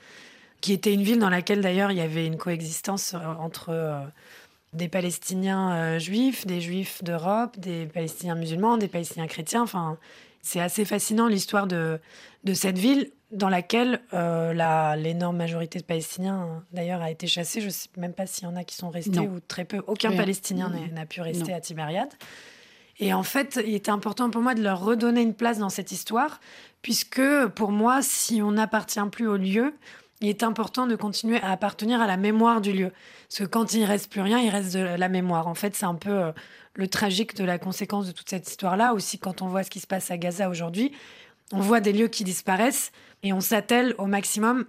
qui 0.61 0.73
était 0.73 0.93
une 0.93 1.03
ville 1.03 1.19
dans 1.19 1.29
laquelle 1.29 1.61
d'ailleurs 1.61 1.91
il 1.91 1.97
y 1.97 2.01
avait 2.01 2.25
une 2.25 2.37
coexistence 2.37 3.15
entre 3.39 4.11
des 4.73 4.87
Palestiniens 4.87 5.75
euh, 5.75 5.99
juifs, 5.99 6.45
des 6.45 6.61
juifs 6.61 7.03
d'Europe, 7.03 7.59
des 7.59 7.87
Palestiniens 7.87 8.35
musulmans, 8.35 8.77
des 8.77 8.87
Palestiniens 8.87 9.27
chrétiens. 9.27 9.63
Enfin, 9.63 9.97
c'est 10.41 10.61
assez 10.61 10.85
fascinant 10.85 11.27
l'histoire 11.27 11.67
de, 11.67 11.99
de 12.43 12.53
cette 12.53 12.77
ville 12.77 13.11
dans 13.31 13.49
laquelle 13.49 14.01
euh, 14.13 14.95
l'énorme 14.95 15.37
majorité 15.37 15.79
de 15.79 15.83
Palestiniens, 15.83 16.63
d'ailleurs, 16.71 17.01
a 17.01 17.11
été 17.11 17.27
chassée. 17.27 17.61
Je 17.61 17.67
ne 17.67 17.71
sais 17.71 17.89
même 17.97 18.13
pas 18.13 18.25
s'il 18.25 18.45
y 18.45 18.47
en 18.47 18.55
a 18.55 18.63
qui 18.63 18.75
sont 18.75 18.89
restés 18.89 19.19
ou 19.19 19.39
très 19.39 19.65
peu. 19.65 19.81
Aucun 19.87 20.15
Palestinien 20.15 20.71
n'a 20.91 21.05
pu 21.05 21.21
rester 21.21 21.53
à 21.53 21.61
Tibériade. 21.61 22.09
Et 22.99 23.13
en 23.13 23.23
fait, 23.23 23.59
il 23.65 23.75
était 23.75 23.91
important 23.91 24.29
pour 24.29 24.41
moi 24.41 24.55
de 24.55 24.61
leur 24.61 24.83
redonner 24.83 25.21
une 25.21 25.33
place 25.33 25.57
dans 25.57 25.69
cette 25.69 25.91
histoire, 25.91 26.39
puisque 26.81 27.47
pour 27.55 27.71
moi, 27.71 28.01
si 28.01 28.41
on 28.41 28.51
n'appartient 28.51 28.99
plus 29.11 29.27
au 29.27 29.37
lieu, 29.37 29.73
il 30.21 30.27
est 30.27 30.43
important 30.43 30.85
de 30.85 30.95
continuer 30.95 31.41
à 31.41 31.51
appartenir 31.51 32.01
à 32.01 32.07
la 32.07 32.17
mémoire 32.17 32.59
du 32.59 32.73
lieu. 32.73 32.91
Parce 33.29 33.39
que 33.39 33.43
quand 33.45 33.73
il 33.73 33.81
ne 33.81 33.87
reste 33.87 34.11
plus 34.11 34.21
rien, 34.21 34.39
il 34.39 34.49
reste 34.49 34.73
de 34.73 34.79
la 34.79 35.09
mémoire. 35.09 35.47
En 35.47 35.55
fait, 35.55 35.75
c'est 35.75 35.85
un 35.85 35.95
peu 35.95 36.09
euh, 36.09 36.31
le 36.73 36.87
tragique 36.89 37.35
de 37.35 37.45
la 37.45 37.57
conséquence 37.57 38.05
de 38.07 38.11
toute 38.11 38.29
cette 38.29 38.49
histoire-là. 38.49 38.93
Aussi, 38.93 39.17
quand 39.17 39.41
on 39.41 39.47
voit 39.47 39.63
ce 39.63 39.69
qui 39.69 39.79
se 39.79 39.87
passe 39.87 40.11
à 40.11 40.17
Gaza 40.17 40.49
aujourd'hui, 40.49 40.91
on 41.53 41.61
voit 41.61 41.79
des 41.79 41.93
lieux 41.93 42.09
qui 42.09 42.25
disparaissent 42.25 42.91
et 43.23 43.31
on 43.31 43.39
s'attelle 43.39 43.95
au 43.97 44.07
maximum 44.07 44.65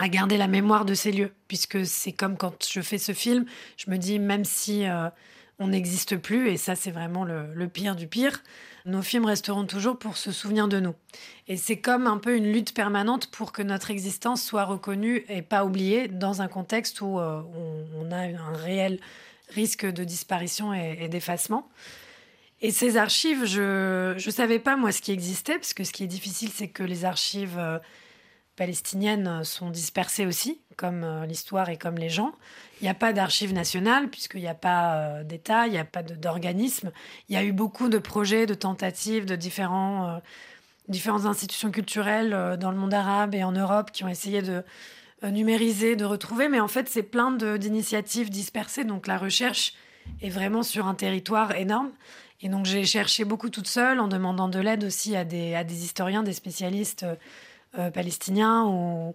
à 0.00 0.08
garder 0.08 0.36
la 0.36 0.48
mémoire 0.48 0.84
de 0.84 0.94
ces 0.94 1.12
lieux. 1.12 1.32
Puisque 1.46 1.86
c'est 1.86 2.12
comme 2.12 2.36
quand 2.36 2.66
je 2.68 2.80
fais 2.80 2.98
ce 2.98 3.12
film, 3.12 3.44
je 3.76 3.90
me 3.92 3.96
dis, 3.96 4.18
même 4.18 4.44
si 4.44 4.88
euh, 4.88 5.08
on 5.58 5.68
n'existe 5.68 6.16
plus, 6.16 6.48
et 6.48 6.56
ça 6.56 6.74
c'est 6.76 6.90
vraiment 6.90 7.24
le 7.24 7.68
pire 7.68 7.96
du 7.96 8.06
pire, 8.06 8.42
nos 8.86 9.00
films 9.00 9.24
resteront 9.24 9.64
toujours 9.64 9.98
pour 9.98 10.16
se 10.16 10.30
souvenir 10.30 10.68
de 10.68 10.78
nous. 10.78 10.94
Et 11.48 11.56
c'est 11.56 11.78
comme 11.78 12.06
un 12.06 12.18
peu 12.18 12.36
une 12.36 12.52
lutte 12.52 12.74
permanente 12.74 13.28
pour 13.28 13.52
que 13.52 13.62
notre 13.62 13.90
existence 13.90 14.42
soit 14.42 14.64
reconnue 14.64 15.24
et 15.28 15.40
pas 15.40 15.64
oubliée 15.64 16.08
dans 16.08 16.42
un 16.42 16.48
contexte 16.48 17.00
où 17.00 17.18
euh, 17.18 17.40
on, 17.98 18.12
a 18.12 18.18
un 18.18 18.52
réel 18.52 19.00
risque 19.48 19.86
de 19.86 20.04
disparition 20.04 20.74
et, 20.74 21.08
d'effacement. 21.08 21.68
Et 22.60 22.70
ces 22.70 22.96
archives, 22.96 23.44
je 23.46 24.14
ne 24.14 24.30
savais 24.30 24.58
pas 24.58 24.76
moi 24.76 24.92
ce 24.92 25.00
qui 25.00 25.12
existait, 25.12 25.54
parce 25.54 25.74
que 25.74 25.84
ce 25.84 25.92
qui 25.92 26.04
est 26.04 26.08
difficile, 26.08 26.50
c'est 26.54 26.68
que 26.68 26.82
les 26.82 27.04
archives 27.04 27.58
euh, 27.58 27.78
palestiniennes 28.56 29.42
sont 29.44 29.70
dispersées 29.70 30.26
aussi, 30.26 30.60
comme 30.76 31.04
euh, 31.04 31.26
l'histoire 31.26 31.68
et 31.68 31.76
comme 31.76 31.96
les 31.96 32.08
gens. 32.08 32.32
Il 32.80 32.84
n'y 32.84 32.90
a 32.90 32.94
pas 32.94 33.12
d'archives 33.12 33.52
nationales, 33.52 34.08
puisqu'il 34.08 34.40
n'y 34.40 34.48
a 34.48 34.54
pas 34.54 34.96
euh, 34.96 35.24
d'État, 35.24 35.66
il 35.66 35.72
n'y 35.72 35.78
a 35.78 35.84
pas 35.84 36.02
d'organisme. 36.02 36.92
Il 37.28 37.34
y 37.34 37.38
a 37.38 37.44
eu 37.44 37.52
beaucoup 37.52 37.88
de 37.88 37.98
projets, 37.98 38.46
de 38.46 38.54
tentatives 38.54 39.24
de 39.24 39.36
différents, 39.36 40.08
euh, 40.08 40.18
différentes 40.88 41.26
institutions 41.26 41.70
culturelles 41.70 42.56
dans 42.60 42.70
le 42.70 42.76
monde 42.76 42.94
arabe 42.94 43.34
et 43.34 43.42
en 43.42 43.52
Europe 43.52 43.90
qui 43.92 44.04
ont 44.04 44.08
essayé 44.08 44.42
de 44.42 44.62
numériser, 45.22 45.96
de 45.96 46.04
retrouver, 46.04 46.50
mais 46.50 46.60
en 46.60 46.68
fait, 46.68 46.86
c'est 46.86 47.02
plein 47.02 47.32
d'initiatives 47.32 48.28
dispersées. 48.28 48.84
Donc 48.84 49.06
la 49.06 49.16
recherche 49.16 49.72
est 50.20 50.28
vraiment 50.28 50.62
sur 50.62 50.86
un 50.86 50.94
territoire 50.94 51.54
énorme. 51.56 51.90
Et 52.42 52.50
donc 52.50 52.66
j'ai 52.66 52.84
cherché 52.84 53.24
beaucoup 53.24 53.48
toute 53.48 53.66
seule 53.66 54.00
en 54.00 54.08
demandant 54.08 54.48
de 54.48 54.58
l'aide 54.58 54.84
aussi 54.84 55.16
à 55.16 55.24
des, 55.24 55.54
à 55.54 55.64
des 55.64 55.84
historiens, 55.84 56.22
des 56.22 56.34
spécialistes 56.34 57.06
palestiniens 57.92 58.64
ou 58.64 59.14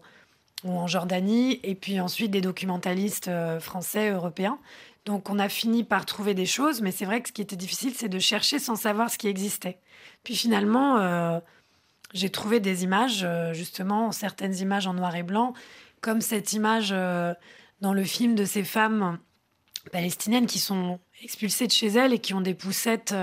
en 0.71 0.87
Jordanie, 0.87 1.59
et 1.63 1.75
puis 1.75 1.99
ensuite 1.99 2.31
des 2.31 2.41
documentalistes 2.41 3.27
euh, 3.27 3.59
français, 3.59 4.09
européens. 4.09 4.59
Donc 5.05 5.29
on 5.29 5.39
a 5.39 5.49
fini 5.49 5.83
par 5.83 6.05
trouver 6.05 6.33
des 6.33 6.45
choses, 6.45 6.81
mais 6.81 6.91
c'est 6.91 7.05
vrai 7.05 7.21
que 7.21 7.29
ce 7.29 7.33
qui 7.33 7.41
était 7.41 7.55
difficile, 7.55 7.93
c'est 7.95 8.09
de 8.09 8.19
chercher 8.19 8.59
sans 8.59 8.75
savoir 8.75 9.09
ce 9.09 9.17
qui 9.17 9.27
existait. 9.27 9.77
Puis 10.23 10.35
finalement, 10.35 10.97
euh, 10.97 11.39
j'ai 12.13 12.29
trouvé 12.29 12.59
des 12.59 12.83
images, 12.83 13.21
euh, 13.23 13.53
justement, 13.53 14.11
certaines 14.11 14.55
images 14.57 14.87
en 14.87 14.93
noir 14.93 15.15
et 15.15 15.23
blanc, 15.23 15.53
comme 16.01 16.21
cette 16.21 16.53
image 16.53 16.91
dans 16.91 17.93
le 17.93 18.03
film 18.05 18.33
de 18.35 18.45
ces 18.45 18.63
femmes 18.63 19.19
palestiniennes 19.91 20.47
qui 20.47 20.59
sont 20.59 20.97
expulsées 21.21 21.67
de 21.67 21.73
chez 21.73 21.87
elles 21.87 22.13
et 22.13 22.19
qui 22.19 22.33
ont 22.33 22.39
des 22.39 22.53
poussettes 22.53 23.13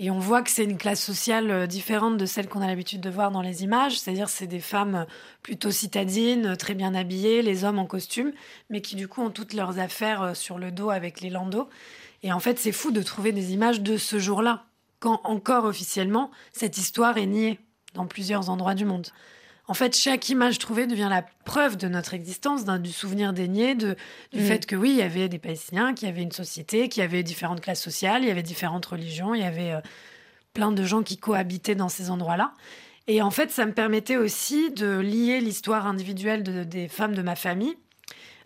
et 0.00 0.10
on 0.10 0.18
voit 0.18 0.42
que 0.42 0.50
c'est 0.50 0.64
une 0.64 0.78
classe 0.78 1.02
sociale 1.02 1.50
euh, 1.50 1.66
différente 1.66 2.16
de 2.16 2.26
celle 2.26 2.48
qu'on 2.48 2.60
a 2.60 2.66
l'habitude 2.68 3.00
de 3.00 3.10
voir 3.10 3.30
dans 3.30 3.42
les 3.42 3.64
images, 3.64 3.98
c'est-à-dire 3.98 4.28
c'est 4.28 4.46
des 4.46 4.60
femmes 4.60 5.06
plutôt 5.42 5.72
citadines, 5.72 6.56
très 6.56 6.74
bien 6.74 6.94
habillées, 6.94 7.42
les 7.42 7.64
hommes 7.64 7.80
en 7.80 7.86
costume, 7.86 8.32
mais 8.70 8.80
qui 8.80 8.94
du 8.94 9.08
coup 9.08 9.22
ont 9.22 9.30
toutes 9.30 9.54
leurs 9.54 9.78
affaires 9.80 10.22
euh, 10.22 10.34
sur 10.34 10.58
le 10.58 10.70
dos 10.70 10.90
avec 10.90 11.20
les 11.20 11.30
landaux. 11.30 11.68
Et 12.22 12.32
en 12.32 12.40
fait, 12.40 12.58
c'est 12.58 12.72
fou 12.72 12.90
de 12.90 13.02
trouver 13.02 13.32
des 13.32 13.52
images 13.52 13.80
de 13.80 13.96
ce 13.96 14.18
jour-là, 14.18 14.66
quand 15.00 15.20
encore 15.24 15.64
officiellement, 15.64 16.30
cette 16.52 16.78
histoire 16.78 17.18
est 17.18 17.26
niée 17.26 17.58
dans 17.94 18.06
plusieurs 18.06 18.50
endroits 18.50 18.74
du 18.74 18.84
monde. 18.84 19.08
En 19.68 19.74
fait, 19.74 19.94
chaque 19.94 20.30
image 20.30 20.58
trouvée 20.58 20.86
devient 20.86 21.08
la 21.10 21.22
preuve 21.44 21.76
de 21.76 21.88
notre 21.88 22.14
existence, 22.14 22.64
du 22.64 22.90
souvenir 22.90 23.34
dénié, 23.34 23.74
de, 23.74 23.96
du 24.32 24.40
mm. 24.40 24.44
fait 24.44 24.66
que 24.66 24.74
oui, 24.74 24.90
il 24.90 24.96
y 24.96 25.02
avait 25.02 25.28
des 25.28 25.38
Palestiniens, 25.38 25.92
qu'il 25.92 26.08
y 26.08 26.10
avait 26.10 26.22
une 26.22 26.32
société, 26.32 26.88
qu'il 26.88 27.02
y 27.02 27.04
avait 27.04 27.22
différentes 27.22 27.60
classes 27.60 27.82
sociales, 27.82 28.22
il 28.22 28.28
y 28.28 28.30
avait 28.30 28.42
différentes 28.42 28.86
religions, 28.86 29.34
il 29.34 29.42
y 29.42 29.44
avait 29.44 29.72
euh, 29.72 29.80
plein 30.54 30.72
de 30.72 30.82
gens 30.84 31.02
qui 31.02 31.18
cohabitaient 31.18 31.74
dans 31.74 31.90
ces 31.90 32.10
endroits-là. 32.10 32.54
Et 33.08 33.20
en 33.20 33.30
fait, 33.30 33.50
ça 33.50 33.66
me 33.66 33.72
permettait 33.72 34.16
aussi 34.16 34.70
de 34.70 34.98
lier 34.98 35.40
l'histoire 35.40 35.86
individuelle 35.86 36.42
des 36.66 36.88
femmes 36.88 37.14
de 37.14 37.22
ma 37.22 37.36
famille 37.36 37.76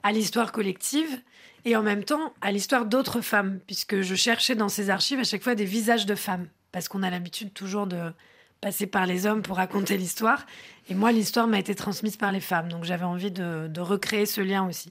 à 0.03 0.11
l'histoire 0.11 0.51
collective 0.51 1.21
et 1.65 1.77
en 1.77 1.83
même 1.83 2.05
temps 2.05 2.33
à 2.41 2.51
l'histoire 2.51 2.87
d'autres 2.87 3.21
femmes, 3.21 3.61
puisque 3.67 4.01
je 4.01 4.15
cherchais 4.17 4.57
dans 4.57 4.69
ces 4.69 4.91
archives 4.91 5.21
à 5.21 5.25
chaque 5.25 5.43
fois 5.43 5.55
des 5.55 5.65
visages 5.65 6.07
de 6.07 6.17
femmes, 6.17 6.49
parce 6.73 6.89
qu'on 6.89 7.05
a 7.05 7.11
l'habitude 7.11 7.53
toujours 7.53 7.87
de 7.87 8.13
passer 8.61 8.87
par 8.87 9.07
les 9.07 9.27
hommes 9.27 9.43
pour 9.43 9.57
raconter 9.57 9.97
l'histoire. 9.99 10.47
Et 10.89 10.95
moi, 10.95 11.13
l'histoire 11.13 11.47
m'a 11.47 11.59
été 11.59 11.75
transmise 11.75 12.17
par 12.17 12.33
les 12.33 12.41
femmes. 12.41 12.69
Donc 12.69 12.85
j'avais 12.85 13.05
envie 13.05 13.31
de, 13.31 13.81
recréer 13.81 14.27
ce 14.27 14.41
lien 14.41 14.67
aussi. 14.67 14.91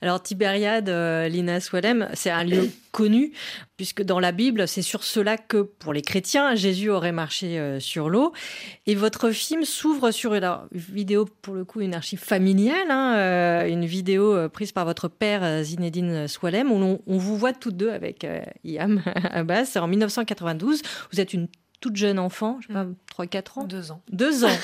Alors 0.00 0.22
Tibériade, 0.22 0.88
euh, 0.88 1.28
Lina 1.28 1.60
Swalem, 1.60 2.08
c'est 2.14 2.30
un 2.30 2.44
lieu 2.44 2.70
connu, 2.92 3.32
puisque 3.76 4.02
dans 4.02 4.18
la 4.18 4.32
Bible, 4.32 4.66
c'est 4.66 4.80
sur 4.80 5.04
cela 5.04 5.36
que, 5.36 5.58
pour 5.58 5.92
les 5.92 6.00
chrétiens, 6.00 6.54
Jésus 6.54 6.88
aurait 6.88 7.12
marché 7.12 7.58
euh, 7.58 7.78
sur 7.78 8.08
l'eau. 8.08 8.32
Et 8.86 8.94
votre 8.94 9.30
film 9.30 9.66
s'ouvre 9.66 10.12
sur 10.12 10.32
une 10.32 10.58
vidéo, 10.72 11.26
pour 11.42 11.54
le 11.54 11.66
coup, 11.66 11.82
une 11.82 11.94
archive 11.94 12.20
familiale, 12.20 12.90
hein, 12.90 13.16
euh, 13.18 13.68
une 13.68 13.84
vidéo 13.84 14.48
prise 14.48 14.72
par 14.72 14.86
votre 14.86 15.08
père, 15.08 15.62
Zinedine 15.62 16.26
Swalem, 16.26 16.72
où 16.72 16.76
on, 16.76 17.00
on 17.06 17.18
vous 17.18 17.36
voit 17.36 17.52
toutes 17.52 17.76
deux 17.76 17.90
avec 17.90 18.26
Iam 18.64 19.02
Abbas 19.30 19.76
en 19.76 19.88
1992. 19.88 20.80
Vous 21.12 21.20
êtes 21.20 21.34
une 21.34 21.48
toute 21.80 21.96
jeune 21.96 22.18
enfant, 22.18 22.58
je 22.60 22.66
sais 22.68 22.72
pas, 22.72 22.86
3-4 23.24 23.60
ans. 23.60 23.64
Deux 23.64 23.90
ans. 23.90 24.02
Deux 24.10 24.44
ans. 24.44 24.56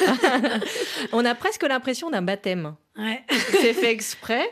On 1.13 1.25
a 1.25 1.35
presque 1.35 1.63
l'impression 1.63 2.11
d'un 2.11 2.23
baptême. 2.23 2.75
Ouais. 2.97 3.23
C'est 3.51 3.75
fait 3.75 3.91
exprès. 3.91 4.45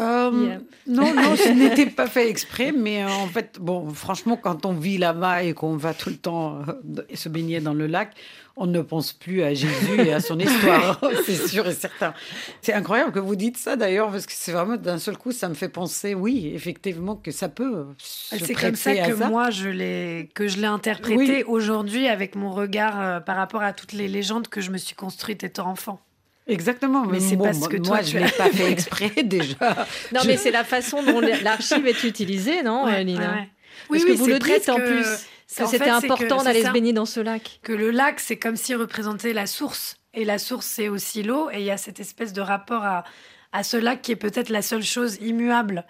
Euh, 0.00 0.58
non, 0.86 1.14
non, 1.14 1.36
ce 1.36 1.48
n'était 1.48 1.86
pas 1.90 2.06
fait 2.06 2.28
exprès, 2.28 2.72
mais 2.72 3.02
euh, 3.02 3.08
en 3.08 3.26
fait, 3.26 3.58
bon, 3.60 3.88
franchement, 3.90 4.36
quand 4.36 4.64
on 4.64 4.72
vit 4.72 4.98
là-bas 4.98 5.42
et 5.42 5.54
qu'on 5.54 5.76
va 5.76 5.94
tout 5.94 6.10
le 6.10 6.16
temps 6.16 6.60
euh, 6.68 7.02
se 7.14 7.28
baigner 7.28 7.60
dans 7.60 7.74
le 7.74 7.86
lac, 7.86 8.14
on 8.56 8.66
ne 8.66 8.80
pense 8.80 9.12
plus 9.12 9.42
à 9.42 9.54
Jésus 9.54 10.00
et 10.00 10.12
à 10.12 10.20
son 10.20 10.38
histoire, 10.38 11.00
c'est 11.26 11.48
sûr 11.48 11.66
et 11.66 11.72
certain. 11.72 12.14
C'est 12.62 12.72
incroyable 12.72 13.12
que 13.12 13.18
vous 13.18 13.36
dites 13.36 13.56
ça 13.56 13.76
d'ailleurs, 13.76 14.10
parce 14.10 14.26
que 14.26 14.32
c'est 14.34 14.52
vraiment 14.52 14.76
d'un 14.76 14.98
seul 14.98 15.16
coup, 15.16 15.32
ça 15.32 15.48
me 15.48 15.54
fait 15.54 15.68
penser, 15.68 16.14
oui, 16.14 16.52
effectivement, 16.54 17.16
que 17.16 17.30
ça 17.30 17.48
peut. 17.48 17.86
C'est 17.98 18.54
comme 18.54 18.76
ça 18.76 18.94
que 18.94 19.28
moi 19.28 19.50
je 19.50 19.68
l'ai 19.68 20.28
que 20.34 20.48
je 20.48 20.58
l'ai 20.58 20.66
interprété 20.66 21.44
aujourd'hui 21.44 22.08
avec 22.08 22.34
mon 22.34 22.50
regard 22.52 23.24
par 23.24 23.36
rapport 23.36 23.62
à 23.62 23.72
toutes 23.72 23.92
les 23.92 24.08
légendes 24.08 24.48
que 24.48 24.60
je 24.60 24.70
me 24.70 24.78
suis 24.78 24.94
construite 24.94 25.44
étant 25.44 25.68
enfant. 25.68 26.00
Exactement, 26.48 27.04
mais, 27.04 27.20
c'est 27.20 27.36
parce 27.36 27.68
que 27.68 27.76
toi, 27.76 27.96
moi, 27.96 28.02
je 28.02 28.18
ne 28.18 28.24
l'ai 28.24 28.30
pas 28.30 28.50
fait 28.50 28.72
exprès 28.72 29.12
déjà. 29.22 29.54
Non, 30.12 30.20
mais 30.26 30.38
c'est 30.38 30.50
la 30.50 30.64
façon 30.64 31.02
dont 31.02 31.20
l'archive 31.20 31.86
est 31.86 32.04
utilisée, 32.04 32.62
non, 32.62 32.86
ouais, 32.86 33.04
Lina 33.04 33.44
Oui, 33.90 33.98
Parce 33.98 34.04
que 34.04 34.16
vous 34.16 34.26
le 34.26 34.38
dites 34.38 34.68
en 34.70 34.76
plus, 34.76 35.26
que 35.56 35.66
c'était 35.66 35.90
important 35.90 36.42
d'aller 36.42 36.64
se 36.64 36.70
baigner 36.70 36.94
dans 36.94 37.04
ce 37.04 37.20
lac. 37.20 37.60
Que 37.62 37.72
le 37.72 37.90
lac, 37.90 38.18
c'est 38.18 38.38
comme 38.38 38.56
s'il 38.56 38.76
représentait 38.76 39.34
la 39.34 39.46
source. 39.46 39.96
Et 40.14 40.24
la 40.24 40.38
source, 40.38 40.66
c'est 40.66 40.88
aussi 40.88 41.22
l'eau. 41.22 41.50
Et 41.50 41.58
il 41.58 41.64
y 41.64 41.70
a 41.70 41.76
cette 41.76 42.00
espèce 42.00 42.32
de 42.32 42.40
rapport 42.40 42.84
à, 42.84 43.04
à 43.52 43.62
ce 43.62 43.76
lac 43.76 44.00
qui 44.00 44.12
est 44.12 44.16
peut-être 44.16 44.48
la 44.48 44.62
seule 44.62 44.82
chose 44.82 45.18
immuable. 45.20 45.84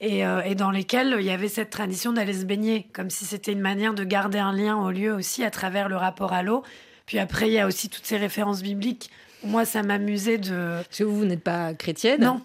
Et, 0.00 0.26
euh, 0.26 0.42
et, 0.42 0.54
dans 0.54 0.70
lesquels 0.72 1.16
il 1.20 1.24
y 1.24 1.30
avait 1.30 1.48
cette 1.48 1.70
tradition 1.70 2.12
d'aller 2.12 2.34
se 2.34 2.44
baigner, 2.44 2.88
comme 2.92 3.08
si 3.08 3.24
c'était 3.24 3.52
une 3.52 3.60
manière 3.60 3.94
de 3.94 4.02
garder 4.02 4.40
un 4.40 4.52
lien 4.52 4.76
au 4.76 4.90
lieu 4.90 5.14
aussi 5.14 5.44
à 5.44 5.50
travers 5.50 5.88
le 5.88 5.96
rapport 5.96 6.32
à 6.32 6.42
l'eau. 6.42 6.64
Puis 7.06 7.20
après, 7.20 7.46
il 7.46 7.52
y 7.52 7.58
a 7.60 7.66
aussi 7.66 7.88
toutes 7.88 8.04
ces 8.04 8.16
références 8.16 8.62
bibliques 8.62 9.10
moi, 9.44 9.64
ça 9.64 9.82
m'amusait 9.82 10.38
de. 10.38 10.82
Parce 10.84 10.98
que 10.98 11.04
vous, 11.04 11.24
n'êtes 11.24 11.42
pas 11.42 11.74
chrétienne. 11.74 12.20
Non. 12.20 12.40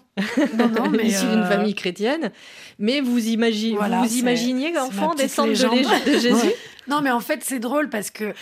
Non, 0.56 0.68
non, 0.68 0.90
mais. 0.90 1.06
Issu 1.06 1.26
d'une 1.26 1.40
euh, 1.40 1.48
famille 1.48 1.74
chrétienne. 1.74 2.30
Mais 2.78 3.00
vous, 3.00 3.26
imaginez, 3.28 3.76
vous, 3.76 4.16
imaginiez 4.16 4.76
enfant 4.78 5.14
descendre 5.14 5.52
de, 5.52 6.10
de, 6.12 6.18
Jésus 6.18 6.52
Non, 6.86 7.00
mais 7.00 7.10
en 7.10 7.20
fait, 7.20 7.44
c'est 7.44 7.58
drôle 7.58 7.88
parce 7.88 8.10
que 8.10 8.34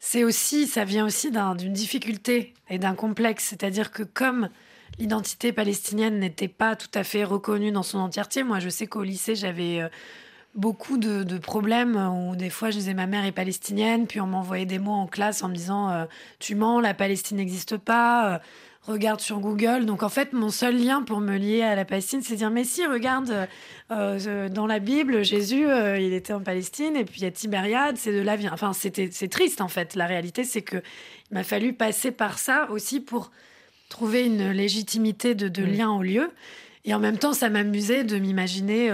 c'est 0.00 0.24
aussi, 0.24 0.66
ça 0.66 0.84
vient 0.84 1.04
aussi 1.04 1.30
d'une 1.30 1.72
difficulté 1.72 2.54
et 2.70 2.78
d'un 2.78 2.94
complexe. 2.94 3.44
C'est-à-dire 3.44 3.90
que 3.90 4.02
comme 4.02 4.48
l'identité 4.98 5.52
palestinienne 5.52 6.18
n'était 6.18 6.48
pas 6.48 6.76
tout 6.76 6.90
à 6.94 7.04
fait 7.04 7.24
reconnue 7.24 7.72
dans 7.72 7.82
son 7.82 7.98
entièreté, 7.98 8.42
moi, 8.42 8.58
je 8.58 8.68
sais 8.68 8.86
qu'au 8.86 9.02
lycée, 9.02 9.34
j'avais. 9.34 9.80
Euh, 9.80 9.88
beaucoup 10.58 10.98
de, 10.98 11.38
problèmes 11.38 11.96
où 11.96 12.34
des 12.34 12.50
fois 12.50 12.70
je 12.70 12.78
disais 12.78 12.94
ma 12.94 13.06
mère 13.06 13.24
est 13.24 13.32
palestinienne, 13.32 14.06
puis 14.06 14.20
on 14.20 14.26
m'envoyait 14.26 14.66
des 14.66 14.80
mots 14.80 14.92
en 14.92 15.06
classe 15.06 15.42
en 15.42 15.48
me 15.48 15.54
disant 15.54 15.90
euh, 15.90 16.04
tu 16.40 16.56
mens, 16.56 16.80
la 16.80 16.94
Palestine 16.94 17.36
n'existe 17.36 17.76
pas, 17.76 18.34
euh, 18.34 18.38
regarde 18.82 19.20
sur 19.20 19.38
Google. 19.38 19.86
Donc 19.86 20.02
en 20.02 20.08
fait, 20.08 20.32
mon 20.32 20.50
seul 20.50 20.76
lien 20.76 21.02
pour 21.02 21.20
me 21.20 21.36
lier 21.36 21.62
à 21.62 21.76
la 21.76 21.84
Palestine, 21.84 22.22
c'est 22.22 22.34
dire 22.34 22.50
mais 22.50 22.64
si, 22.64 22.84
regarde 22.84 23.48
euh, 23.92 24.48
dans 24.48 24.66
la 24.66 24.80
Bible, 24.80 25.24
Jésus, 25.24 25.64
il 25.64 26.12
était 26.12 26.32
en 26.32 26.40
Palestine, 26.40 26.96
et 26.96 27.04
puis 27.04 27.20
il 27.20 27.24
y 27.24 27.26
a 27.26 27.30
Tibériade, 27.30 27.96
c'est 27.96 28.12
de 28.12 28.20
là 28.20 28.34
vient. 28.34 28.52
Enfin, 28.52 28.72
c'était 28.72 29.10
c'est 29.12 29.28
triste 29.28 29.60
en 29.60 29.68
fait. 29.68 29.94
La 29.94 30.06
réalité, 30.06 30.42
c'est 30.42 30.62
que 30.62 30.78
il 31.30 31.34
m'a 31.34 31.44
fallu 31.44 31.72
passer 31.72 32.10
par 32.10 32.38
ça 32.38 32.68
aussi 32.70 32.98
pour 32.98 33.30
trouver 33.88 34.26
une 34.26 34.50
légitimité 34.50 35.36
de, 35.36 35.48
de 35.48 35.62
lien 35.62 35.90
au 35.90 36.02
lieu. 36.02 36.30
Et 36.84 36.94
en 36.94 36.98
même 36.98 37.18
temps, 37.18 37.32
ça 37.32 37.48
m'amusait 37.48 38.02
de 38.02 38.18
m'imaginer 38.18 38.90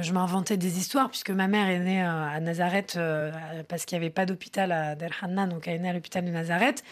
je 0.00 0.12
m'inventais 0.12 0.56
des 0.56 0.78
histoires 0.78 1.10
puisque 1.10 1.30
ma 1.30 1.48
mère 1.48 1.68
est 1.68 1.78
née 1.78 2.02
euh, 2.02 2.08
à 2.08 2.40
Nazareth 2.40 2.94
euh, 2.96 3.30
parce 3.68 3.84
qu'il 3.84 3.98
n'y 3.98 4.04
avait 4.04 4.12
pas 4.12 4.24
d'hôpital 4.24 4.72
à 4.72 4.94
Der 4.94 5.10
Hanna, 5.20 5.46
donc 5.46 5.68
elle 5.68 5.74
est 5.74 5.78
née 5.80 5.90
à 5.90 5.92
l'hôpital 5.92 6.24
de 6.24 6.30
Nazareth. 6.30 6.82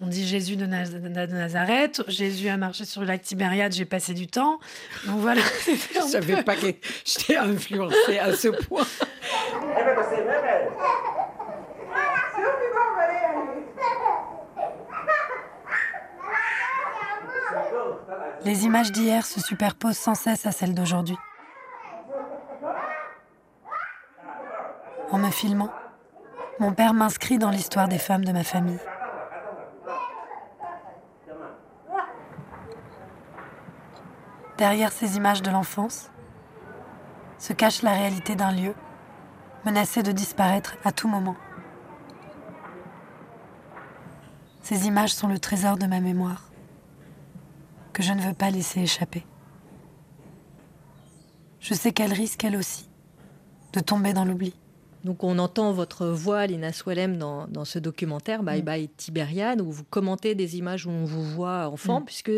On 0.00 0.06
dit 0.06 0.26
Jésus 0.26 0.56
de, 0.56 0.66
Nazareth. 0.66 2.02
Jésus 2.06 2.48
a 2.48 2.58
marché 2.58 2.84
sur 2.84 3.00
le 3.00 3.06
lac 3.06 3.22
Tibériade, 3.22 3.72
j'ai 3.72 3.86
passé 3.86 4.12
du 4.12 4.26
temps. 4.26 4.58
Donc 5.06 5.20
voilà. 5.20 5.40
Je 5.66 5.98
ne 5.98 6.08
savais 6.08 6.42
pas 6.42 6.54
que 6.54 6.66
j'étais 7.04 7.36
influencée 7.36 8.18
à 8.18 8.34
ce 8.34 8.48
point. 8.48 8.84
Les 18.44 18.64
images 18.64 18.92
d'hier 18.92 19.24
se 19.24 19.40
superposent 19.40 19.96
sans 19.96 20.14
cesse 20.14 20.44
à 20.44 20.52
celles 20.52 20.74
d'aujourd'hui. 20.74 21.16
En 25.12 25.18
me 25.18 25.30
filmant, 25.30 25.70
mon 26.58 26.72
père 26.72 26.92
m'inscrit 26.92 27.38
dans 27.38 27.50
l'histoire 27.50 27.86
des 27.86 27.98
femmes 27.98 28.24
de 28.24 28.32
ma 28.32 28.42
famille. 28.42 28.80
Derrière 34.58 34.90
ces 34.90 35.16
images 35.16 35.42
de 35.42 35.50
l'enfance 35.50 36.10
se 37.38 37.52
cache 37.52 37.82
la 37.82 37.92
réalité 37.92 38.34
d'un 38.34 38.50
lieu 38.50 38.74
menacé 39.64 40.02
de 40.02 40.12
disparaître 40.12 40.76
à 40.84 40.92
tout 40.92 41.08
moment. 41.08 41.36
Ces 44.62 44.86
images 44.86 45.14
sont 45.14 45.28
le 45.28 45.38
trésor 45.38 45.76
de 45.76 45.86
ma 45.86 46.00
mémoire 46.00 46.50
que 47.92 48.02
je 48.02 48.12
ne 48.12 48.20
veux 48.20 48.34
pas 48.34 48.50
laisser 48.50 48.80
échapper. 48.80 49.24
Je 51.60 51.74
sais 51.74 51.92
qu'elle 51.92 52.12
risque, 52.12 52.44
elle 52.44 52.56
aussi, 52.56 52.90
de 53.72 53.80
tomber 53.80 54.12
dans 54.12 54.24
l'oubli. 54.24 54.54
Donc 55.06 55.22
on 55.22 55.38
entend 55.38 55.70
votre 55.70 56.08
voix, 56.08 56.48
Lina 56.48 56.72
Swellem, 56.72 57.16
dans, 57.16 57.46
dans 57.46 57.64
ce 57.64 57.78
documentaire 57.78 58.42
Bye 58.42 58.60
mm. 58.60 58.64
Bye 58.64 58.88
Tibériade, 58.88 59.60
où 59.60 59.70
vous 59.70 59.84
commentez 59.84 60.34
des 60.34 60.56
images 60.58 60.84
où 60.84 60.90
on 60.90 61.04
vous 61.04 61.22
voit 61.22 61.68
enfant, 61.68 62.00
mm. 62.00 62.04
puisque 62.06 62.32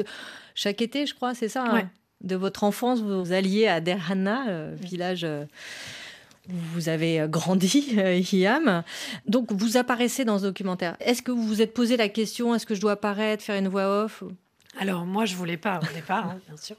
chaque 0.54 0.82
été, 0.82 1.06
je 1.06 1.14
crois, 1.14 1.34
c'est 1.34 1.48
ça, 1.48 1.64
hein, 1.64 1.90
de 2.20 2.36
votre 2.36 2.64
enfance, 2.64 3.00
vous 3.00 3.32
alliez 3.32 3.68
à 3.68 3.80
Derhana, 3.80 4.48
euh, 4.48 4.74
mm. 4.74 4.84
village 4.84 5.24
euh, 5.24 5.46
où 6.50 6.56
vous 6.74 6.90
avez 6.90 7.22
euh, 7.22 7.26
grandi, 7.26 7.96
Hiam. 8.32 8.84
Donc 9.26 9.50
vous 9.50 9.78
apparaissez 9.78 10.26
dans 10.26 10.40
ce 10.40 10.44
documentaire. 10.44 10.94
Est-ce 11.00 11.22
que 11.22 11.32
vous 11.32 11.46
vous 11.46 11.62
êtes 11.62 11.72
posé 11.72 11.96
la 11.96 12.10
question, 12.10 12.54
est-ce 12.54 12.66
que 12.66 12.74
je 12.74 12.82
dois 12.82 12.92
apparaître, 12.92 13.42
faire 13.42 13.56
une 13.56 13.68
voix 13.68 14.04
off 14.04 14.24
Alors 14.78 15.06
moi, 15.06 15.24
je 15.24 15.34
voulais 15.36 15.56
pas 15.56 15.80
au 15.82 15.94
départ, 15.94 16.26
hein, 16.26 16.40
bien 16.46 16.58
sûr. 16.58 16.76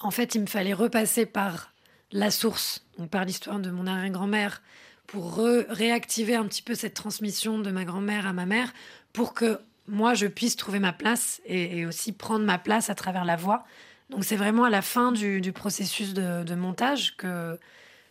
En 0.00 0.10
fait, 0.10 0.34
il 0.34 0.40
me 0.40 0.46
fallait 0.46 0.72
repasser 0.72 1.26
par 1.26 1.73
la 2.14 2.30
source, 2.30 2.86
donc 2.98 3.10
par 3.10 3.26
l'histoire 3.26 3.58
de 3.58 3.70
mon 3.70 3.86
arrière-grand-mère, 3.86 4.62
pour 5.06 5.36
réactiver 5.68 6.34
un 6.34 6.46
petit 6.46 6.62
peu 6.62 6.74
cette 6.74 6.94
transmission 6.94 7.58
de 7.58 7.70
ma 7.70 7.84
grand-mère 7.84 8.26
à 8.26 8.32
ma 8.32 8.46
mère, 8.46 8.72
pour 9.12 9.34
que 9.34 9.60
moi, 9.86 10.14
je 10.14 10.26
puisse 10.26 10.56
trouver 10.56 10.78
ma 10.78 10.92
place 10.92 11.42
et, 11.44 11.84
aussi 11.84 12.12
prendre 12.12 12.44
ma 12.44 12.58
place 12.58 12.88
à 12.88 12.94
travers 12.94 13.24
la 13.24 13.36
voix. 13.36 13.64
Donc 14.10 14.24
c'est 14.24 14.36
vraiment 14.36 14.64
à 14.64 14.70
la 14.70 14.80
fin 14.80 15.12
du, 15.12 15.52
processus 15.52 16.14
de, 16.14 16.54
montage 16.54 17.16
que, 17.16 17.58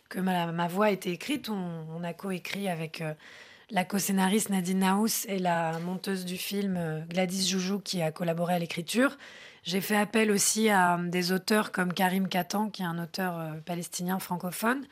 que 0.08 0.20
ma, 0.20 0.68
voix 0.68 0.86
a 0.86 0.90
été 0.90 1.10
écrite. 1.10 1.48
On, 1.48 2.04
a 2.04 2.12
coécrit 2.12 2.68
avec 2.68 3.00
euh, 3.00 3.14
la 3.70 3.84
co-scénariste 3.84 4.50
Nadine 4.50 4.80
Naous 4.80 5.26
et 5.26 5.38
la 5.38 5.78
monteuse 5.80 6.24
du 6.24 6.36
film 6.36 6.76
euh, 6.76 7.00
Gladys 7.08 7.48
Joujou 7.48 7.80
qui 7.80 8.02
a 8.02 8.12
collaboré 8.12 8.54
à 8.54 8.58
l'écriture. 8.58 9.16
J'ai 9.64 9.80
fait 9.80 9.96
appel 9.96 10.30
aussi 10.30 10.68
à 10.68 10.96
euh, 10.96 11.08
des 11.08 11.32
auteurs 11.32 11.72
comme 11.72 11.92
Karim 11.94 12.28
Katan, 12.28 12.68
qui 12.68 12.82
est 12.82 12.86
un 12.86 13.02
auteur 13.02 13.38
euh, 13.38 13.52
palestinien 13.64 14.18
francophone, 14.18 14.86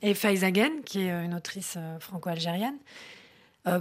et 0.00 0.14
Faizagen, 0.14 0.82
qui 0.84 1.02
est 1.02 1.12
euh, 1.12 1.24
une 1.24 1.34
autrice 1.34 1.76
franco-algérienne, 2.00 2.78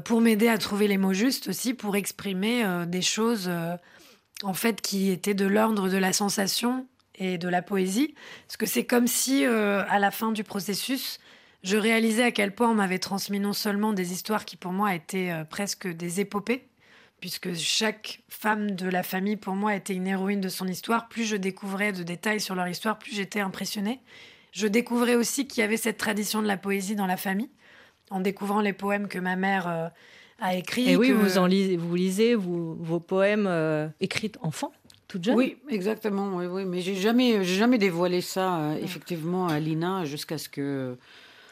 pour 0.04 0.20
m'aider 0.20 0.50
à 0.50 0.58
trouver 0.58 0.86
les 0.90 0.98
mots 0.98 1.13
justes 1.13 1.48
aussi, 1.48 1.74
pour 1.74 1.96
exprimer 1.96 2.66
des 2.88 3.02
choses 3.02 3.50
en 4.44 4.54
fait 4.54 4.82
qui 4.82 5.12
étaient 5.12 5.34
de 5.34 5.46
l'ordre 5.46 5.88
de 5.88 5.96
la 5.96 6.12
sensation 6.12 6.86
et 7.16 7.38
de 7.38 7.48
la 7.48 7.62
poésie. 7.62 8.13
Parce 8.46 8.58
que 8.58 8.66
c'est 8.66 8.84
comme 8.84 9.08
si, 9.08 9.46
à 9.46 10.00
la 10.00 10.12
fin 10.12 10.34
du 10.34 10.44
processus, 10.44 11.20
je 11.63 11.78
réalisais 11.78 12.24
à 12.24 12.32
quel 12.32 12.54
point 12.54 12.70
on 12.70 12.74
m'avait 12.74 13.00
transmis 13.00 13.40
non 13.40 13.54
seulement 13.54 13.94
des 13.94 14.12
histoires 14.12 14.44
qui 14.44 14.58
pour 14.58 14.74
moi 14.74 14.94
étaient 14.94 15.32
presque 15.50 15.88
des 15.88 16.20
épopées, 16.20 16.68
puisque 17.19 17.53
chaque 17.56 18.21
femme 18.30 18.71
de 18.71 18.88
la 18.88 19.03
famille, 19.03 19.38
pour 19.38 19.56
moi, 19.56 19.75
était 19.75 19.93
une 19.93 20.08
héroïne 20.08 20.41
de 20.41 20.49
son 20.49 20.67
histoire. 20.67 21.08
Plus 21.08 21.25
je 21.25 21.36
découvrais 21.36 21.91
de 21.91 22.03
détails 22.03 22.39
sur 22.39 22.56
leur 22.56 22.67
histoire, 22.67 22.99
plus 22.99 23.15
j'étais 23.15 23.39
impressionnée. 23.39 23.99
Je 24.51 24.67
découvrais 24.67 25.15
aussi 25.15 25.47
qu'il 25.47 25.62
y 25.62 25.63
avait 25.63 25.77
cette 25.77 25.97
tradition 25.97 26.41
de 26.41 26.47
la 26.47 26.58
poésie 26.58 26.95
dans 26.95 27.08
la 27.08 27.17
famille, 27.17 27.49
en 28.10 28.19
découvrant 28.19 28.62
les 28.62 28.73
poèmes 28.73 29.08
que 29.08 29.19
ma 29.19 29.36
mère 29.36 29.67
euh, 29.67 29.88
a 30.39 30.56
écrits. 30.56 30.89
Et 30.89 30.95
oui, 30.95 31.12
vous, 31.12 31.38
en 31.38 31.45
lisez, 31.45 31.77
vous 31.77 31.95
lisez 31.95 32.36
vos 32.36 32.99
poèmes 32.99 33.47
euh, 33.47 33.88
écrits 33.99 34.32
enfant 34.41 34.71
toute 35.08 35.23
jeune? 35.23 35.36
Oui, 35.36 35.58
exactement. 35.69 36.36
Oui, 36.36 36.45
oui. 36.45 36.65
Mais 36.65 36.82
j'ai 36.82 36.95
jamais, 36.95 37.43
jamais 37.43 37.77
dévoilé 37.77 38.21
ça, 38.21 38.58
euh, 38.60 38.77
effectivement, 38.82 39.47
à 39.47 39.60
Lina, 39.60 40.06
jusqu'à 40.06 40.38
ce 40.38 40.49
que... 40.49 40.97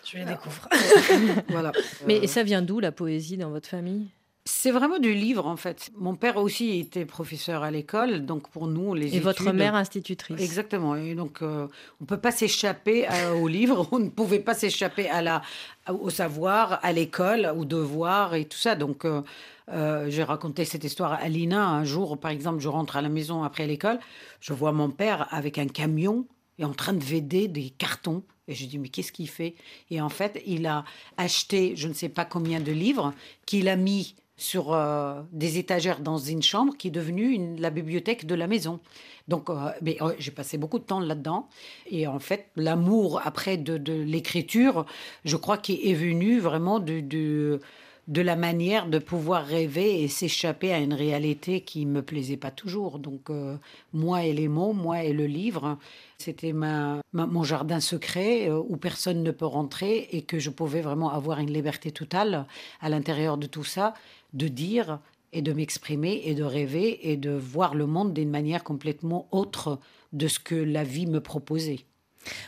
Je 0.04 0.18
les 0.20 0.26
découvre. 0.26 0.70
voilà. 1.50 1.72
Mais 2.06 2.28
ça 2.28 2.44
vient 2.44 2.62
d'où, 2.62 2.80
la 2.80 2.92
poésie, 2.92 3.38
dans 3.38 3.50
votre 3.50 3.68
famille? 3.68 4.08
C'est 4.48 4.70
vraiment 4.70 5.00
du 5.00 5.16
livre 5.16 5.48
en 5.48 5.58
fait. 5.58 5.90
Mon 5.98 6.14
père 6.14 6.38
aussi 6.38 6.78
était 6.78 7.06
professeur 7.06 7.64
à 7.64 7.72
l'école, 7.72 8.28
donc 8.28 8.48
pour 8.50 8.68
nous 8.68 8.94
les 8.94 9.16
Et 9.16 9.20
votre 9.20 9.52
mère 9.52 9.74
institutrice. 9.74 10.40
Exactement. 10.40 10.96
Et 10.96 11.16
donc 11.16 11.42
euh, 11.42 11.68
on 12.00 12.06
peut 12.06 12.20
pas 12.20 12.30
s'échapper 12.30 13.08
au 13.42 13.48
livre, 13.48 13.88
on 13.92 13.98
ne 13.98 14.10
pouvait 14.10 14.40
pas 14.40 14.54
s'échapper 14.54 15.10
à 15.10 15.24
la 15.24 15.42
au 15.90 16.12
savoir, 16.12 16.80
à 16.84 16.92
l'école, 16.94 17.52
au 17.58 17.66
devoir 17.66 18.36
et 18.36 18.46
tout 18.46 18.58
ça. 18.58 18.76
Donc 18.76 19.04
euh, 19.04 19.24
euh, 19.70 20.12
j'ai 20.12 20.24
raconté 20.24 20.64
cette 20.64 20.84
histoire 20.84 21.14
à 21.14 21.28
Lina 21.28 21.68
un 21.68 21.84
jour, 21.84 22.20
par 22.20 22.30
exemple, 22.30 22.60
je 22.60 22.70
rentre 22.70 22.98
à 22.98 23.02
la 23.02 23.10
maison 23.10 23.42
après 23.42 23.66
l'école, 23.66 24.00
je 24.42 24.54
vois 24.54 24.72
mon 24.72 24.92
père 24.92 25.28
avec 25.34 25.58
un 25.58 25.68
camion 25.68 26.28
et 26.60 26.66
en 26.66 26.74
train 26.74 26.94
de 26.94 27.04
vider 27.04 27.48
des 27.48 27.72
cartons 27.72 28.22
et 28.48 28.54
je 28.54 28.68
dis, 28.68 28.78
mais 28.78 28.90
qu'est-ce 28.90 29.12
qu'il 29.12 29.28
fait? 29.28 29.56
Et 29.90 30.02
en 30.02 30.10
fait, 30.10 30.44
il 30.46 30.68
a 30.68 30.86
acheté 31.18 31.74
je 31.76 31.88
ne 31.88 31.94
sais 31.94 32.10
pas 32.10 32.26
combien 32.26 32.60
de 32.60 32.72
livres 32.72 33.12
qu'il 33.48 33.70
a 33.70 33.76
mis 33.76 34.16
sur 34.38 34.74
euh, 34.74 35.22
des 35.32 35.58
étagères 35.58 36.00
dans 36.02 36.18
une 36.18 36.44
chambre 36.44 36.76
qui 36.78 36.90
est 36.90 36.92
devenue 36.92 37.56
la 37.58 37.70
bibliothèque 37.70 38.26
de 38.26 38.36
la 38.36 38.48
maison. 38.48 38.80
Donc, 39.28 39.50
euh, 39.50 39.70
mais, 39.82 39.98
oh, 40.02 40.12
j'ai 40.20 40.32
passé 40.32 40.58
beaucoup 40.58 40.80
de 40.80 40.84
temps 40.84 41.00
là-dedans. 41.00 41.48
Et 41.90 42.06
en 42.08 42.20
fait, 42.20 42.48
l'amour 42.56 43.22
après 43.24 43.58
de, 43.58 43.94
l'écriture, 43.94 44.86
je 45.24 45.36
crois 45.38 45.58
qu'il 45.58 45.88
est 45.88 45.94
venu 45.94 46.40
vraiment 46.40 46.80
de, 46.80 47.00
de, 47.00 47.62
de, 48.08 48.22
la 48.22 48.36
manière 48.36 48.88
de 48.88 49.00
pouvoir 49.00 49.46
rêver 49.46 50.04
et 50.04 50.08
s'échapper 50.08 50.74
à 50.74 50.80
une 50.80 50.94
réalité 50.94 51.62
qui 51.62 51.86
me 51.86 52.02
plaisait 52.02 52.38
pas 52.38 52.52
toujours. 52.52 53.00
Donc, 53.00 53.30
euh, 53.30 53.58
moi 53.94 54.24
et 54.24 54.34
les 54.34 54.48
mots, 54.48 54.74
moi 54.74 55.04
et 55.04 55.14
le 55.14 55.26
livre, 55.26 55.78
c'était 56.18 56.54
ma, 56.54 57.02
mon 57.14 57.44
jardin 57.44 57.80
secret 57.80 58.50
où 58.50 58.78
personne 58.78 59.24
ne 59.24 59.32
peut 59.32 59.46
rentrer 59.46 60.10
et 60.12 60.22
que 60.22 60.40
je 60.40 60.50
pouvais 60.50 60.82
vraiment 60.82 61.12
avoir 61.12 61.40
une 61.40 61.52
liberté 61.52 61.92
totale 61.92 62.46
à 62.82 62.90
l'intérieur 62.90 63.38
de 63.38 63.48
tout 63.48 63.64
ça 63.64 63.94
de 64.34 64.48
dire 64.48 65.00
et 65.34 65.42
de 65.42 65.54
m'exprimer 65.54 66.22
et 66.26 66.36
de 66.36 66.44
rêver 66.44 67.12
et 67.12 67.18
de 67.18 67.32
voir 67.32 67.76
le 67.76 67.88
monde 67.88 68.14
d'une 68.14 68.30
manière 68.30 68.64
complètement 68.64 69.28
autre 69.32 69.80
de 70.14 70.28
ce 70.28 70.40
que 70.40 70.56
la 70.56 70.84
vie 70.84 71.08
me 71.08 71.20
proposait. 71.20 71.86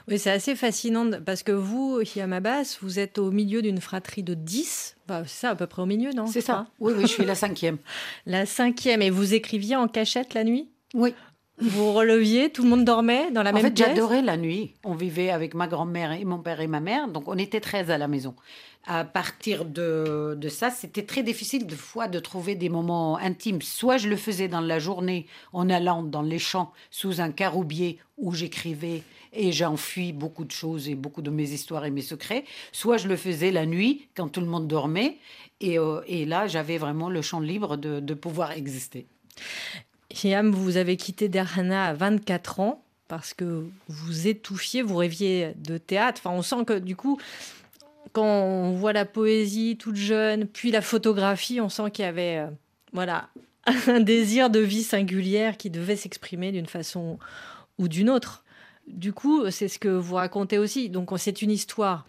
Oui, 0.08 0.20
c'est 0.20 0.32
assez 0.32 0.56
fascinant 0.56 1.10
parce 1.26 1.44
que 1.44 1.52
vous, 1.52 2.02
Hiamabas, 2.02 2.78
vous 2.82 3.00
êtes 3.00 3.18
au 3.18 3.32
milieu 3.32 3.62
d'une 3.62 3.80
fratrie 3.80 4.24
de 4.24 4.34
10. 4.34 4.96
c'est 5.08 5.28
ça, 5.28 5.50
à 5.52 5.56
peu 5.56 5.68
près 5.68 5.82
au 5.82 5.86
milieu, 5.86 6.12
non 6.12 6.28
C'est 6.28 6.42
ça. 6.42 6.68
Oui, 6.80 6.94
oui, 6.96 7.04
je 7.04 7.08
suis 7.08 7.26
la 7.26 7.36
cinquième. 7.36 7.78
la 8.26 8.46
cinquième. 8.46 9.02
Et 9.02 9.10
vous 9.10 9.34
écriviez 9.34 9.76
en 9.76 9.88
cachette 9.88 10.34
la 10.34 10.44
nuit? 10.44 10.70
Oui. 10.94 11.14
Vous 11.60 11.92
releviez, 11.92 12.52
tout 12.52 12.62
le 12.62 12.70
monde 12.70 12.86
dormait 12.86 13.32
dans 13.32 13.42
la 13.42 13.52
même 13.52 13.74
pièce? 13.74 13.88
En 13.88 13.90
fait, 13.90 13.96
j'adorais 13.96 14.22
la 14.22 14.38
nuit. 14.38 14.76
On 14.84 14.94
vivait 14.94 15.32
avec 15.32 15.56
ma 15.56 15.68
grand-mère 15.68 16.12
et 16.12 16.24
mon 16.24 16.38
père 16.38 16.62
et 16.62 16.68
ma 16.68 16.80
mère, 16.80 17.08
donc 17.08 17.28
on 17.28 17.38
était 17.38 17.60
13 17.60 17.90
à 17.90 17.98
la 17.98 18.08
maison 18.08 18.36
à 18.88 19.04
partir 19.04 19.66
de, 19.66 20.38
de 20.40 20.50
ça, 20.50 20.72
c'était 20.72 21.04
très 21.04 21.22
difficile 21.22 21.68
de 21.68 21.76
fois 21.76 22.08
de 22.08 22.20
trouver 22.20 22.56
des 22.56 22.70
moments 22.70 23.18
intimes. 23.18 23.62
Soit 23.62 23.98
je 23.98 24.08
le 24.08 24.16
faisais 24.16 24.48
dans 24.48 24.62
la 24.62 24.80
journée 24.80 25.28
en 25.52 25.70
allant 25.70 26.04
dans 26.04 26.22
les 26.22 26.40
champs 26.40 26.72
sous 26.90 27.20
un 27.20 27.32
caroubier 27.32 28.00
où 28.18 28.34
j'écrivais 28.34 29.04
et 29.38 29.52
j'enfuis 29.52 30.12
beaucoup 30.12 30.44
de 30.44 30.52
choses 30.52 30.90
et 30.90 30.96
beaucoup 30.96 31.22
de 31.22 31.30
mes 31.30 31.52
histoires 31.52 31.86
et 31.86 31.92
mes 31.92 32.02
secrets. 32.02 32.44
Soit 32.72 32.98
je 32.98 33.08
le 33.08 33.16
faisais 33.16 33.52
la 33.52 33.66
nuit 33.66 34.08
quand 34.16 34.28
tout 34.28 34.42
le 34.42 34.48
monde 34.48 34.68
dormait 34.68 35.18
et, 35.62 35.80
euh, 35.80 36.02
et 36.08 36.26
là 36.26 36.48
j'avais 36.48 36.78
vraiment 36.78 37.10
le 37.10 37.22
champ 37.22 37.40
libre 37.40 37.78
de, 37.78 38.14
pouvoir 38.14 38.52
exister. 38.52 39.06
Hiam, 40.24 40.52
vous 40.52 40.78
avez 40.78 40.98
quitté 40.98 41.30
Derhana 41.30 41.86
à 41.86 41.94
24 41.94 42.60
ans 42.60 42.84
parce 43.08 43.34
que 43.34 43.66
vous 43.88 44.28
étouffiez, 44.28 44.82
vous 44.82 44.96
rêviez 44.96 45.54
de 45.56 45.78
théâtre. 45.78 46.20
Enfin, 46.24 46.36
on 46.36 46.42
sent 46.42 46.66
que 46.66 46.80
du 46.80 46.96
coup, 46.96 47.20
quand 48.12 48.26
on 48.26 48.74
voit 48.74 48.94
la 48.94 49.06
poésie 49.06 49.78
toute 49.78 49.96
jeune, 49.96 50.48
puis 50.48 50.72
la 50.72 50.82
photographie, 50.82 51.62
on 51.62 51.70
sent 51.70 51.92
qu'il 51.92 52.06
y 52.06 52.08
avait 52.08 52.38
euh, 52.38 52.48
voilà, 52.92 53.30
un 53.88 54.00
désir 54.00 54.50
de 54.50 54.60
vie 54.60 54.84
singulière 54.84 55.58
qui 55.58 55.70
devait 55.70 55.96
s'exprimer 55.96 56.52
d'une 56.52 56.66
façon 56.66 57.20
ou 57.78 57.88
d'une 57.88 58.10
autre. 58.10 58.44
Du 58.88 59.14
coup, 59.14 59.50
c'est 59.52 59.68
ce 59.68 59.80
que 59.80 59.90
vous 59.90 60.16
racontez 60.16 60.58
aussi. 60.58 60.90
Donc, 60.90 61.10
c'est 61.18 61.42
une 61.42 61.52
histoire 61.52 62.06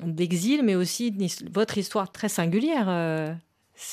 d'exil, 0.00 0.62
mais 0.62 0.74
aussi 0.74 1.14
votre 1.50 1.78
histoire 1.78 2.10
très 2.12 2.28
singulière, 2.28 2.86
euh, 2.88 3.32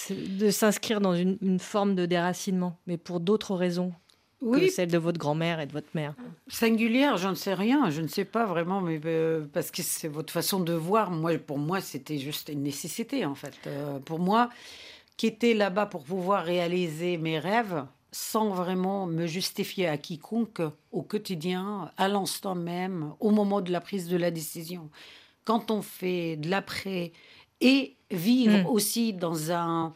de 0.10 0.50
s'inscrire 0.50 1.02
dans 1.02 1.14
une, 1.16 1.60
forme 1.60 1.96
de 1.96 2.06
déracinement, 2.06 2.78
mais 2.88 2.98
pour 2.98 3.20
d'autres 3.20 3.56
raisons 3.56 3.94
oui. 4.42 4.62
que 4.62 4.72
celle 4.72 4.90
de 4.90 4.98
votre 4.98 5.18
grand-mère 5.18 5.60
et 5.60 5.66
de 5.66 5.74
votre 5.74 5.90
mère 5.94 6.16
Singulière, 6.48 7.18
j'en 7.18 7.36
sais 7.36 7.54
rien. 7.54 7.90
Je 7.90 8.02
ne 8.02 8.08
sais 8.08 8.26
pas 8.26 8.46
vraiment, 8.46 8.82
mais 8.82 9.00
euh, 9.06 9.46
parce 9.54 9.72
que 9.72 9.82
c'est 9.82 10.08
votre 10.08 10.32
façon 10.32 10.60
de 10.60 10.74
voir. 10.74 11.12
Moi, 11.12 11.38
pour 11.38 11.58
moi, 11.58 11.82
c'était 11.82 12.18
juste 12.18 12.50
une 12.50 12.64
nécessité, 12.64 13.26
en 13.26 13.36
fait. 13.36 13.56
Euh, 13.68 14.00
pour 14.00 14.20
moi, 14.20 14.50
quitter 15.18 15.54
là-bas 15.54 15.86
pour 15.86 16.04
pouvoir 16.04 16.44
réaliser 16.44 17.18
mes 17.18 17.40
rêves 17.40 17.86
sans 18.14 18.50
vraiment 18.50 19.08
me 19.08 19.26
justifier 19.26 19.88
à 19.88 19.98
quiconque 19.98 20.62
au 20.92 21.02
quotidien, 21.02 21.92
à 21.98 22.08
l'instant 22.08 22.54
même, 22.54 23.14
au 23.20 23.32
moment 23.32 23.60
de 23.60 23.72
la 23.72 23.82
prise 23.82 24.08
de 24.08 24.18
la 24.18 24.30
décision. 24.30 24.90
Quand 25.46 25.72
on 25.72 25.82
fait 25.82 26.38
de 26.38 26.48
l'après 26.48 27.12
et 27.60 27.96
vivre 28.12 28.60
hmm. 28.60 28.68
aussi 28.68 29.14
dans 29.14 29.52
un 29.52 29.94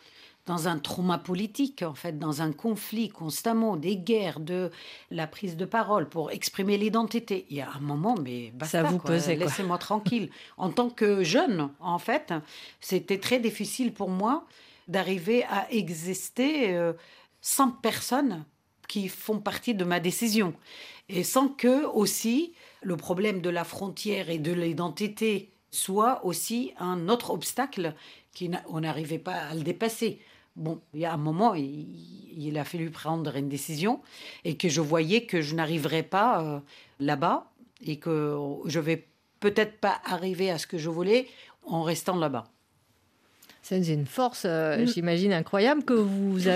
dans 0.48 0.70
un 0.70 0.80
trauma 0.80 1.18
politique, 1.18 1.84
en 1.84 1.94
fait, 1.94 2.18
dans 2.18 2.42
un 2.42 2.54
conflit 2.54 3.10
constamment, 3.10 3.76
des 3.76 3.98
guerres, 3.98 4.40
de 4.40 4.72
la 5.12 5.28
prise 5.28 5.58
de 5.58 5.66
parole 5.66 6.08
pour 6.08 6.32
exprimer 6.32 6.78
l'identité. 6.78 7.46
Il 7.50 7.58
y 7.58 7.62
a 7.62 7.70
un 7.70 7.82
moment, 7.82 8.16
mais 8.24 8.52
basta, 8.56 8.84
ça 8.84 8.90
vous 8.90 8.98
pesait. 8.98 9.36
Laissez-moi 9.36 9.78
tranquille. 9.78 10.30
En 10.56 10.70
tant 10.70 10.90
que 10.90 11.22
jeune, 11.22 11.70
en 11.82 12.00
fait, 12.00 12.34
c'était 12.80 13.20
très 13.20 13.40
difficile 13.40 13.92
pour 13.94 14.10
moi 14.10 14.46
d'arriver 14.88 15.44
à 15.50 15.70
exister 15.70 16.74
euh, 16.74 16.94
sans 17.48 17.70
personne 17.70 18.44
qui 18.90 19.08
font 19.08 19.40
partie 19.40 19.74
de 19.74 19.86
ma 19.86 20.02
décision 20.02 20.54
et 21.08 21.24
sans 21.24 21.48
que 21.48 21.86
aussi 21.86 22.52
le 22.82 22.98
problème 22.98 23.40
de 23.40 23.50
la 23.50 23.64
frontière 23.64 24.30
et 24.30 24.38
de 24.38 24.52
l'identité 24.52 25.50
soit 25.72 26.26
aussi 26.26 26.74
un 26.78 27.08
autre 27.08 27.30
obstacle 27.32 27.96
qu'on 28.38 28.82
n'arrivait 28.82 29.18
pas 29.18 29.36
à 29.36 29.54
le 29.54 29.62
dépasser. 29.62 30.20
Bon, 30.58 30.82
il 30.94 31.00
y 31.00 31.06
a 31.06 31.14
un 31.14 31.18
moment, 31.18 31.56
il, 31.56 32.58
a 32.58 32.66
fallu 32.66 32.90
prendre 32.90 33.34
une 33.34 33.48
décision 33.48 34.02
et 34.44 34.58
que 34.58 34.68
je 34.68 34.82
voyais 34.82 35.26
que 35.26 35.42
je 35.42 35.56
n'arriverais 35.56 36.04
pas 36.04 36.44
euh, 36.44 36.60
là-bas 37.00 37.50
et 37.86 37.96
que 37.96 38.38
je 38.66 38.80
vais 38.82 39.06
peut-être 39.40 39.78
pas 39.80 40.02
arriver 40.04 40.52
à 40.52 40.58
ce 40.58 40.68
que 40.68 40.78
je 40.78 40.90
voulais 40.90 41.28
en 41.66 41.84
restant 41.84 42.18
là-bas. 42.18 42.50
C'est 43.62 43.86
une 43.88 44.06
force, 44.06 44.44
euh, 44.46 44.84
mm. 44.84 44.88
j'imagine, 44.88 45.34
incroyable 45.34 45.84
que 45.84 45.94
vous, 45.94 46.48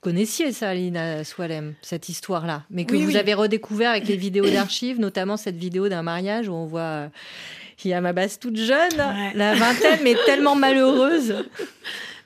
connaissiez 0.00 0.52
ça, 0.52 0.74
Lina 0.74 1.24
Swalem, 1.24 1.74
cette 1.82 2.08
histoire-là, 2.08 2.64
mais 2.70 2.84
que 2.84 2.96
vous 2.96 3.16
avez 3.16 3.34
redécouvert 3.34 3.90
avec 3.90 4.06
les 4.08 4.16
vidéos 4.16 4.48
d'archives, 4.48 4.98
notamment 5.00 5.36
cette 5.36 5.56
vidéo 5.56 5.88
d'un 5.88 6.02
mariage 6.02 6.48
où 6.48 6.52
on 6.52 6.66
voit 6.66 7.10
euh, 7.86 8.00
ma 8.00 8.12
base 8.12 8.38
toute 8.38 8.56
jeune, 8.56 8.96
la 8.96 9.54
vingtaine, 9.54 10.00
mais 10.02 10.14
tellement 10.26 10.54
malheureuse. 10.54 11.44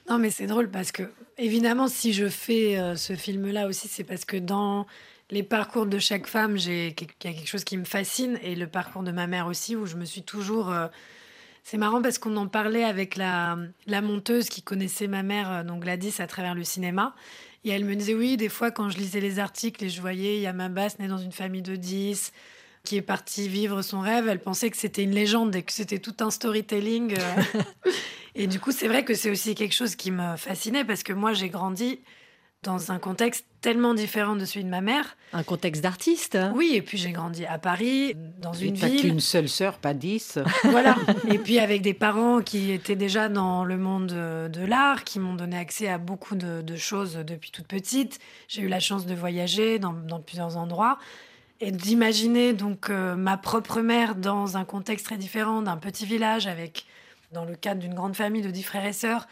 Non, 0.09 0.19
mais 0.19 0.31
c'est 0.31 0.47
drôle 0.47 0.71
parce 0.71 0.93
que, 0.93 1.05
évidemment, 1.39 1.89
si 1.89 2.13
je 2.13 2.29
fais 2.29 2.79
euh, 2.79 2.95
ce 2.95 3.15
film-là 3.15 3.67
aussi, 3.67 3.89
c'est 3.89 4.05
parce 4.05 4.25
que 4.25 4.37
dans 4.37 4.87
les 5.31 5.43
parcours 5.43 5.87
de 5.87 5.99
chaque 5.99 6.27
femme, 6.27 6.59
il 6.59 6.71
y 6.71 6.87
a 6.89 6.91
quelque 6.91 7.47
chose 7.47 7.65
qui 7.65 7.79
me 7.79 7.85
fascine 7.85 8.39
et 8.43 8.55
le 8.55 8.67
parcours 8.67 9.03
de 9.03 9.13
ma 9.13 9.27
mère 9.27 9.47
aussi, 9.47 9.77
où 9.77 9.87
je 9.87 9.97
me 9.97 10.05
suis 10.05 10.23
toujours. 10.23 10.71
Euh, 10.71 10.89
c'est 11.63 11.79
marrant 11.79 12.03
parce 12.03 12.19
qu'on 12.19 12.37
en 12.37 12.47
parlait 12.49 12.85
avec 12.85 13.17
la, 13.17 13.57
la 13.87 14.03
monteuse 14.03 14.51
qui 14.51 14.61
connaissait 14.61 15.07
ma 15.07 15.23
mère, 15.23 15.65
donc 15.65 15.81
Gladys, 15.81 16.17
à 16.19 16.27
travers 16.27 16.55
le 16.55 16.65
cinéma. 16.65 17.15
Et 17.65 17.71
elle 17.71 17.85
me 17.85 17.95
disait 17.97 18.15
oui, 18.15 18.37
des 18.37 18.49
fois 18.49 18.71
quand 18.71 18.91
je 18.91 18.99
lisais 18.99 19.21
les 19.21 19.39
articles 19.39 19.85
et 19.85 19.89
je 19.89 20.01
voyais 20.01 20.37
il 20.37 20.43
y 20.43 20.47
a 20.47 20.53
ma 20.53 20.69
basse 20.69 20.99
née 20.99 21.09
dans 21.09 21.19
une 21.19 21.33
famille 21.33 21.63
de 21.63 21.77
10, 21.77 22.33
qui 22.85 22.97
est 22.97 23.03
partie 23.03 23.49
vivre 23.49 23.83
son 23.83 24.01
rêve, 24.01 24.29
elle 24.29 24.41
pensait 24.41 24.71
que 24.71 24.77
c'était 24.77 25.03
une 25.03 25.15
légende 25.15 25.57
et 25.57 25.63
que 25.63 25.73
c'était 25.73 25.99
tout 25.99 26.17
un 26.21 26.31
storytelling. 26.31 27.17
Et 28.37 28.47
du 28.49 28.59
coup, 28.59 28.73
c'est 28.73 28.89
vrai 28.89 29.05
que 29.05 29.15
c'est 29.15 29.31
aussi 29.31 29.55
quelque 29.55 29.75
chose 29.75 29.95
qui 29.95 30.11
me 30.11 30.37
fascinait 30.37 30.85
parce 30.85 31.05
que 31.05 31.13
moi, 31.13 31.33
j'ai 31.33 31.49
grandi 31.49 32.01
dans 32.65 32.91
un 32.91 32.99
contexte 32.99 33.47
tellement 33.61 33.95
différent 33.95 34.37
de 34.37 34.45
celui 34.45 34.65
de 34.65 34.69
ma 34.69 34.81
mère. 34.81 35.17
Un 35.33 35.43
contexte 35.43 35.83
d'artiste. 35.83 36.37
Oui, 36.55 36.73
et 36.75 36.83
puis 36.83 36.99
j'ai 36.99 37.13
grandi 37.13 37.47
à 37.47 37.59
Paris, 37.59 38.17
dans 38.41 38.53
une 38.53 38.75
ville. 38.75 39.01
qu'une 39.01 39.21
seule 39.21 39.49
sœur, 39.49 39.79
pas 39.79 39.95
dix. 39.95 40.39
Voilà. 40.65 40.97
et 41.31 41.39
puis 41.39 41.59
avec 41.59 41.83
des 41.83 41.95
parents 41.95 42.41
qui 42.41 42.73
étaient 42.73 42.97
déjà 42.97 43.29
dans 43.29 43.65
le 43.65 43.77
monde 43.77 44.09
de, 44.09 44.65
l'art, 44.65 45.05
qui 45.05 45.21
m'ont 45.21 45.35
donné 45.35 45.57
accès 45.57 45.89
à 45.89 45.99
beaucoup 45.99 46.35
de, 46.35 46.77
choses 46.77 47.15
depuis 47.27 47.51
toute 47.51 47.67
petite. 47.67 48.19
J'ai 48.49 48.63
eu 48.63 48.69
la 48.69 48.81
chance 48.81 49.07
de 49.07 49.15
voyager 49.15 49.79
dans, 49.79 49.95
plusieurs 50.27 50.57
endroits 50.57 50.99
et 51.61 51.71
d'imaginer 51.71 52.53
donc 52.53 52.91
euh, 52.91 53.15
ma 53.15 53.37
propre 53.37 53.81
mère 53.81 54.17
dans 54.17 54.57
un 54.57 54.65
contexte 54.65 55.07
très 55.07 55.17
différent, 55.17 55.63
d'un 55.63 55.77
petit 55.77 56.05
village 56.05 56.47
avec 56.47 56.87
dans 57.33 57.45
le 57.45 57.55
cadre 57.55 57.81
d'une 57.81 57.95
grande 57.95 58.17
famille 58.17 58.43
de 58.43 58.51
dix 58.51 58.63
frères 58.63 58.85
et 58.85 58.93
sœurs. 58.93 59.27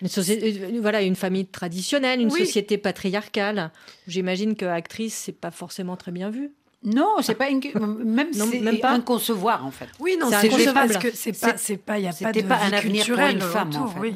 Une 0.00 0.08
société, 0.08 0.62
euh, 0.62 0.78
voilà, 0.80 1.02
une 1.02 1.16
famille 1.16 1.46
traditionnelle, 1.46 2.20
une 2.20 2.30
société 2.30 2.78
patriarcale. 2.78 3.72
J'imagine 4.06 4.54
que 4.54 4.64
actrice, 4.64 5.14
c'est 5.14 5.32
pas 5.32 5.50
forcément 5.50 5.96
très 5.96 6.12
bien 6.12 6.30
vu. 6.30 6.52
Non, 6.84 7.16
c'est 7.20 7.34
pas 7.34 7.50
même 7.74 8.32
c'est 8.32 8.84
inconcevoir 8.84 9.66
en 9.66 9.72
fait. 9.72 9.88
Oui, 9.98 10.16
non, 10.18 10.28
c'est 10.30 10.46
inconcevable 10.46 10.92
parce 10.92 11.04
que 11.04 11.10
c'est 11.12 11.32
pas 11.32 11.56
c'est 11.56 11.76
pas 11.76 11.98
il 11.98 12.04
y 12.04 12.08
a 12.08 12.12
pas 12.12 12.32
de 12.32 12.42
pas 12.42 12.58
un 12.58 12.72
avenir 12.72 13.04
pour 13.04 13.18
une 13.18 13.40
femme 13.40 13.74
en 13.74 13.88
fait. 13.88 14.00
Oui. 14.00 14.14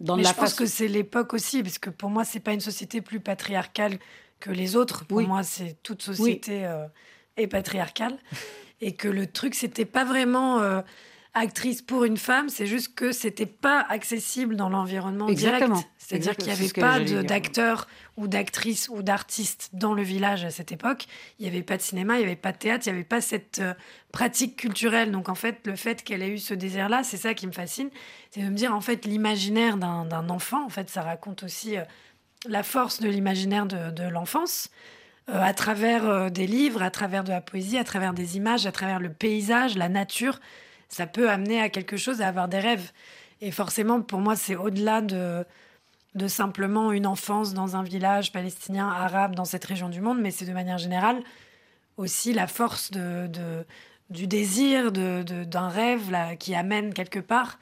Dans 0.00 0.16
Mais 0.16 0.24
je 0.24 0.32
pense 0.32 0.54
que 0.54 0.66
c'est 0.66 0.86
l'époque 0.86 1.34
aussi, 1.34 1.62
parce 1.62 1.78
que 1.78 1.90
pour 1.90 2.10
moi, 2.10 2.24
c'est 2.24 2.40
pas 2.40 2.52
une 2.52 2.60
société 2.60 3.00
plus 3.00 3.20
patriarcale 3.20 3.98
que 4.38 4.50
les 4.50 4.76
autres. 4.76 5.04
Pour 5.04 5.20
moi, 5.22 5.42
c'est 5.42 5.76
toute 5.82 6.02
société 6.02 6.64
euh, 6.64 6.86
est 7.36 7.48
patriarcale. 7.48 8.16
Et 8.80 8.94
que 8.94 9.08
le 9.08 9.26
truc, 9.26 9.56
c'était 9.56 9.84
pas 9.84 10.04
vraiment 10.04 10.60
euh, 10.60 10.82
actrice 11.38 11.82
pour 11.82 12.04
une 12.04 12.16
femme, 12.16 12.48
c'est 12.48 12.66
juste 12.66 12.94
que 12.94 13.12
c'était 13.12 13.46
pas 13.46 13.84
accessible 13.88 14.56
dans 14.56 14.68
l'environnement 14.68 15.30
direct. 15.30 15.70
C'est-à-dire 15.98 16.36
qu'il 16.36 16.46
n'y 16.46 16.52
avait 16.52 16.68
pas 16.68 17.00
d'acteurs 17.22 17.86
ou 18.16 18.28
d'actrices 18.28 18.88
ou 18.88 19.02
d'artistes 19.02 19.70
dans 19.74 19.94
le 19.94 20.02
village 20.02 20.44
à 20.44 20.50
cette 20.50 20.72
époque. 20.72 21.06
Il 21.38 21.42
n'y 21.42 21.48
avait 21.48 21.62
pas 21.62 21.76
de 21.76 21.82
cinéma, 21.82 22.16
il 22.16 22.20
n'y 22.20 22.24
avait 22.24 22.36
pas 22.36 22.52
de 22.52 22.58
théâtre, 22.58 22.86
il 22.86 22.90
n'y 22.90 22.96
avait 22.96 23.04
pas 23.04 23.20
cette 23.20 23.58
euh, 23.58 23.74
pratique 24.10 24.56
culturelle. 24.56 25.10
Donc 25.10 25.28
en 25.28 25.34
fait, 25.34 25.66
le 25.66 25.76
fait 25.76 26.02
qu'elle 26.02 26.22
ait 26.22 26.30
eu 26.30 26.38
ce 26.38 26.54
désir-là, 26.54 27.02
c'est 27.04 27.18
ça 27.18 27.34
qui 27.34 27.46
me 27.46 27.52
fascine. 27.52 27.90
C'est 28.30 28.40
de 28.40 28.48
me 28.48 28.54
dire, 28.54 28.74
en 28.74 28.80
fait, 28.80 29.04
l'imaginaire 29.04 29.76
d'un 29.76 30.28
enfant, 30.30 30.64
en 30.64 30.70
fait, 30.70 30.88
ça 30.88 31.02
raconte 31.02 31.42
aussi 31.42 31.76
euh, 31.76 31.82
la 32.46 32.62
force 32.62 33.00
de 33.00 33.08
l'imaginaire 33.08 33.66
de, 33.66 34.08
l'enfance. 34.08 34.70
Euh, 35.28 35.42
à 35.42 35.52
travers 35.52 36.30
des 36.30 36.46
livres, 36.46 36.82
à 36.82 36.90
travers 36.90 37.22
de 37.22 37.30
la 37.30 37.42
poésie, 37.42 37.76
à 37.76 37.84
travers 37.84 38.14
des 38.14 38.38
images, 38.38 38.66
à 38.66 38.72
travers 38.72 38.98
le 38.98 39.10
paysage, 39.10 39.76
la 39.76 39.90
nature 39.90 40.40
ça 40.88 41.06
peut 41.06 41.30
amener 41.30 41.60
à 41.60 41.68
quelque 41.68 41.96
chose, 41.96 42.20
à 42.20 42.28
avoir 42.28 42.48
des 42.48 42.58
rêves. 42.58 42.92
Et 43.40 43.50
forcément, 43.50 44.00
pour 44.00 44.20
moi, 44.20 44.36
c'est 44.36 44.56
au-delà 44.56 45.00
de, 45.00 45.44
simplement 46.26 46.92
une 46.92 47.06
enfance 47.06 47.54
dans 47.54 47.76
un 47.76 47.82
village 47.82 48.32
palestinien, 48.32 48.88
arabe, 48.88 49.34
dans 49.34 49.44
cette 49.44 49.64
région 49.64 49.88
du 49.88 50.00
monde, 50.00 50.20
mais 50.20 50.30
c'est 50.30 50.46
de 50.46 50.52
manière 50.52 50.78
générale 50.78 51.22
aussi 51.96 52.32
la 52.32 52.46
force 52.46 52.90
du 52.90 54.26
désir, 54.26 54.92
d'un 54.92 55.68
rêve 55.68 56.36
qui 56.38 56.54
amène 56.54 56.94
quelque 56.94 57.18
part 57.18 57.58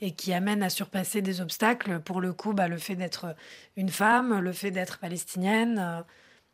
et 0.00 0.12
qui 0.12 0.32
amène 0.32 0.62
à 0.62 0.70
surpasser 0.70 1.20
des 1.22 1.40
obstacles. 1.40 2.00
Pour 2.00 2.20
le 2.20 2.32
coup, 2.32 2.52
bah, 2.52 2.68
le 2.68 2.78
fait 2.78 2.96
d'être 2.96 3.34
une 3.76 3.90
femme, 3.90 4.38
le 4.38 4.52
fait 4.52 4.70
d'être 4.70 4.98
palestinienne, 4.98 5.78
euh, 5.78 6.02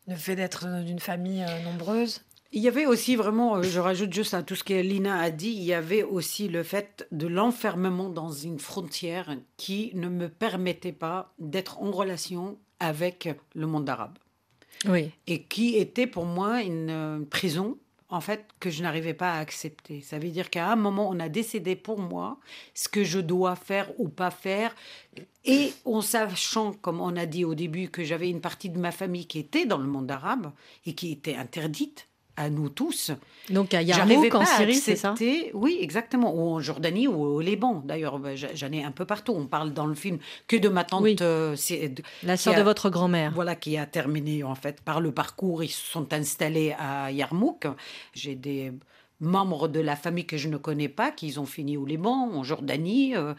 le 0.07 0.15
fait 0.15 0.35
d'être 0.35 0.83
d'une 0.83 0.99
famille 0.99 1.43
euh, 1.43 1.63
nombreuse. 1.63 2.25
Il 2.51 2.61
y 2.61 2.67
avait 2.67 2.85
aussi 2.85 3.15
vraiment, 3.15 3.57
euh, 3.57 3.63
je 3.63 3.79
rajoute 3.79 4.13
juste 4.13 4.33
à 4.33 4.43
tout 4.43 4.55
ce 4.55 4.63
que 4.63 4.73
Lina 4.73 5.19
a 5.19 5.29
dit, 5.29 5.49
il 5.49 5.63
y 5.63 5.73
avait 5.73 6.03
aussi 6.03 6.47
le 6.47 6.63
fait 6.63 7.07
de 7.11 7.27
l'enfermement 7.27 8.09
dans 8.09 8.31
une 8.31 8.59
frontière 8.59 9.35
qui 9.57 9.91
ne 9.95 10.07
me 10.07 10.29
permettait 10.29 10.93
pas 10.93 11.33
d'être 11.39 11.81
en 11.81 11.91
relation 11.91 12.57
avec 12.79 13.29
le 13.53 13.67
monde 13.67 13.89
arabe. 13.89 14.17
Oui. 14.87 15.11
Et 15.25 15.43
qui 15.43 15.75
était 15.75 16.07
pour 16.07 16.25
moi 16.25 16.61
une 16.61 16.89
euh, 16.89 17.19
prison, 17.29 17.77
en 18.09 18.21
fait, 18.21 18.45
que 18.59 18.69
je 18.69 18.83
n'arrivais 18.83 19.13
pas 19.13 19.33
à 19.33 19.39
accepter. 19.39 20.01
Ça 20.01 20.17
veut 20.17 20.29
dire 20.29 20.49
qu'à 20.49 20.71
un 20.71 20.75
moment, 20.77 21.09
on 21.09 21.19
a 21.19 21.27
décidé 21.27 21.75
pour 21.75 21.99
moi 21.99 22.39
ce 22.73 22.87
que 22.87 23.03
je 23.03 23.19
dois 23.19 23.55
faire 23.55 23.91
ou 23.99 24.07
pas 24.07 24.31
faire. 24.31 24.73
Et 25.43 25.73
en 25.83 26.01
sachant, 26.01 26.73
comme 26.73 27.01
on 27.01 27.17
a 27.17 27.25
dit 27.25 27.43
au 27.43 27.55
début, 27.55 27.89
que 27.89 28.03
j'avais 28.03 28.29
une 28.29 28.39
partie 28.39 28.69
de 28.69 28.79
ma 28.79 28.91
famille 28.91 29.25
qui 29.25 29.39
était 29.39 29.65
dans 29.65 29.77
le 29.77 29.87
monde 29.87 30.09
arabe 30.09 30.51
et 30.85 30.93
qui 30.93 31.11
était 31.11 31.35
interdite, 31.35 32.07
à 32.37 32.49
nous 32.49 32.69
tous. 32.69 33.11
Donc 33.49 33.73
à 33.73 33.81
Yarmouk 33.81 34.33
en 34.33 34.45
Syrie, 34.45 34.75
c'est 34.75 34.95
ça 34.95 35.15
Oui, 35.53 35.77
exactement. 35.81 36.33
Ou 36.33 36.55
en 36.55 36.59
Jordanie 36.59 37.07
ou 37.07 37.21
au 37.21 37.41
Liban. 37.41 37.81
D'ailleurs, 37.83 38.19
bah, 38.19 38.35
j'en 38.35 38.71
ai 38.71 38.83
un 38.83 38.91
peu 38.91 39.05
partout. 39.05 39.33
On 39.35 39.47
parle 39.47 39.73
dans 39.73 39.87
le 39.87 39.95
film 39.95 40.19
que 40.47 40.55
de 40.55 40.69
ma 40.69 40.83
tante. 40.83 41.21
Euh, 41.21 41.55
La 42.23 42.37
sœur 42.37 42.55
de 42.55 42.61
votre 42.61 42.89
grand-mère. 42.89 43.31
Voilà, 43.33 43.55
qui 43.55 43.77
a 43.77 43.85
terminé 43.85 44.43
en 44.43 44.55
fait 44.55 44.81
par 44.81 45.01
le 45.01 45.11
parcours. 45.11 45.63
Ils 45.63 45.69
se 45.69 45.85
sont 45.85 46.13
installés 46.13 46.75
à 46.77 47.11
Yarmouk. 47.11 47.67
J'ai 48.13 48.35
des 48.35 48.71
membres 49.19 49.67
de 49.67 49.79
la 49.79 49.95
famille 49.95 50.25
que 50.25 50.37
je 50.37 50.47
ne 50.47 50.57
connais 50.57 50.89
pas, 50.89 51.11
qui 51.11 51.37
ont 51.39 51.45
fini 51.45 51.77
au 51.77 51.85
Liban, 51.85 52.29
en 52.33 52.43
Jordanie, 52.43 53.15
euh, 53.15 53.33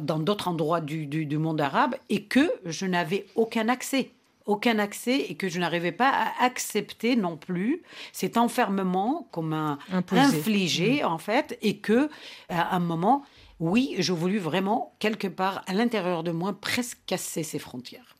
dans 0.00 0.18
d'autres 0.18 0.48
endroits 0.48 0.80
du, 0.80 1.06
du, 1.06 1.38
monde 1.38 1.60
arabe, 1.60 1.94
et 2.08 2.24
que 2.24 2.50
je 2.64 2.86
n'avais 2.86 3.26
aucun 3.36 3.68
accès 3.68 4.10
aucun 4.46 4.78
accès 4.78 5.20
et 5.28 5.34
que 5.34 5.48
je 5.48 5.58
n'arrivais 5.58 5.92
pas 5.92 6.10
à 6.10 6.44
accepter 6.44 7.16
non 7.16 7.36
plus 7.36 7.82
cet 8.12 8.36
enfermement 8.36 9.28
comme 9.32 9.52
un 9.52 9.78
infligé 10.10 11.02
mm. 11.02 11.06
en 11.06 11.18
fait 11.18 11.58
et 11.62 11.78
que 11.78 12.08
à 12.48 12.74
un 12.74 12.80
moment 12.80 13.22
oui 13.60 13.96
je 13.98 14.12
voulus 14.12 14.38
vraiment 14.38 14.94
quelque 14.98 15.28
part 15.28 15.62
à 15.66 15.74
l'intérieur 15.74 16.22
de 16.22 16.30
moi 16.30 16.58
presque 16.60 16.98
casser 17.06 17.42
ces 17.42 17.58
frontières 17.58 18.16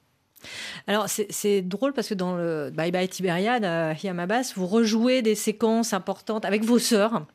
alors, 0.87 1.07
c'est 1.09 1.63
drôle 1.63 1.93
parce 1.93 2.09
que 2.09 2.15
dans 2.15 2.37
le 2.37 2.71
Bye 2.71 2.93
Bye 2.93 3.09
Tibériade, 3.09 3.65
à 3.65 3.95
Hiamabas, 3.95 4.53
vous 4.57 4.67
rejouez 4.67 5.23
des 5.23 5.35
séquences 5.35 5.93
importantes 5.93 6.45
avec 6.45 6.65
vos 6.65 6.79
sœurs. 6.79 7.27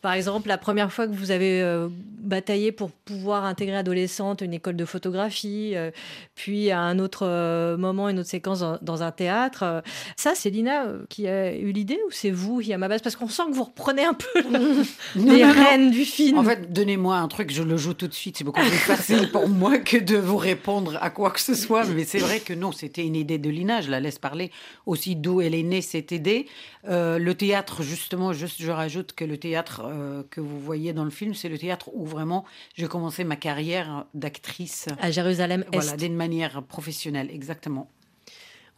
Par 0.00 0.14
exemple, 0.14 0.48
la 0.48 0.56
première 0.56 0.90
fois 0.90 1.06
que 1.06 1.12
vous 1.12 1.30
avez 1.30 1.60
euh, 1.60 1.88
bataillé 1.90 2.72
pour 2.72 2.90
pouvoir 2.90 3.44
intégrer 3.44 3.76
adolescente 3.76 4.40
une 4.40 4.54
école 4.54 4.76
de 4.76 4.86
photographie, 4.86 5.72
euh, 5.74 5.90
puis 6.34 6.70
à 6.70 6.80
un 6.80 6.98
autre 6.98 7.26
euh, 7.26 7.76
moment, 7.76 8.08
une 8.08 8.18
autre 8.18 8.28
séquence 8.28 8.64
dans, 8.80 9.02
un 9.02 9.10
théâtre. 9.10 9.82
ça, 10.16 10.32
c'est 10.34 10.50
Lina 10.50 10.86
qui 11.08 11.28
a 11.28 11.54
eu 11.54 11.72
l'idée 11.72 11.98
ou 12.06 12.10
c'est 12.10 12.30
vous, 12.30 12.62
base 12.78 13.02
Parce 13.02 13.16
qu'on 13.16 13.28
sent 13.28 13.42
que 13.50 13.54
vous 13.54 13.64
reprenez 13.64 14.04
un 14.04 14.14
peu 14.14 14.42
les 15.16 15.44
rênes 15.44 15.90
du 15.90 16.04
film. 16.04 16.38
En 16.38 16.44
fait, 16.44 16.72
donnez-moi 16.72 17.16
un 17.16 17.28
truc, 17.28 17.50
je 17.50 17.62
le 17.62 17.76
joue 17.76 17.94
tout 17.94 18.08
de 18.08 18.14
suite. 18.14 18.38
C'est 18.38 18.44
beaucoup 18.44 18.60
plus 18.60 18.70
facile 18.70 19.30
pour 19.30 19.48
moi 19.48 19.78
que 19.78 19.98
de 19.98 20.16
vous 20.16 20.36
répondre 20.36 20.98
à 21.00 21.10
quoi 21.10 21.30
que 21.30 21.40
ce 21.40 21.54
soit. 21.54 21.84
Mais 21.84 22.04
c'est 22.04 22.18
vrai 22.18 22.40
que 22.40 22.54
non, 22.54 22.72
c'était 22.72 23.04
une 23.04 23.16
idée 23.16 23.38
de 23.38 23.50
Lina. 23.50 23.80
Je 23.80 23.90
la 23.90 24.00
laisse 24.00 24.18
parler 24.18 24.50
aussi 24.86 25.14
d'où 25.16 25.40
elle 25.40 25.54
est 25.54 25.62
née, 25.62 25.82
cette 25.82 26.12
idée. 26.12 26.46
le 26.86 27.32
théâtre, 27.32 27.82
justement, 27.82 28.32
juste, 28.32 28.60
je 28.60 28.70
rajoute 28.70 29.12
que 29.12 29.24
le 29.24 29.36
théâtre 29.36 29.89
euh, 29.90 30.22
que 30.30 30.40
vous 30.40 30.60
voyez 30.60 30.92
dans 30.92 31.04
le 31.04 31.10
film, 31.10 31.34
c'est 31.34 31.48
le 31.48 31.58
théâtre 31.58 31.90
où 31.92 32.06
vraiment 32.06 32.44
j'ai 32.74 32.86
commencé 32.86 33.24
ma 33.24 33.36
carrière 33.36 34.06
d'actrice. 34.14 34.86
À 35.00 35.10
Jérusalem-Est. 35.10 35.72
Voilà, 35.72 35.96
d'une 35.96 36.14
manière 36.14 36.62
professionnelle, 36.62 37.30
exactement. 37.30 37.90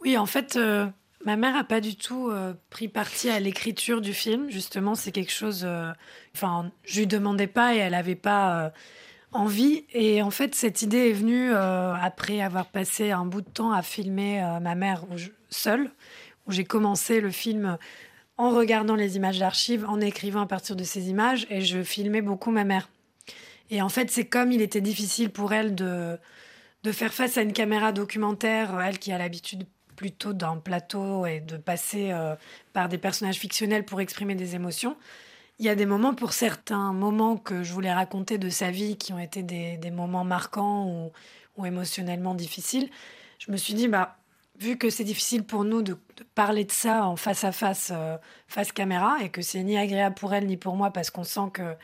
Oui, 0.01 0.17
en 0.17 0.25
fait, 0.25 0.55
euh, 0.55 0.87
ma 1.25 1.35
mère 1.35 1.53
n'a 1.53 1.63
pas 1.63 1.81
du 1.81 1.95
tout 1.95 2.29
euh, 2.29 2.53
pris 2.69 2.87
parti 2.87 3.29
à 3.29 3.39
l'écriture 3.39 4.01
du 4.01 4.13
film. 4.13 4.49
Justement, 4.49 4.95
c'est 4.95 5.11
quelque 5.11 5.31
chose. 5.31 5.67
Enfin, 6.35 6.71
je 6.83 6.99
lui 6.99 7.07
demandais 7.07 7.47
pas 7.47 7.75
et 7.75 7.77
elle 7.77 7.91
n'avait 7.93 8.15
pas 8.15 8.73
envie. 9.31 9.85
Et 9.93 10.21
en 10.21 10.31
fait, 10.31 10.55
cette 10.55 10.81
idée 10.81 11.09
est 11.09 11.13
venue 11.13 11.53
après 11.53 12.41
avoir 12.41 12.65
passé 12.65 13.11
un 13.11 13.25
bout 13.25 13.41
de 13.41 13.49
temps 13.49 13.71
à 13.71 13.81
filmer 13.81 14.41
ma 14.61 14.75
mère 14.75 15.05
seule, 15.49 15.91
où 16.47 16.51
j'ai 16.51 16.65
commencé 16.65 17.21
le 17.21 17.31
film 17.31 17.77
en 18.43 18.49
regardant 18.49 18.95
les 18.95 19.15
images 19.15 19.39
d'archives, 19.39 19.85
en 19.87 20.01
écrivant 20.01 20.41
à 20.41 20.45
partir 20.45 20.75
de 20.75 20.83
ces 20.83 21.09
images, 21.09 21.47
et 21.49 21.61
je 21.61 21.81
filmais 21.81 22.21
beaucoup 22.21 22.51
ma 22.51 22.65
mère. 22.65 22.89
Et 23.69 23.81
en 23.81 23.87
fait, 23.87 24.11
c'est 24.11 24.25
comme 24.25 24.51
il 24.51 24.61
était 24.61 24.81
difficile 24.81 25.29
pour 25.29 25.53
elle 25.53 25.75
de, 25.75 26.19
de 26.83 26.91
faire 26.91 27.13
face 27.13 27.37
à 27.37 27.41
une 27.41 27.53
caméra 27.53 27.93
documentaire, 27.93 28.77
elle 28.81 28.99
qui 28.99 29.13
a 29.13 29.17
l'habitude 29.17 29.63
plutôt 29.95 30.33
d'un 30.33 30.57
plateau 30.57 31.25
et 31.25 31.39
de 31.39 31.55
passer 31.55 32.11
euh, 32.11 32.35
par 32.73 32.89
des 32.89 32.97
personnages 32.97 33.37
fictionnels 33.37 33.85
pour 33.85 34.01
exprimer 34.01 34.35
des 34.35 34.55
émotions. 34.55 34.97
Il 35.59 35.65
y 35.65 35.69
a 35.69 35.75
des 35.75 35.85
moments, 35.85 36.13
pour 36.13 36.33
certains 36.33 36.91
moments 36.91 37.37
que 37.37 37.63
je 37.63 37.71
voulais 37.71 37.93
raconter 37.93 38.37
de 38.37 38.49
sa 38.49 38.71
vie, 38.71 38.97
qui 38.97 39.13
ont 39.13 39.19
été 39.19 39.41
des, 39.43 39.91
moments 39.91 40.25
marquants 40.25 40.87
ou, 40.87 41.11
ou, 41.55 41.65
émotionnellement 41.65 42.35
difficiles, 42.35 42.89
je 43.39 43.51
me 43.51 43.55
suis 43.57 43.73
dit, 43.73 43.87
bah, 43.87 44.17
vu 44.59 44.77
que 44.77 44.89
c'est 44.89 45.03
difficile 45.03 45.43
pour 45.43 45.63
nous 45.63 45.81
de, 45.81 45.97
parler 46.35 46.63
de 46.63 46.71
ça 46.71 47.05
en 47.05 47.15
face 47.15 47.43
à 47.43 47.51
face, 47.51 47.91
euh, 47.93 48.17
face 48.47 48.71
caméra, 48.71 49.17
et 49.21 49.29
que 49.29 49.41
c'est 49.41 49.63
ni 49.63 49.77
agréable 49.77 50.15
pour 50.15 50.33
elle 50.33 50.45
ni 50.45 50.57
pour 50.57 50.75
moi 50.75 50.91
parce 50.91 51.09
qu'on 51.09 51.23
sent 51.23 51.49
que 51.53 51.75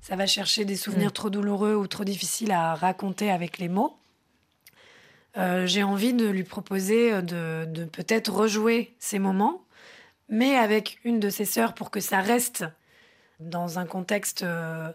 ça 0.00 0.16
va 0.16 0.26
chercher 0.26 0.64
des 0.64 0.76
souvenirs 0.76 1.10
mm. 1.10 1.12
trop 1.12 1.30
douloureux 1.30 1.74
ou 1.74 1.86
trop 1.86 2.04
difficiles 2.04 2.52
à 2.52 2.74
raconter 2.74 3.30
avec 3.30 3.58
les 3.58 3.68
mots, 3.68 3.96
euh, 5.36 5.66
j'ai 5.66 5.82
envie 5.82 6.14
de 6.14 6.26
lui 6.26 6.44
proposer 6.44 7.22
de, 7.22 7.66
de 7.66 7.84
peut-être 7.84 8.32
rejouer 8.32 8.94
ces 8.98 9.18
moments, 9.18 9.62
mais 10.28 10.56
avec 10.56 10.98
une 11.04 11.20
de 11.20 11.28
ses 11.28 11.44
sœurs 11.44 11.74
pour 11.74 11.90
que 11.90 12.00
ça 12.00 12.20
reste 12.20 12.64
dans 13.40 13.78
un 13.78 13.86
contexte... 13.86 14.42
Euh, 14.42 14.90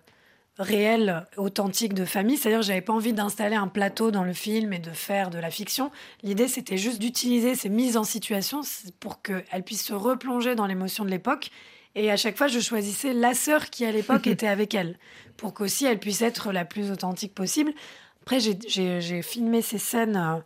réel, 0.61 1.25
authentique 1.37 1.93
de 1.93 2.05
famille. 2.05 2.37
C'est-à-dire, 2.37 2.61
j'avais 2.61 2.81
pas 2.81 2.93
envie 2.93 3.13
d'installer 3.13 3.55
un 3.55 3.67
plateau 3.67 4.11
dans 4.11 4.23
le 4.23 4.33
film 4.33 4.73
et 4.73 4.79
de 4.79 4.91
faire 4.91 5.29
de 5.29 5.39
la 5.39 5.49
fiction. 5.49 5.91
L'idée, 6.23 6.47
c'était 6.47 6.77
juste 6.77 6.99
d'utiliser 6.99 7.55
ces 7.55 7.69
mises 7.69 7.97
en 7.97 8.03
situation 8.03 8.61
pour 8.99 9.21
qu'elle 9.21 9.63
puisse 9.63 9.85
se 9.85 9.93
replonger 9.93 10.55
dans 10.55 10.65
l'émotion 10.65 11.05
de 11.05 11.09
l'époque. 11.09 11.49
Et 11.95 12.11
à 12.11 12.17
chaque 12.17 12.37
fois, 12.37 12.47
je 12.47 12.59
choisissais 12.59 13.13
la 13.13 13.33
sœur 13.33 13.69
qui, 13.69 13.85
à 13.85 13.91
l'époque, 13.91 14.27
était 14.27 14.47
avec 14.47 14.73
elle, 14.73 14.97
pour 15.37 15.53
qu'aussi 15.53 15.85
elle 15.85 15.99
puisse 15.99 16.21
être 16.21 16.51
la 16.51 16.65
plus 16.65 16.91
authentique 16.91 17.33
possible. 17.33 17.73
Après, 18.21 18.39
j'ai 18.39 19.21
filmé 19.21 19.61
ces 19.61 19.79
scènes 19.79 20.15
euh, 20.15 20.39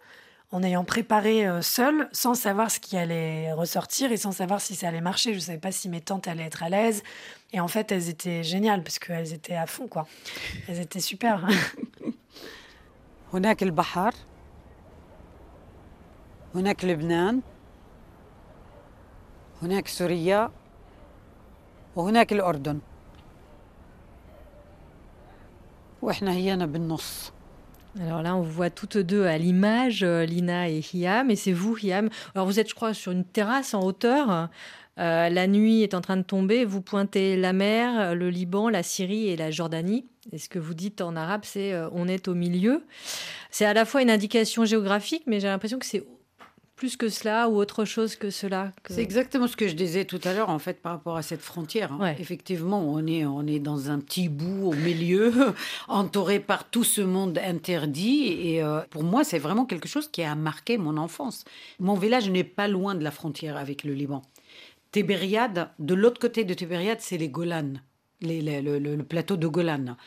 en 0.53 0.63
ayant 0.63 0.85
préparé 0.85 1.47
euh, 1.47 1.63
seule, 1.63 2.09
sans 2.13 2.35
savoir 2.35 2.71
ce 2.71 2.81
qui 2.81 2.97
allait 2.97 3.53
ressortir 3.53 4.11
et 4.11 4.17
sans 4.17 4.33
savoir 4.33 4.61
si 4.61 4.75
ça 4.75 4.89
allait 4.89 5.01
marcher. 5.01 5.31
Je 5.33 5.39
ne 5.39 5.43
savais 5.43 5.59
pas 5.59 5.73
si 5.73 5.89
mes 5.89 6.01
tantes 6.01 6.27
allaient 6.27 6.45
être 6.45 6.63
à 6.63 6.69
l'aise. 6.69 7.03
Et 7.53 7.61
en 7.61 7.69
fait, 7.69 7.93
elles 7.93 8.09
étaient 8.09 8.43
géniales 8.43 8.83
parce 8.83 8.99
qu'elles 8.99 9.33
étaient 9.33 9.55
à 9.55 9.67
fond, 9.67 9.87
quoi. 9.87 10.07
Elles 10.69 10.81
étaient 10.81 11.01
super. 11.01 11.47
هناك 13.33 13.63
البحر 13.63 14.15
هناك 16.55 16.85
لبنان 16.85 17.41
هناك 19.63 19.89
سوريا 19.89 20.51
وهناك 21.97 22.33
الأردن 22.33 22.81
وإحنا 26.03 26.33
هينا 26.33 26.67
بالنص 26.67 27.33
alors 28.02 28.22
là, 28.22 28.36
on 28.36 28.42
vous 28.42 28.52
voit 28.52 28.70
toutes 28.70 28.98
deux 28.98 29.24
à 29.24 29.38
l'image, 29.38 30.04
euh, 30.04 30.26
Lina 30.26 30.70
et 30.70 30.82
Hiam, 30.94 31.32
et 31.32 31.38
c'est 31.38 31.54
vous, 31.54 31.78
Hiam. 31.78 32.10
Alors 32.34 32.46
vous 32.46 32.60
êtes, 32.60 32.70
je 32.70 32.76
crois, 32.76 32.94
sur 32.94 33.14
une 33.14 33.24
terrasse 33.24 33.74
en 33.74 33.84
hauteur. 33.84 34.50
Euh, 34.98 35.30
la 35.30 35.48
nuit 35.48 35.82
est 35.82 35.94
en 35.94 36.02
train 36.02 36.18
de 36.18 36.24
tomber. 36.24 36.66
Vous 36.66 36.82
pointez 36.82 37.38
la 37.38 37.54
mer, 37.54 38.16
le 38.16 38.30
Liban, 38.30 38.70
la 38.70 38.84
Syrie 38.84 39.30
et 39.30 39.38
la 39.38 39.50
Jordanie. 39.50 40.06
Et 40.32 40.38
ce 40.38 40.50
que 40.50 40.60
vous 40.60 40.74
dites 40.74 41.02
en 41.02 41.16
arabe, 41.16 41.42
c'est 41.44 41.74
euh, 41.74 41.88
on 41.94 42.08
est 42.08 42.28
au 42.28 42.34
milieu. 42.34 42.84
C'est 43.52 43.66
à 43.66 43.74
la 43.74 43.86
fois 43.86 44.02
une 44.02 44.10
indication 44.10 44.66
géographique, 44.66 45.24
mais 45.28 45.40
j'ai 45.40 45.48
l'impression 45.48 45.80
que 45.80 45.86
c'est 45.86 46.04
plus 46.76 46.98
que 46.98 47.10
cela 47.10 47.48
ou 47.50 47.56
autre 47.56 47.86
chose 47.86 48.16
que 48.16 48.30
cela 48.30 48.72
C'est 48.90 49.02
exactement 49.02 49.48
ce 49.48 49.56
que 49.56 49.68
je 49.68 49.76
disais 49.76 50.06
tout 50.06 50.20
à 50.24 50.34
l'heure, 50.34 50.50
en 50.50 50.60
fait, 50.60 50.82
par 50.82 50.94
rapport 50.94 51.16
à 51.16 51.22
cette 51.22 51.42
frontière. 51.42 51.94
Hein. 51.94 52.16
Effectivement, 52.20 52.82
on 52.82 53.06
est, 53.08 53.26
on 53.26 53.48
est 53.48 53.60
dans 53.60 53.90
un 53.90 54.00
petit 54.00 54.28
bout 54.28 54.72
au 54.72 54.74
milieu, 54.74 55.34
entouré 55.88 56.40
par 56.40 56.70
tout 56.70 56.84
ce 56.84 57.02
monde 57.02 57.38
interdit. 57.38 58.28
Et 58.28 58.64
euh, 58.64 58.82
pour 58.90 59.04
moi, 59.04 59.24
c'est 59.24 59.40
vraiment 59.40 59.66
quelque 59.66 59.88
chose 59.88 60.10
qui 60.10 60.24
a 60.24 60.36
marqué 60.36 60.78
mon 60.78 60.98
enfance. 60.98 61.46
Mon 61.80 61.96
village 61.96 62.30
n'est 62.30 62.44
pas 62.44 62.68
loin 62.68 62.96
de 62.96 63.04
la 63.04 63.12
frontière 63.12 63.58
avec 63.58 63.84
le 63.84 63.94
Liban. 63.94 64.22
Tibériade, 64.92 65.70
de 65.80 65.94
l'autre 65.94 66.20
côté 66.20 66.44
de 66.44 66.54
Tibériade, 66.54 67.00
c'est 67.02 67.18
les 67.18 67.30
Golan, 67.30 67.74
le, 68.22 69.02
plateau 69.02 69.36
de 69.36 69.48
Golan. 69.48 69.98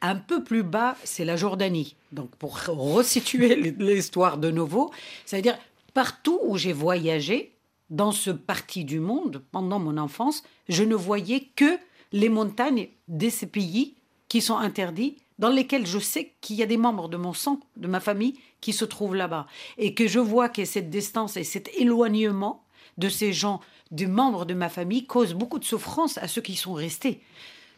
Un 0.00 0.16
peu 0.16 0.44
plus 0.44 0.62
bas, 0.62 0.96
c'est 1.04 1.24
la 1.24 1.36
Jordanie. 1.36 1.96
Donc, 2.12 2.30
pour 2.36 2.58
resituer 2.66 3.56
l'histoire 3.78 4.38
de 4.38 4.50
nouveau, 4.50 4.90
c'est-à-dire 5.26 5.58
Partout 5.94 6.38
où 6.42 6.56
j'ai 6.56 6.72
voyagé, 6.72 7.58
dans 7.90 8.12
ce 8.12 8.30
parti 8.30 8.84
du 8.84 9.00
monde, 9.00 9.42
pendant 9.50 9.78
mon 9.78 9.96
enfance, 9.96 10.42
je 10.68 10.84
ne 10.84 10.94
voyais 10.94 11.48
que 11.56 11.78
les 12.12 12.28
montagnes 12.28 12.88
de 13.08 13.28
ces 13.28 13.46
pays 13.46 13.94
qui 14.28 14.40
sont 14.40 14.58
interdits, 14.58 15.16
dans 15.38 15.48
lesquels 15.48 15.86
je 15.86 15.98
sais 15.98 16.34
qu'il 16.40 16.56
y 16.56 16.62
a 16.62 16.66
des 16.66 16.76
membres 16.76 17.08
de 17.08 17.16
mon 17.16 17.32
sang, 17.32 17.60
de 17.76 17.86
ma 17.86 18.00
famille, 18.00 18.34
qui 18.60 18.72
se 18.72 18.84
trouvent 18.84 19.14
là-bas. 19.14 19.46
Et 19.78 19.94
que 19.94 20.08
je 20.08 20.18
vois 20.18 20.48
que 20.48 20.64
cette 20.64 20.90
distance 20.90 21.36
et 21.36 21.44
cet 21.44 21.70
éloignement 21.78 22.64
de 22.98 23.08
ces 23.08 23.32
gens, 23.32 23.60
des 23.90 24.06
membres 24.06 24.44
de 24.44 24.54
ma 24.54 24.68
famille, 24.68 25.06
cause 25.06 25.34
beaucoup 25.34 25.58
de 25.58 25.64
souffrance 25.64 26.18
à 26.18 26.28
ceux 26.28 26.42
qui 26.42 26.56
sont 26.56 26.74
restés. 26.74 27.20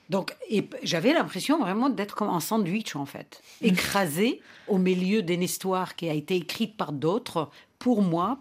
Donc, 0.09 0.35
j'avais 0.83 1.13
l'impression 1.13 1.61
vraiment 1.61 1.89
d'être 1.89 2.17
comme 2.17 2.31
un 2.31 2.41
sandwich, 2.41 2.97
en 2.97 3.07
fait, 3.07 3.43
écrasé 3.63 4.41
au 4.67 4.79
milieu 4.79 5.23
d'une 5.23 5.43
histoire 5.43 5.95
qui 5.95 6.09
a 6.09 6.15
été 6.15 6.35
écrite 6.35 6.77
par 6.77 6.91
d'autres, 6.93 7.49
pour 7.81 8.03
moi, 8.03 8.39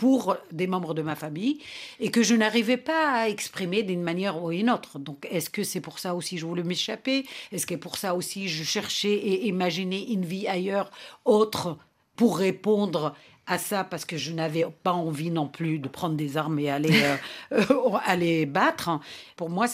pour 0.00 0.38
des 0.50 0.66
membres 0.66 0.94
de 0.94 1.02
ma 1.02 1.14
famille, 1.14 1.60
et 2.00 2.10
que 2.10 2.22
je 2.22 2.34
n'arrivais 2.34 2.78
pas 2.78 3.12
à 3.12 3.28
exprimer 3.28 3.82
d'une 3.82 4.02
manière 4.02 4.42
ou 4.42 4.50
d'une 4.50 4.70
autre. 4.70 4.98
Donc, 4.98 5.28
est-ce 5.30 5.50
que 5.50 5.62
c'est 5.62 5.82
pour 5.82 5.98
ça 5.98 6.14
aussi 6.14 6.36
que 6.36 6.40
je 6.40 6.46
voulais 6.46 6.62
m'échapper? 6.62 7.26
Est-ce 7.52 7.66
que 7.66 7.74
pour 7.74 7.98
ça 7.98 8.14
aussi 8.14 8.48
je 8.48 8.64
cherchais 8.64 9.12
et 9.12 9.46
imaginais 9.46 10.04
une 10.04 10.24
vie 10.24 10.48
ailleurs, 10.48 10.90
autre, 11.26 11.76
pour 12.16 12.38
répondre 12.38 13.14
à 13.46 13.58
ça? 13.58 13.84
Parce 13.84 14.06
que 14.06 14.16
je 14.16 14.32
n'avais 14.32 14.64
pas 14.82 14.94
envie 14.94 15.30
non 15.30 15.48
plus 15.48 15.78
de 15.78 15.88
prendre 15.88 16.16
des 16.16 16.38
armes 16.38 16.58
et 16.58 16.70
aller, 16.70 17.02
euh, 17.02 17.16
euh, 17.52 17.98
aller 18.06 18.46
battre. 18.46 19.00
Pour 19.36 19.50
moi, 19.50 19.66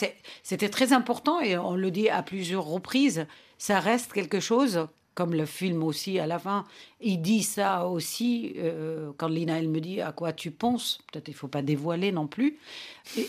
c'était 0.43 0.69
très 0.69 0.93
important 0.93 1.41
et 1.41 1.57
on 1.57 1.77
le 1.77 1.93
dit 1.93 2.09
à 2.09 2.25
plusieurs 2.25 2.65
reprises. 2.65 3.29
Ça 3.59 3.79
reste 3.79 4.13
quelque 4.13 4.41
chose 4.41 4.89
comme 5.17 5.33
le 5.33 5.47
film 5.47 5.83
aussi 5.83 6.21
à 6.21 6.27
la 6.27 6.39
fin, 6.39 6.65
il 7.01 7.23
dit 7.23 7.43
ça 7.43 7.87
aussi, 7.87 8.53
euh, 8.59 9.11
quand 9.17 9.29
Lina, 9.29 9.59
elle 9.59 9.71
me 9.71 9.81
dit 9.81 10.01
à 10.03 10.13
quoi 10.13 10.35
tu 10.35 10.51
penses, 10.51 10.99
peut-être 11.11 11.29
il 11.29 11.35
faut 11.35 11.49
pas 11.49 11.63
dévoiler 11.63 12.13
non 12.13 12.27
plus, 12.27 12.59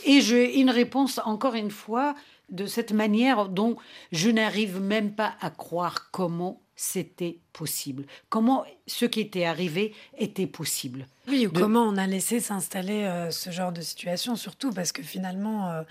et, 0.06 0.20
j'ai 0.20 0.60
une 0.60 0.70
réponse 0.70 1.20
encore 1.24 1.56
une 1.56 1.72
fois 1.72 2.14
de 2.50 2.66
cette 2.66 2.92
manière 2.92 3.48
dont 3.48 3.78
je 4.12 4.30
n'arrive 4.30 4.82
même 4.82 5.14
pas 5.14 5.36
à 5.40 5.50
croire 5.50 6.12
comment 6.12 6.62
c'était 6.76 7.40
possible, 7.54 8.06
comment 8.30 8.66
ce 8.86 9.06
qui 9.06 9.22
était 9.22 9.46
arrivé 9.46 9.94
était 10.18 10.46
possible. 10.46 11.08
Oui, 11.30 11.48
ou 11.48 11.52
comment 11.52 11.84
on 11.84 11.96
a 11.96 12.06
laissé 12.06 12.42
s'installer 12.42 13.06
euh, 13.06 13.32
ce 13.32 13.50
genre 13.50 13.72
de 13.72 13.82
situation, 13.82 14.36
surtout 14.36 14.72
parce 14.72 14.92
que 14.92 15.02
finalement... 15.02 15.72
Euh, 15.72 15.84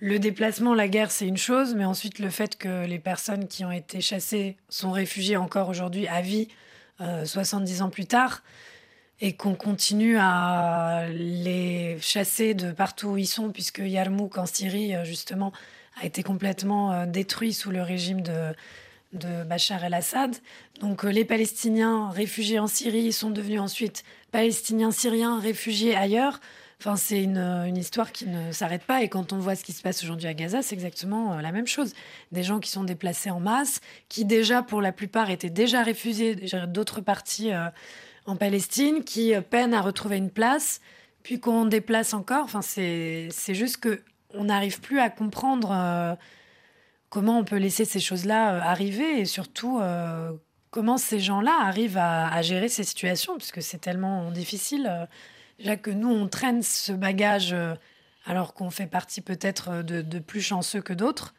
le 0.00 0.18
déplacement, 0.18 0.74
la 0.74 0.88
guerre, 0.88 1.10
c'est 1.10 1.26
une 1.26 1.36
chose, 1.36 1.74
mais 1.74 1.84
ensuite 1.84 2.18
le 2.18 2.30
fait 2.30 2.56
que 2.56 2.86
les 2.86 2.98
personnes 2.98 3.48
qui 3.48 3.64
ont 3.64 3.72
été 3.72 4.00
chassées 4.00 4.56
sont 4.68 4.90
réfugiées 4.90 5.36
encore 5.36 5.68
aujourd'hui 5.68 6.06
à 6.08 6.20
vie, 6.20 6.48
70 6.98 7.80
euh, 7.80 7.84
ans 7.84 7.90
plus 7.90 8.06
tard, 8.06 8.42
et 9.20 9.34
qu'on 9.34 9.54
continue 9.54 10.16
à 10.18 11.06
les 11.10 11.98
chasser 12.00 12.54
de 12.54 12.72
partout 12.72 13.08
où 13.08 13.16
ils 13.16 13.26
sont, 13.26 13.50
puisque 13.50 13.78
Yarmouk 13.78 14.36
en 14.38 14.46
Syrie, 14.46 14.94
euh, 14.94 15.04
justement, 15.04 15.52
a 16.00 16.06
été 16.06 16.22
complètement 16.22 16.92
euh, 16.92 17.06
détruit 17.06 17.52
sous 17.54 17.70
le 17.70 17.82
régime 17.82 18.20
de, 18.20 18.52
de 19.14 19.44
Bachar 19.44 19.84
el-Assad. 19.84 20.36
Donc 20.80 21.04
les 21.04 21.24
Palestiniens 21.24 22.10
réfugiés 22.10 22.58
en 22.58 22.66
Syrie 22.66 23.12
sont 23.12 23.30
devenus 23.30 23.60
ensuite 23.60 24.04
Palestiniens 24.30 24.92
syriens 24.92 25.40
réfugiés 25.40 25.96
ailleurs. 25.96 26.40
Enfin, 26.80 26.96
c'est 26.96 27.22
une, 27.22 27.76
histoire 27.76 28.10
qui 28.10 28.26
ne 28.26 28.52
s'arrête 28.52 28.84
pas. 28.84 29.02
Et 29.02 29.10
quand 29.10 29.34
on 29.34 29.38
voit 29.38 29.54
ce 29.54 29.64
qui 29.64 29.74
se 29.74 29.82
passe 29.82 30.02
aujourd'hui 30.02 30.28
à 30.28 30.32
Gaza, 30.32 30.62
c'est 30.62 30.74
exactement 30.74 31.34
euh, 31.34 31.42
la 31.42 31.52
même 31.52 31.66
chose. 31.66 31.92
Des 32.32 32.42
gens 32.42 32.58
qui 32.58 32.70
sont 32.70 32.84
déplacés 32.84 33.30
en 33.30 33.38
masse, 33.38 33.82
qui 34.08 34.24
déjà, 34.24 34.62
pour 34.62 34.80
la 34.80 34.90
plupart, 34.90 35.28
étaient 35.28 35.50
déjà 35.50 35.82
refusés 35.82 36.36
d'autres 36.68 37.02
parties 37.02 37.52
euh, 37.52 37.66
en 38.24 38.36
Palestine, 38.36 39.04
qui 39.04 39.34
euh, 39.34 39.42
peinent 39.42 39.74
à 39.74 39.82
retrouver 39.82 40.16
une 40.16 40.30
place, 40.30 40.80
puis 41.22 41.38
qu'on 41.38 41.66
déplace 41.66 42.14
encore. 42.14 42.44
Enfin, 42.44 42.62
c'est 42.62 43.28
juste 43.48 43.76
que 43.76 44.00
on 44.32 44.44
n'arrive 44.44 44.80
plus 44.80 45.00
à 45.00 45.10
comprendre 45.10 46.16
comment 47.10 47.40
on 47.40 47.44
peut 47.44 47.56
laisser 47.56 47.84
ces 47.84 47.98
choses-là 47.98 48.62
arriver 48.62 49.18
et 49.18 49.24
surtout 49.24 49.80
comment 50.70 50.96
ces 50.98 51.18
gens-là 51.18 51.58
arrivent 51.62 51.98
à, 51.98 52.40
gérer 52.42 52.68
ces 52.68 52.84
situations, 52.84 53.36
puisque 53.36 53.60
c'est 53.60 53.80
tellement 53.80 54.30
difficile. 54.30 55.08
Déjà 55.60 55.76
que 55.76 55.90
nous, 55.90 56.08
on 56.08 56.26
traîne 56.26 56.62
ce 56.62 56.90
bagage 56.90 57.52
euh, 57.52 57.74
alors 58.24 58.54
qu'on 58.54 58.70
fait 58.70 58.86
partie 58.86 59.20
peut-être 59.20 59.68
euh, 59.70 59.82
de, 59.82 60.18
plus 60.18 60.40
chanceux 60.40 60.80
que 60.80 60.94
d'autres. 60.94 61.34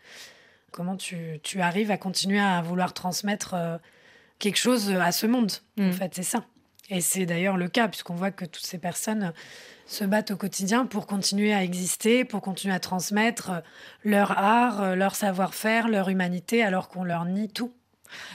Comment 0.72 0.95
tu, 0.95 1.41
arrives 1.59 1.89
à 1.89 1.97
continuer 1.97 2.39
à 2.39 2.61
vouloir 2.61 2.93
transmettre 2.93 3.55
euh, 3.55 3.78
quelque 4.38 4.57
chose 4.57 4.91
à 4.91 5.11
ce 5.11 5.26
monde 5.26 5.51
En 5.80 5.88
mm. 5.88 5.93
fait, 5.93 6.15
c'est 6.15 6.24
ça. 6.24 6.45
Et 6.89 7.01
c'est 7.01 7.26
d'ailleurs 7.26 7.57
le 7.57 7.67
cas, 7.67 7.88
puisqu'on 7.88 8.13
voit 8.13 8.32
que 8.32 8.45
toutes 8.45 8.65
ces 8.65 8.78
personnes 8.78 9.34
se 9.88 10.03
battent 10.03 10.32
au 10.32 10.38
quotidien 10.38 10.86
pour 10.86 11.07
continuer 11.07 11.53
à 11.53 11.63
exister, 11.63 12.24
pour 12.24 12.41
continuer 12.41 12.76
à 12.76 12.80
transmettre 12.80 13.63
leur 14.03 14.38
art, 14.38 14.95
leur 14.95 15.15
savoir-faire, 15.15 15.88
leur 15.88 16.09
humanité, 16.09 16.63
alors 16.63 16.89
qu'on 16.89 17.03
leur 17.03 17.26
nie 17.26 17.49
tout. 17.49 17.74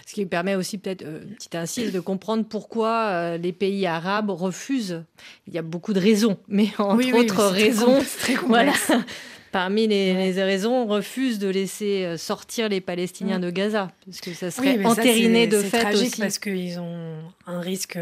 Ce 0.06 0.14
qui 0.14 0.26
permet 0.26 0.54
aussi 0.54 0.78
peut-être, 0.78 1.02
euh, 1.02 1.20
petite 1.34 1.54
incise, 1.54 1.92
de 1.92 2.00
comprendre 2.00 2.44
pourquoi 2.44 3.08
euh, 3.08 3.36
les 3.38 3.52
pays 3.52 3.86
arabes 3.86 4.30
refusent. 4.30 5.04
Il 5.46 5.54
y 5.54 5.58
a 5.58 5.62
beaucoup 5.62 5.92
de 5.92 6.00
raisons, 6.00 6.38
mais 6.48 6.68
entre 6.78 7.18
autres 7.18 7.46
raisons, 7.46 7.98
voilà, 8.46 8.72
parmi 9.52 9.86
les, 9.86 10.32
raisons, 10.42 10.86
refusent 10.86 11.38
de 11.38 11.48
laisser 11.48 12.04
euh, 12.04 12.16
sortir 12.16 12.68
les 12.68 12.80
Palestiniens 12.80 13.38
mm. 13.38 13.42
de 13.42 13.50
Gaza, 13.50 13.92
parce 14.04 14.20
que 14.20 14.32
ça 14.32 14.50
serait 14.50 14.84
entériné 14.84 15.46
de 15.46 15.60
fait 15.60 15.80
tragique 15.80 16.12
aussi. 16.12 16.20
parce 16.20 16.38
qu'ils 16.38 16.78
ont 16.78 17.18
un 17.46 17.60
risque 17.60 17.98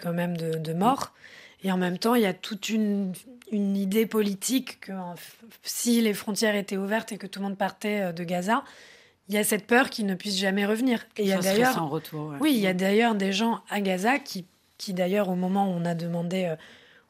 quand 0.00 0.12
même 0.12 0.36
de, 0.36 0.72
mort. 0.72 1.12
Et 1.64 1.72
en 1.72 1.78
même 1.78 1.98
temps, 1.98 2.14
il 2.14 2.22
y 2.22 2.26
a 2.26 2.34
toute 2.34 2.68
une, 2.68 3.12
une 3.50 3.76
idée 3.76 4.06
politique 4.06 4.80
que 4.82 4.92
si 5.62 6.00
les 6.00 6.12
frontières 6.12 6.54
étaient 6.54 6.76
ouvertes 6.76 7.12
et 7.12 7.18
que 7.18 7.26
tout 7.26 7.40
le 7.40 7.46
monde 7.46 7.58
partait 7.58 8.12
de 8.12 8.24
Gaza, 8.24 8.62
il 9.28 9.34
y 9.34 9.38
a 9.38 9.44
cette 9.44 9.66
peur 9.66 9.90
qu'il 9.90 10.06
ne 10.06 10.14
puisse 10.14 10.38
jamais 10.38 10.66
revenir. 10.66 11.06
Et 11.16 11.22
il 11.22 11.28
y 11.28 11.32
a 11.32 11.38
d'ailleurs, 11.38 11.92
oui, 12.40 12.52
il 12.54 12.60
y 12.60 12.66
a 12.66 12.74
d'ailleurs 12.74 13.14
des 13.14 13.32
gens 13.32 13.60
à 13.68 13.80
Gaza 13.80 14.18
qui, 14.18 14.46
qui 14.78 14.94
d'ailleurs, 14.94 15.28
au 15.28 15.34
moment 15.34 15.68
où 15.68 15.74
on 15.74 15.84
a 15.84 15.94
demandé, 15.94 16.44
euh, 16.44 16.56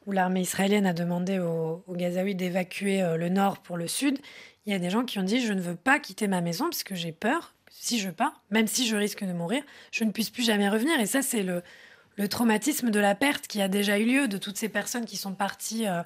où 0.05 0.11
l'armée 0.11 0.41
israélienne 0.41 0.87
a 0.87 0.93
demandé 0.93 1.39
aux, 1.39 1.83
Gazaouis 1.89 2.35
d'évacuer 2.35 3.01
euh, 3.01 3.17
le 3.17 3.29
nord 3.29 3.59
pour 3.59 3.77
le 3.77 3.87
sud, 3.87 4.17
il 4.65 4.71
y 4.71 4.75
a 4.75 4.79
des 4.79 4.89
gens 4.89 5.05
qui 5.05 5.19
ont 5.19 5.23
dit 5.23 5.45
je 5.45 5.53
ne 5.53 5.61
veux 5.61 5.75
pas 5.75 5.99
quitter 5.99 6.27
ma 6.27 6.41
maison 6.41 6.65
parce 6.65 6.83
que 6.83 6.95
j'ai 6.95 7.11
peur. 7.11 7.53
Si 7.69 7.99
je 7.99 8.09
pars, 8.09 8.41
même 8.49 8.67
si 8.67 8.87
je 8.87 8.95
risque 8.95 9.23
de 9.23 9.31
mourir, 9.31 9.61
je 9.91 10.03
ne 10.03 10.11
puisse 10.11 10.31
plus 10.31 10.43
jamais 10.43 10.67
revenir. 10.67 10.99
Et 10.99 11.05
ça, 11.05 11.21
c'est 11.21 11.43
le, 11.43 11.61
le 12.15 12.27
traumatisme 12.27 12.89
de 12.89 12.99
la 12.99 13.13
perte 13.13 13.47
qui 13.47 13.61
a 13.61 13.67
déjà 13.67 13.99
eu 13.99 14.05
lieu 14.05 14.27
de 14.27 14.37
toutes 14.37 14.57
ces 14.57 14.67
personnes 14.67 15.05
qui 15.05 15.15
sont 15.15 15.33
parties, 15.33 15.87
euh, 15.87 16.01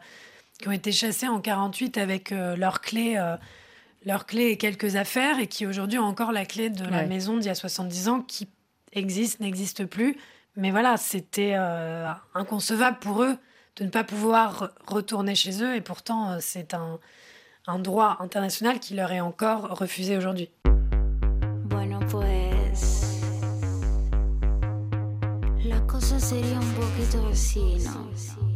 qui 0.59 0.68
ont 0.68 0.74
été 0.74 0.91
chassées 0.91 1.30
en 1.30 1.39
48 1.39 1.97
avec 1.97 2.32
leurs 2.32 2.82
clés 2.82 3.18
leur 4.05 4.25
clé 4.25 4.47
et 4.47 4.57
quelques 4.57 4.95
affaires 4.95 5.39
et 5.39 5.47
qui 5.47 5.65
aujourd'hui 5.65 5.99
ont 5.99 6.05
encore 6.05 6.31
la 6.31 6.45
clé 6.45 6.69
de 6.69 6.85
la 6.85 7.05
maison 7.05 7.37
d'il 7.37 7.47
y 7.47 7.49
a 7.49 7.55
70 7.55 8.07
ans 8.07 8.21
qui 8.21 8.49
existe, 8.93 9.39
n'existe 9.39 9.85
plus. 9.85 10.17
Mais 10.55 10.71
voilà, 10.71 10.97
c'était 10.97 11.53
euh, 11.55 12.11
inconcevable 12.33 12.97
pour 12.99 13.23
eux 13.23 13.37
de 13.77 13.85
ne 13.85 13.89
pas 13.89 14.03
pouvoir 14.03 14.71
retourner 14.85 15.35
chez 15.35 15.63
eux 15.63 15.75
et 15.75 15.81
pourtant 15.81 16.31
euh, 16.31 16.37
c'est 16.41 16.73
un, 16.73 16.99
un, 17.67 17.79
droit 17.79 18.17
international 18.19 18.79
qui 18.79 18.95
leur 18.95 19.11
est 19.11 19.21
encore 19.21 19.77
refusé 19.77 20.17
aujourd'hui. 20.17 20.49
Bueno, 21.65 21.99
pues 22.09 23.21
la 25.63 25.79
cosa 25.87 26.19
sería 26.19 26.57
un 26.57 26.73
poquito 26.73 27.27
así, 27.31 27.77
¿no? 27.85 28.50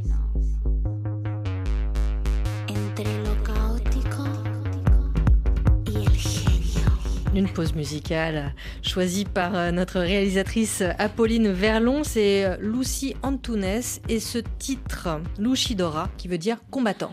Une 7.35 7.49
pause 7.49 7.75
musicale 7.75 8.53
choisie 8.81 9.25
par 9.25 9.73
notre 9.73 9.99
réalisatrice 9.99 10.81
Apolline 10.97 11.51
Verlon, 11.51 12.05
c'est 12.05 12.57
Lucy 12.61 13.13
Antunes 13.23 13.81
et 14.07 14.21
ce 14.21 14.39
titre 14.57 15.19
Luchidora 15.37 16.09
qui 16.17 16.29
veut 16.29 16.37
dire 16.37 16.57
combattant. 16.71 17.11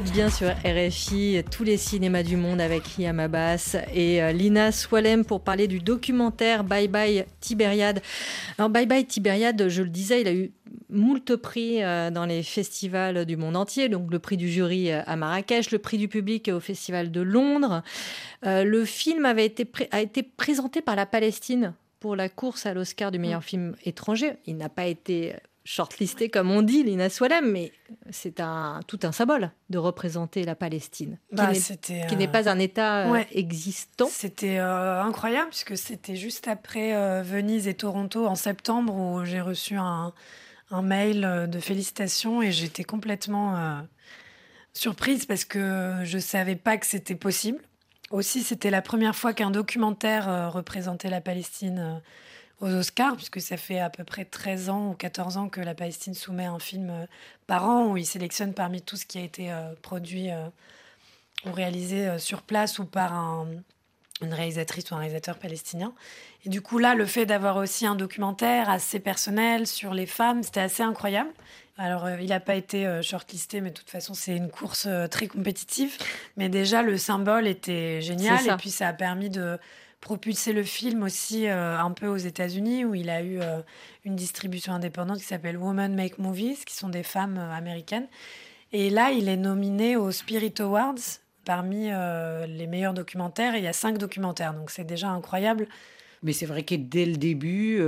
Êtes 0.00 0.12
bien 0.12 0.30
sur 0.30 0.48
RFI, 0.48 1.42
tous 1.50 1.62
les 1.62 1.76
cinémas 1.76 2.22
du 2.22 2.36
monde 2.36 2.60
avec 2.60 2.96
Hiam 2.96 3.20
Abbas 3.20 3.76
et 3.92 4.22
euh, 4.22 4.32
Lina 4.32 4.72
Swalem 4.72 5.26
pour 5.26 5.42
parler 5.42 5.68
du 5.68 5.78
documentaire 5.80 6.64
Bye 6.64 6.88
Bye 6.88 7.26
Tibériade. 7.40 8.00
Alors 8.56 8.70
Bye 8.70 8.86
Bye 8.86 9.04
Tibériade, 9.04 9.68
je 9.68 9.82
le 9.82 9.90
disais, 9.90 10.22
il 10.22 10.28
a 10.28 10.32
eu 10.32 10.52
moult 10.88 11.36
prix 11.36 11.82
euh, 11.82 12.10
dans 12.10 12.24
les 12.24 12.42
festivals 12.42 13.26
du 13.26 13.36
monde 13.36 13.56
entier, 13.56 13.90
donc 13.90 14.10
le 14.10 14.18
prix 14.18 14.38
du 14.38 14.48
jury 14.48 14.90
euh, 14.90 15.02
à 15.06 15.16
Marrakech, 15.16 15.70
le 15.70 15.78
prix 15.78 15.98
du 15.98 16.08
public 16.08 16.50
au 16.54 16.60
Festival 16.60 17.10
de 17.10 17.20
Londres. 17.20 17.82
le 18.42 18.84
film 18.86 19.26
avait 19.26 19.46
été 19.46 19.70
a 19.90 20.00
été 20.00 20.22
présenté 20.22 20.80
par 20.80 20.96
la 20.96 21.04
Palestine 21.04 21.74
pour 21.98 22.16
la 22.16 22.30
course 22.30 22.64
à 22.64 22.72
l'Oscar 22.72 23.10
du 23.10 23.18
meilleur 23.18 23.40
mm. 23.40 23.44
film 23.44 23.74
étranger. 23.84 24.32
Il 24.46 24.56
n'a 24.56 24.70
pas 24.70 24.86
été 24.86 25.34
shortlisté, 25.64 26.30
comme 26.30 26.50
on 26.50 26.62
dit, 26.62 26.82
Lina 26.82 27.10
Swalem, 27.10 27.50
mais 27.50 27.72
c'est 28.10 28.40
un, 28.40 28.80
tout 28.86 29.00
un 29.02 29.12
symbole 29.12 29.50
de 29.68 29.78
représenter 29.78 30.44
la 30.44 30.54
Palestine, 30.54 31.18
qui 31.30 31.36
bah, 31.36 31.52
n'est 31.52 32.28
euh, 32.28 32.30
pas 32.30 32.48
un 32.48 32.58
État 32.58 33.12
euh, 33.12 33.22
existant. 33.32 34.08
C'était 34.10 34.58
euh, 34.58 35.02
incroyable, 35.02 35.50
puisque 35.50 35.76
c'était 35.76 36.16
juste 36.16 36.48
après 36.48 37.22
Venise 37.22 37.68
et 37.68 37.74
Toronto 37.74 38.26
en 38.26 38.34
septembre 38.34 38.94
où 38.94 39.24
j'ai 39.24 39.40
reçu 39.40 39.76
un, 39.76 40.12
un, 40.70 40.82
mail 40.82 41.48
de 41.50 41.60
félicitations 41.60 42.42
et 42.42 42.52
j'étais 42.52 42.84
complètement 42.84 43.82
surprise 44.72 45.26
parce 45.26 45.44
que 45.44 45.96
je 46.04 46.16
ne 46.16 46.22
savais 46.22 46.56
pas 46.56 46.78
que 46.78 46.86
c'était 46.86 47.14
possible. 47.14 47.58
Aussi, 48.10 48.42
c'était 48.42 48.70
la 48.70 48.82
première 48.82 49.14
fois 49.14 49.34
qu'un 49.34 49.50
documentaire 49.50 50.52
représentait 50.52 51.10
la 51.10 51.20
Palestine 51.20 52.02
aux 52.60 52.68
Oscars, 52.68 53.16
puisque 53.16 53.40
ça 53.40 53.56
fait 53.56 53.78
à 53.78 53.90
peu 53.90 54.04
près 54.04 54.24
13 54.24 54.70
ans 54.70 54.90
ou 54.90 54.94
14 54.94 55.36
ans 55.38 55.48
que 55.48 55.60
la 55.60 55.74
Palestine 55.74 56.14
soumet 56.14 56.44
un 56.44 56.58
film 56.58 56.90
euh, 56.90 57.06
par 57.46 57.68
an 57.68 57.88
où 57.88 57.96
il 57.96 58.06
sélectionne 58.06 58.52
parmi 58.52 58.82
tout 58.82 58.96
ce 58.96 59.06
qui 59.06 59.18
a 59.18 59.22
été 59.22 59.50
euh, 59.50 59.72
produit 59.82 60.30
euh, 60.30 60.46
ou 61.46 61.52
réalisé 61.52 62.18
sur 62.18 62.42
place 62.42 62.78
ou 62.78 62.84
par 62.84 63.46
une 64.20 64.34
réalisatrice 64.34 64.90
ou 64.90 64.94
un 64.94 64.98
réalisateur 64.98 65.38
palestinien. 65.38 65.94
Et 66.44 66.50
du 66.50 66.60
coup, 66.60 66.76
là, 66.76 66.94
le 66.94 67.06
fait 67.06 67.24
d'avoir 67.24 67.56
aussi 67.56 67.86
un 67.86 67.94
documentaire 67.94 68.68
assez 68.68 69.00
personnel 69.00 69.66
sur 69.66 69.94
les 69.94 70.04
femmes, 70.04 70.42
c'était 70.42 70.60
assez 70.60 70.82
incroyable. 70.82 71.30
Alors, 71.78 72.10
il 72.10 72.28
n'a 72.28 72.40
pas 72.40 72.56
été 72.56 73.00
shortlisté, 73.02 73.62
mais 73.62 73.70
de 73.70 73.74
toute 73.74 73.88
façon, 73.88 74.12
c'est 74.12 74.36
une 74.36 74.50
course 74.50 74.86
très 75.10 75.28
compétitive. 75.28 75.96
Mais 76.36 76.50
déjà, 76.50 76.82
le 76.82 76.98
symbole 76.98 77.46
était 77.46 78.02
génial. 78.02 78.46
Et 78.46 78.56
puis, 78.58 78.70
ça 78.70 78.88
a 78.88 78.92
permis 78.92 79.30
de 79.30 79.58
propulsé 80.00 80.52
le 80.52 80.62
film 80.62 81.02
aussi 81.02 81.46
euh, 81.46 81.78
un 81.78 81.90
peu 81.92 82.06
aux 82.06 82.16
États-Unis, 82.16 82.84
où 82.84 82.94
il 82.94 83.10
a 83.10 83.22
eu 83.22 83.40
euh, 83.40 83.60
une 84.04 84.16
distribution 84.16 84.72
indépendante 84.72 85.18
qui 85.18 85.24
s'appelle 85.24 85.56
Women 85.56 85.94
Make 85.94 86.18
Movies, 86.18 86.64
qui 86.64 86.74
sont 86.74 86.88
des 86.88 87.02
femmes 87.02 87.38
euh, 87.38 87.52
américaines. 87.52 88.08
Et 88.72 88.90
là, 88.90 89.10
il 89.10 89.28
est 89.28 89.36
nominé 89.36 89.96
aux 89.96 90.10
Spirit 90.10 90.54
Awards 90.60 90.94
parmi 91.44 91.86
les 91.88 92.66
meilleurs 92.68 92.94
documentaires. 92.94 93.56
Et 93.56 93.58
il 93.58 93.64
y 93.64 93.66
a 93.66 93.72
cinq 93.72 93.98
documentaires, 93.98 94.54
donc 94.54 94.70
c'est 94.70 94.84
déjà 94.84 95.08
incroyable. 95.08 95.66
Mais 96.22 96.32
c'est 96.32 96.46
vrai 96.46 96.62
que 96.62 96.76
dès 96.76 97.04
le 97.04 97.16
début, 97.16 97.82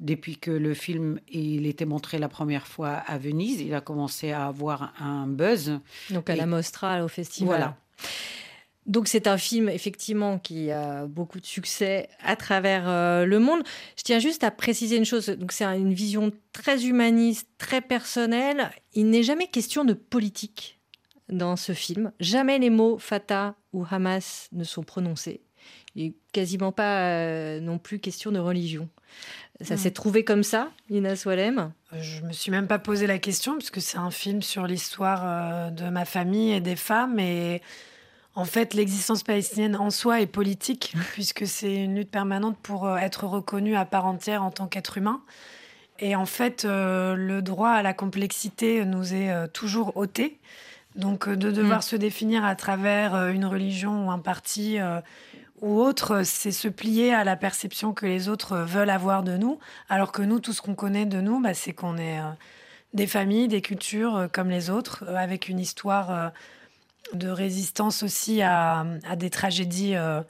depuis 0.00 0.36
que 0.36 0.50
le 0.50 0.74
film 0.74 1.20
il 1.28 1.64
était 1.66 1.84
montré 1.84 2.18
la 2.18 2.28
première 2.28 2.66
fois 2.66 2.94
à 3.06 3.18
Venise, 3.18 3.60
il 3.60 3.72
a 3.72 3.80
commencé 3.80 4.32
à 4.32 4.48
avoir 4.48 4.92
un 4.98 5.28
buzz. 5.28 5.78
Donc 6.10 6.28
à 6.28 6.34
la 6.34 6.46
Mostra, 6.46 7.04
au 7.04 7.08
festival. 7.08 7.46
Voilà. 7.46 7.76
Donc 8.86 9.08
c'est 9.08 9.26
un 9.26 9.36
film 9.36 9.68
effectivement 9.68 10.38
qui 10.38 10.70
a 10.70 11.06
beaucoup 11.06 11.38
de 11.38 11.46
succès 11.46 12.08
à 12.24 12.34
travers 12.34 12.88
euh, 12.88 13.24
le 13.26 13.38
monde. 13.38 13.62
Je 13.96 14.02
tiens 14.02 14.18
juste 14.18 14.42
à 14.42 14.50
préciser 14.50 14.96
une 14.96 15.04
chose. 15.04 15.26
Donc 15.28 15.52
c'est 15.52 15.64
une 15.64 15.92
vision 15.92 16.32
très 16.52 16.86
humaniste, 16.86 17.46
très 17.58 17.82
personnelle. 17.82 18.70
Il 18.94 19.10
n'est 19.10 19.22
jamais 19.22 19.48
question 19.48 19.84
de 19.84 19.92
politique 19.92 20.80
dans 21.28 21.56
ce 21.56 21.72
film. 21.72 22.12
Jamais 22.20 22.58
les 22.58 22.70
mots 22.70 22.98
Fatah 22.98 23.54
ou 23.72 23.84
Hamas 23.88 24.48
ne 24.52 24.64
sont 24.64 24.82
prononcés. 24.82 25.42
Il 25.94 26.04
n'est 26.04 26.14
quasiment 26.32 26.72
pas 26.72 27.10
euh, 27.10 27.60
non 27.60 27.78
plus 27.78 27.98
question 27.98 28.32
de 28.32 28.38
religion. 28.38 28.88
Ça 29.60 29.74
hmm. 29.74 29.78
s'est 29.78 29.90
trouvé 29.90 30.24
comme 30.24 30.42
ça, 30.42 30.70
Ina 30.88 31.16
Swalem 31.16 31.72
Je 31.92 32.22
me 32.22 32.32
suis 32.32 32.50
même 32.50 32.66
pas 32.66 32.78
posé 32.78 33.06
la 33.06 33.18
question 33.18 33.56
puisque 33.56 33.80
c'est 33.80 33.98
un 33.98 34.10
film 34.10 34.40
sur 34.40 34.66
l'histoire 34.66 35.22
euh, 35.24 35.70
de 35.70 35.88
ma 35.90 36.04
famille 36.04 36.52
et 36.52 36.60
des 36.60 36.76
femmes 36.76 37.18
et 37.18 37.60
en 38.36 38.44
fait, 38.44 38.74
l'existence 38.74 39.22
palestinienne 39.22 39.76
en 39.76 39.90
soi 39.90 40.20
est 40.20 40.26
politique, 40.26 40.94
puisque 41.12 41.46
c'est 41.46 41.74
une 41.74 41.96
lutte 41.96 42.10
permanente 42.10 42.56
pour 42.62 42.86
euh, 42.86 42.96
être 42.96 43.24
reconnue 43.24 43.76
à 43.76 43.84
part 43.84 44.06
entière 44.06 44.42
en 44.42 44.50
tant 44.50 44.66
qu'être 44.66 44.98
humain. 44.98 45.20
Et 45.98 46.16
en 46.16 46.26
fait, 46.26 46.64
euh, 46.64 47.14
le 47.14 47.42
droit 47.42 47.70
à 47.70 47.82
la 47.82 47.92
complexité 47.92 48.84
nous 48.84 49.12
est 49.14 49.30
euh, 49.30 49.46
toujours 49.46 49.96
ôté. 49.96 50.38
Donc, 50.96 51.28
de 51.28 51.50
devoir 51.50 51.80
mm. 51.80 51.82
se 51.82 51.96
définir 51.96 52.44
à 52.44 52.54
travers 52.56 53.28
une 53.28 53.46
religion 53.46 54.06
ou 54.06 54.10
un 54.10 54.18
parti 54.18 54.78
ou 55.60 55.78
autre, 55.80 56.22
c'est 56.24 56.50
se 56.50 56.66
plier 56.66 57.14
à 57.14 57.22
la 57.22 57.36
perception 57.36 57.92
que 57.92 58.06
les 58.06 58.28
autres 58.28 58.56
veulent 58.56 58.90
avoir 58.90 59.22
de 59.22 59.36
nous, 59.36 59.60
alors 59.88 60.10
que 60.10 60.22
nous, 60.22 60.40
tout 60.40 60.52
ce 60.52 60.60
qu'on 60.60 60.74
connaît 60.74 61.06
de 61.06 61.20
nous, 61.20 61.40
bah, 61.40 61.54
c'est 61.54 61.72
qu'on 61.72 61.96
est 61.96 62.18
des 62.92 63.06
familles, 63.06 63.46
des 63.46 63.60
cultures 63.60 64.28
comme 64.32 64.50
les 64.50 64.68
autres, 64.68 65.04
avec 65.14 65.48
une 65.48 65.60
histoire 65.60 66.32
de 67.12 67.28
résistance 67.28 68.02
aussi 68.02 68.42
à, 68.42 68.84
des 69.16 69.30
tragédies 69.30 69.96
euh, 69.96 70.22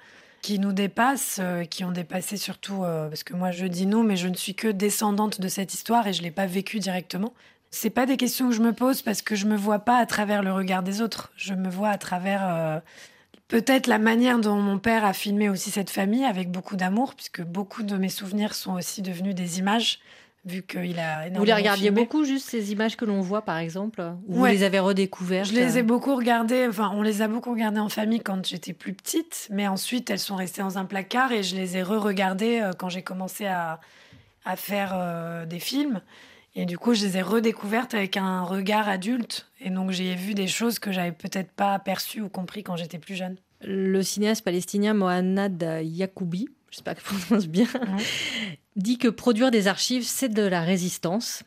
qui 0.42 0.58
nous 0.58 0.72
dépassent, 0.72 1.38
euh, 1.40 1.64
qui 1.64 1.84
ont 1.84 1.92
dépassé 1.92 2.36
surtout, 2.36 2.84
euh, 2.84 3.08
parce 3.08 3.24
que 3.24 3.34
moi 3.34 3.50
je 3.50 3.66
dis 3.66 3.86
non, 3.86 4.02
mais 4.02 4.16
je 4.16 4.28
ne 4.28 4.34
suis 4.34 4.54
que 4.54 4.68
descendante 4.68 5.40
de 5.40 5.48
cette 5.48 5.74
histoire 5.74 6.06
et 6.06 6.12
je 6.12 6.20
ne 6.20 6.24
l'ai 6.24 6.30
pas 6.30 6.46
vécue 6.46 6.78
directement. 6.78 7.32
C'est 7.70 7.90
pas 7.90 8.06
des 8.06 8.16
questions 8.16 8.48
que 8.48 8.54
je 8.54 8.62
me 8.62 8.72
pose 8.72 9.02
parce 9.02 9.22
que 9.22 9.36
je 9.36 9.46
me 9.46 9.56
vois 9.56 9.80
pas 9.80 9.98
à 9.98 10.06
travers 10.06 10.42
le 10.42 10.52
regard 10.52 10.82
des 10.82 11.02
autres. 11.02 11.30
Je 11.36 11.54
me 11.54 11.68
vois 11.68 11.90
à 11.90 11.98
travers 11.98 12.82
peut-être 13.46 13.86
la 13.86 13.98
manière 13.98 14.38
dont 14.38 14.56
mon 14.56 14.78
père 14.78 15.04
a 15.04 15.12
filmé 15.12 15.48
aussi 15.48 15.70
cette 15.70 15.90
famille 15.90 16.24
avec 16.24 16.50
beaucoup 16.50 16.74
d'amour, 16.74 17.14
puisque 17.14 17.42
beaucoup 17.42 17.84
de 17.84 17.96
mes 17.96 18.08
souvenirs 18.08 18.54
sont 18.54 18.72
aussi 18.74 19.02
devenus 19.02 19.36
des 19.36 19.60
images, 19.60 20.00
vu 20.44 20.62
qu'il 20.62 20.98
a 20.98 21.28
Vous 21.30 21.44
les 21.44 21.52
regardiez 21.52 21.90
beaucoup, 21.90 22.24
juste 22.24 22.48
ces 22.48 22.72
images 22.72 22.96
que 22.96 23.04
l'on 23.04 23.20
voit, 23.20 23.42
par 23.42 23.58
exemple 23.58 24.02
Ou 24.26 24.34
vous 24.34 24.44
les 24.46 24.62
avez 24.62 24.78
redécouvertes 24.78 25.48
Je 25.48 25.54
les 25.54 25.78
ai 25.78 25.82
beaucoup 25.82 26.14
regardées, 26.14 26.66
enfin, 26.68 26.90
on 26.94 27.02
les 27.02 27.22
a 27.22 27.28
beaucoup 27.28 27.50
regardées 27.50 27.80
en 27.80 27.88
famille 27.88 28.20
quand 28.20 28.46
j'étais 28.46 28.72
plus 28.72 28.94
petite, 28.94 29.48
mais 29.50 29.68
ensuite 29.68 30.10
elles 30.10 30.18
sont 30.18 30.36
restées 30.36 30.62
dans 30.62 30.78
un 30.78 30.84
placard 30.84 31.32
et 31.32 31.42
je 31.42 31.56
les 31.56 31.76
ai 31.76 31.82
re-regardées 31.82 32.60
euh, 32.60 32.72
quand 32.76 32.88
j'ai 32.88 33.02
commencé 33.02 33.46
à, 33.46 33.80
à 34.44 34.56
faire 34.56 34.92
euh, 34.94 35.46
des 35.46 35.60
films. 35.60 36.00
Et 36.56 36.66
du 36.66 36.78
coup, 36.78 36.94
je 36.94 37.06
les 37.06 37.16
ai 37.16 37.22
redécouvertes 37.22 37.94
avec 37.94 38.16
un 38.16 38.42
regard 38.42 38.88
adulte. 38.88 39.48
Et 39.60 39.70
donc, 39.70 39.92
j'ai 39.92 40.16
vu 40.16 40.34
des 40.34 40.48
choses 40.48 40.80
que 40.80 40.90
j'avais 40.90 41.12
peut-être 41.12 41.52
pas 41.52 41.78
perçues 41.78 42.22
ou 42.22 42.28
compris 42.28 42.64
quand 42.64 42.74
j'étais 42.74 42.98
plus 42.98 43.14
jeune. 43.14 43.36
Le 43.62 44.02
cinéaste 44.02 44.44
palestinien 44.44 44.92
Mohanad 44.94 45.80
Yacoubi, 45.82 46.48
je 46.70 46.76
sais 46.78 46.82
pas 46.82 46.94
que 46.94 47.02
je 47.02 47.24
prononce 47.26 47.46
bien, 47.46 47.66
dit 48.76 48.98
que 48.98 49.08
produire 49.08 49.50
des 49.50 49.68
archives, 49.68 50.04
c'est 50.04 50.28
de 50.28 50.42
la 50.42 50.60
résistance. 50.62 51.42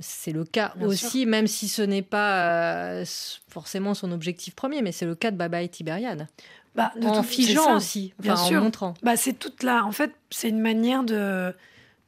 C'est 0.00 0.32
le 0.32 0.44
cas 0.44 0.74
aussi, 0.80 1.26
même 1.26 1.48
si 1.48 1.68
ce 1.68 1.82
n'est 1.82 2.02
pas 2.02 3.00
euh, 3.00 3.04
forcément 3.48 3.94
son 3.94 4.12
objectif 4.12 4.54
premier, 4.54 4.80
mais 4.80 4.92
c'est 4.92 5.06
le 5.06 5.16
cas 5.16 5.32
de 5.32 5.36
Baba 5.36 5.62
et 5.62 5.68
Tibériade. 5.68 6.28
Bah, 6.76 6.92
en 7.02 7.24
figeant 7.24 7.76
aussi, 7.76 8.14
bien 8.20 8.36
sûr. 8.36 8.60
en 8.60 8.64
montrant. 8.64 8.94
Bah, 9.02 9.16
c'est 9.16 9.32
toute 9.32 9.64
là. 9.64 9.84
En 9.84 9.90
fait, 9.90 10.12
c'est 10.30 10.48
une 10.50 10.60
manière 10.60 11.02
de 11.02 11.52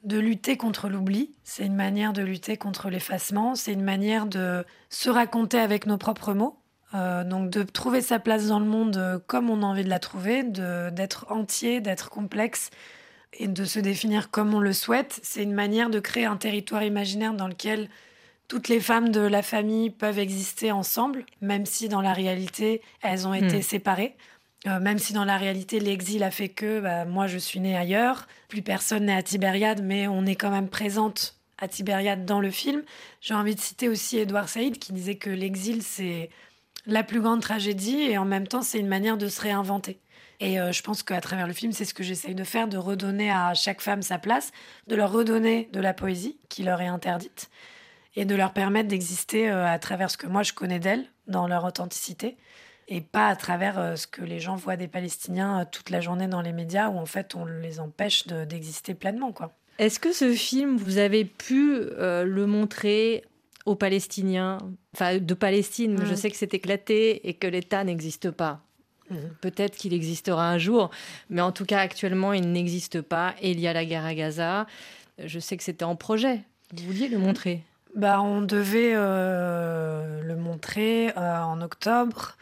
de 0.05 0.19
lutter 0.19 0.57
contre 0.57 0.89
l'oubli, 0.89 1.31
c'est 1.45 1.67
une 1.67 1.75
manière 1.75 2.13
de 2.13 2.23
lutter 2.23 2.57
contre 2.57 2.89
l'effacement, 2.89 3.55
c'est 3.55 3.73
une 3.73 3.83
manière 3.83 4.27
de 4.27 4.65
se 4.89 5.11
raconter 5.11 5.59
avec 5.59 5.85
nos 5.85 5.99
propres 5.99 6.33
mots, 6.33 6.59
euh, 6.95 7.23
donc 7.23 7.51
de 7.51 7.63
trouver 7.63 8.01
sa 8.01 8.19
place 8.19 8.47
dans 8.47 8.61
le 8.61 8.67
monde 8.67 8.97
euh, 8.97 9.19
comme 9.27 9.51
on 9.51 9.63
a 9.63 9.67
envie 9.67 9.85
de 9.85 9.91
la 9.91 9.99
trouver, 9.99 10.43
d'être 10.43 11.27
entier, 11.29 11.81
d'être 11.81 12.09
complexe 12.09 12.71
et 13.33 13.49
de 13.49 13.65
se 13.65 13.79
définir 13.79 14.31
comme 14.31 14.55
on 14.55 14.61
le 14.61 14.73
souhaite. 14.73 15.21
C'est 15.23 15.43
une 15.43 15.53
manière 15.53 15.91
de 15.91 16.01
créer 16.01 16.25
un 16.25 16.37
territoire 16.37 16.83
imaginaire 16.83 17.35
dans 17.35 17.49
lequel 17.49 17.89
toutes 18.49 18.69
les 18.69 18.81
femmes 18.81 19.11
de 19.11 19.21
la 19.21 19.43
famille 19.43 19.91
peuvent 19.91 20.19
exister 20.19 20.73
ensemble, 20.73 21.25
même 21.41 21.67
si 21.67 21.89
dans 21.89 22.01
la 22.01 22.13
réalité 22.13 22.83
elles 23.03 23.29
ont 23.29 23.35
été 23.35 23.59
hmm. 23.59 23.63
séparées. 23.63 24.17
Euh, 24.67 24.79
même 24.79 24.99
si 24.99 25.15
dans 25.15 25.25
la 25.25 25.39
réalité 25.39 25.81
l'exil 25.81 26.23
a 26.23 26.31
fait 26.31 26.51
que 26.51 26.81
bah, 26.81 27.07
moi 27.07 27.27
je 27.27 27.39
suis 27.39 27.61
née 27.61 27.77
ailleurs, 27.77 28.27
plus 28.49 28.61
personne 28.61 29.07
n'est 29.07 29.15
à 29.15 29.23
Tibériade, 29.23 29.83
mais 29.83 30.07
on 30.07 30.27
est 30.27 30.35
quand 30.35 30.51
même 30.51 30.69
présente 30.69 31.37
à 31.57 31.69
Tibériade 31.69 32.27
dans 32.27 32.41
le 32.41 32.51
film. 32.51 32.83
J'ai 33.21 33.35
envie 33.35 33.55
de 33.55 33.61
citer 33.61 33.89
aussi 33.89 34.19
Edouard 34.19 34.49
Saïd 34.49 34.79
qui 34.79 34.93
disait 34.93 35.15
que 35.15 35.31
l'exil 35.31 35.83
c'est 35.83 36.29
la 36.87 37.03
plus 37.03 37.21
grande 37.21 37.41
tragédie 37.41 38.01
et 38.03 38.19
en 38.19 38.25
même 38.25 38.47
temps 38.47 38.63
c'est 38.63 38.79
une 38.79 38.89
manière 38.89 39.17
de 39.17 39.29
se 39.29 39.41
réinventer. 39.41 39.99
Et 40.41 40.59
euh, 40.59 40.73
je 40.73 40.83
pense 40.83 41.03
qu'à 41.03 41.21
travers 41.21 41.47
le 41.47 41.53
film, 41.53 41.73
c'est 41.73 41.85
ce 41.85 41.95
que 41.95 42.03
j'essaye 42.03 42.35
de 42.35 42.45
faire, 42.45 42.67
de 42.67 42.79
redonner 42.79 43.31
à 43.31 43.55
chaque 43.55 43.81
femme 43.81 44.03
sa 44.03 44.19
place, 44.19 44.53
de 44.87 44.97
leur 44.97 45.13
redonner 45.13 45.69
de 45.73 45.81
la 45.81 45.93
poésie 45.93 46.39
qui 46.49 46.63
leur 46.63 46.81
est 46.81 46.87
interdite 46.87 47.51
et 48.17 48.25
de 48.25 48.35
leur 48.35 48.53
permettre 48.53 48.89
d'exister 48.89 49.51
euh, 49.51 49.67
à 49.67 49.79
travers 49.79 50.11
ce 50.11 50.17
que 50.17 50.27
moi 50.27 50.43
je 50.43 50.53
connais 50.53 50.79
d'elles, 50.81 51.07
dans 51.27 51.47
leur 51.47 51.65
authenticité 51.65 52.37
et 52.91 53.01
pas 53.01 53.29
à 53.29 53.37
travers 53.37 53.79
euh, 53.79 53.97
ce 53.97 54.07
que 54.07 54.23
les 54.23 54.41
gens 54.41 54.57
voient 54.57 54.77
des 54.77 54.89
Palestiniens 54.89 55.65
toute 55.65 55.91
la 55.91 56.01
journée 56.01 56.27
dans 56.27 56.43
les 56.43 56.53
médias 56.53 56.89
où 56.89 56.99
en 56.99 57.07
fait 57.07 57.35
on 57.35 57.45
les 57.45 57.81
empêche 57.81 58.27
d'exister 58.27 58.95
pleinement 58.95 59.33
quoi. 59.33 59.53
Est-ce 59.79 59.99
que 59.99 60.13
ce 60.13 60.33
film, 60.33 60.77
vous 60.77 60.99
avez 60.99 61.25
pu 61.25 61.73
euh, 61.73 62.25
le 62.25 62.47
montrer 62.47 63.25
aux 63.65 63.77
Palestiniens, 63.77 64.59
enfin 64.95 65.19
de 65.19 65.35
Palestine, 65.35 65.97
je 66.05 66.13
mm. 66.13 66.17
sais 66.17 66.31
que 66.31 66.37
c'est 66.37 66.53
éclaté 66.53 67.29
et 67.29 67.35
que 67.35 67.47
l'État 67.47 67.83
n'existe 67.85 68.31
pas. 68.31 68.61
Mm. 69.11 69.17
Peut-être 69.41 69.77
qu'il 69.77 69.93
existera 69.93 70.49
un 70.49 70.59
jour, 70.59 70.91
mais 71.29 71.43
en 71.43 71.53
tout 71.53 71.65
cas 71.65 71.81
actuellement 71.81 72.33
il 72.33 72.51
n'existe 72.53 73.01
pas 73.01 73.35
et 73.41 73.51
il 73.51 73.61
y 73.61 73.69
a 73.69 73.73
la 73.73 73.85
guerre 73.85 74.05
à 74.05 74.15
Gaza. 74.15 74.67
Je 75.23 75.39
sais 75.39 75.57
que 75.57 75.63
c'était 75.63 75.85
en 75.85 75.97
projet. 75.97 76.41
Vous 76.73 76.85
vouliez 76.85 77.09
le 77.09 77.19
montrer? 77.19 77.63
Bah, 77.97 78.23
on 78.23 78.41
devait 78.41 78.95
le 78.95 80.37
montrer 80.37 81.13
en 81.17 81.61
octobre 81.61 82.37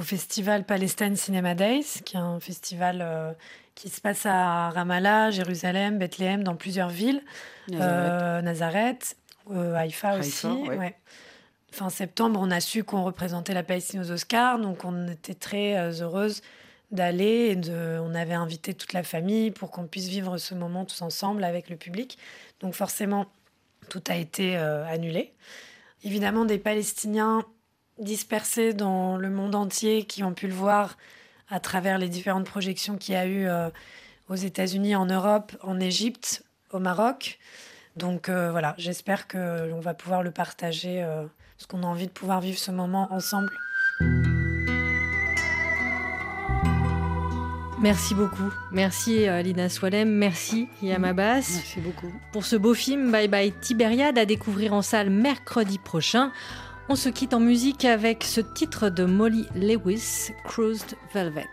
au 0.00 0.02
festival 0.02 0.64
Palestine 0.64 1.14
Cinema 1.14 1.54
Days, 1.54 2.00
qui 2.06 2.16
est 2.16 2.20
un 2.20 2.40
festival 2.40 3.00
euh, 3.02 3.32
qui 3.74 3.90
se 3.90 4.00
passe 4.00 4.24
à 4.24 4.70
Ramallah, 4.70 5.30
Jérusalem, 5.30 5.98
Bethléem, 5.98 6.42
dans 6.42 6.56
plusieurs 6.56 6.88
villes, 6.88 7.22
Nazareth, 7.68 9.16
euh, 9.50 9.56
euh, 9.56 9.76
Haïfa 9.76 10.16
aussi. 10.18 10.48
Fin 11.72 11.90
septembre, 11.90 12.40
on 12.42 12.50
a 12.50 12.60
su 12.60 12.84
qu'on 12.84 13.04
représentait 13.04 13.54
la 13.54 13.62
Palestine 13.62 14.00
aux 14.00 14.10
Oscars, 14.10 14.58
donc 14.58 14.84
on 14.84 15.08
était 15.08 15.34
très 15.34 15.76
heureuse 16.00 16.42
d'aller. 16.90 17.58
On 18.02 18.14
avait 18.14 18.34
invité 18.34 18.74
toute 18.74 18.92
la 18.92 19.02
famille 19.02 19.50
pour 19.50 19.70
qu'on 19.70 19.86
puisse 19.86 20.08
vivre 20.08 20.38
ce 20.38 20.54
moment 20.54 20.84
tous 20.84 21.02
ensemble 21.02 21.44
avec 21.44 21.70
le 21.70 21.76
public. 21.76 22.18
Donc 22.60 22.74
forcément, 22.74 23.26
tout 23.88 24.02
a 24.08 24.16
été 24.16 24.56
annulé. 24.56 25.32
Évidemment, 26.02 26.44
des 26.44 26.58
Palestiniens 26.58 27.44
dispersés 28.00 28.72
dans 28.72 29.16
le 29.16 29.30
monde 29.30 29.54
entier 29.54 30.04
qui 30.04 30.24
ont 30.24 30.34
pu 30.34 30.48
le 30.48 30.54
voir 30.54 30.96
à 31.48 31.60
travers 31.60 31.98
les 31.98 32.08
différentes 32.08 32.46
projections 32.46 32.96
qu'il 32.96 33.14
y 33.14 33.16
a 33.16 33.26
eu 33.26 33.46
euh, 33.46 33.68
aux 34.28 34.36
États-Unis, 34.36 34.96
en 34.96 35.06
Europe, 35.06 35.52
en 35.62 35.78
Égypte, 35.80 36.44
au 36.70 36.78
Maroc. 36.78 37.38
Donc 37.96 38.28
euh, 38.28 38.50
voilà, 38.50 38.74
j'espère 38.78 39.28
qu'on 39.28 39.80
va 39.80 39.94
pouvoir 39.94 40.22
le 40.22 40.30
partager, 40.30 41.02
euh, 41.02 41.26
parce 41.60 41.66
qu'on 41.66 41.86
a 41.86 41.90
envie 41.90 42.06
de 42.06 42.12
pouvoir 42.12 42.40
vivre 42.40 42.58
ce 42.58 42.70
moment 42.70 43.12
ensemble. 43.12 43.52
Merci 47.82 48.14
beaucoup. 48.14 48.50
Merci 48.72 49.26
Lina 49.42 49.68
Swalem. 49.68 50.08
Merci 50.10 50.68
Yamabas. 50.80 51.46
Merci 51.54 51.80
beaucoup. 51.80 52.10
Pour 52.32 52.46
ce 52.46 52.56
beau 52.56 52.72
film 52.72 53.12
Bye 53.12 53.28
Bye 53.28 53.52
Tibériade 53.60 54.16
à 54.16 54.24
découvrir 54.24 54.72
en 54.72 54.80
salle 54.80 55.10
mercredi 55.10 55.78
prochain. 55.78 56.32
On 56.88 56.96
se 56.96 57.10
quitte 57.10 57.34
en 57.34 57.40
musique 57.40 57.84
avec 57.84 58.24
ce 58.24 58.40
titre 58.40 58.88
de 58.88 59.04
Molly 59.04 59.46
Lewis, 59.54 60.30
Cruised 60.44 60.96
Velvet. 61.12 61.46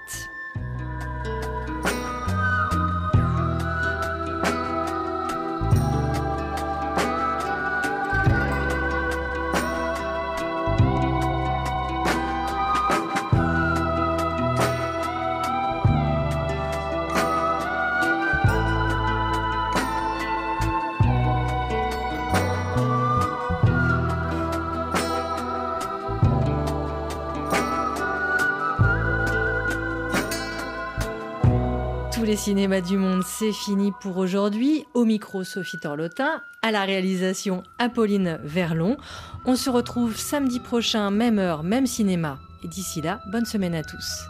Les 32.27 32.35
cinémas 32.35 32.81
du 32.81 32.97
monde, 32.97 33.23
c'est 33.25 33.53
fini 33.53 33.93
pour 34.01 34.17
aujourd'hui. 34.17 34.83
Au 34.93 35.05
micro, 35.05 35.45
Sophie 35.45 35.79
Torlotin. 35.79 36.41
À 36.61 36.71
la 36.71 36.83
réalisation, 36.83 37.63
Apolline 37.79 38.37
Verlon. 38.43 38.97
On 39.45 39.55
se 39.55 39.69
retrouve 39.69 40.17
samedi 40.17 40.59
prochain, 40.59 41.09
même 41.09 41.39
heure, 41.39 41.63
même 41.63 41.87
cinéma. 41.87 42.37
Et 42.65 42.67
d'ici 42.67 43.01
là, 43.01 43.21
bonne 43.31 43.45
semaine 43.45 43.75
à 43.75 43.83
tous. 43.83 44.27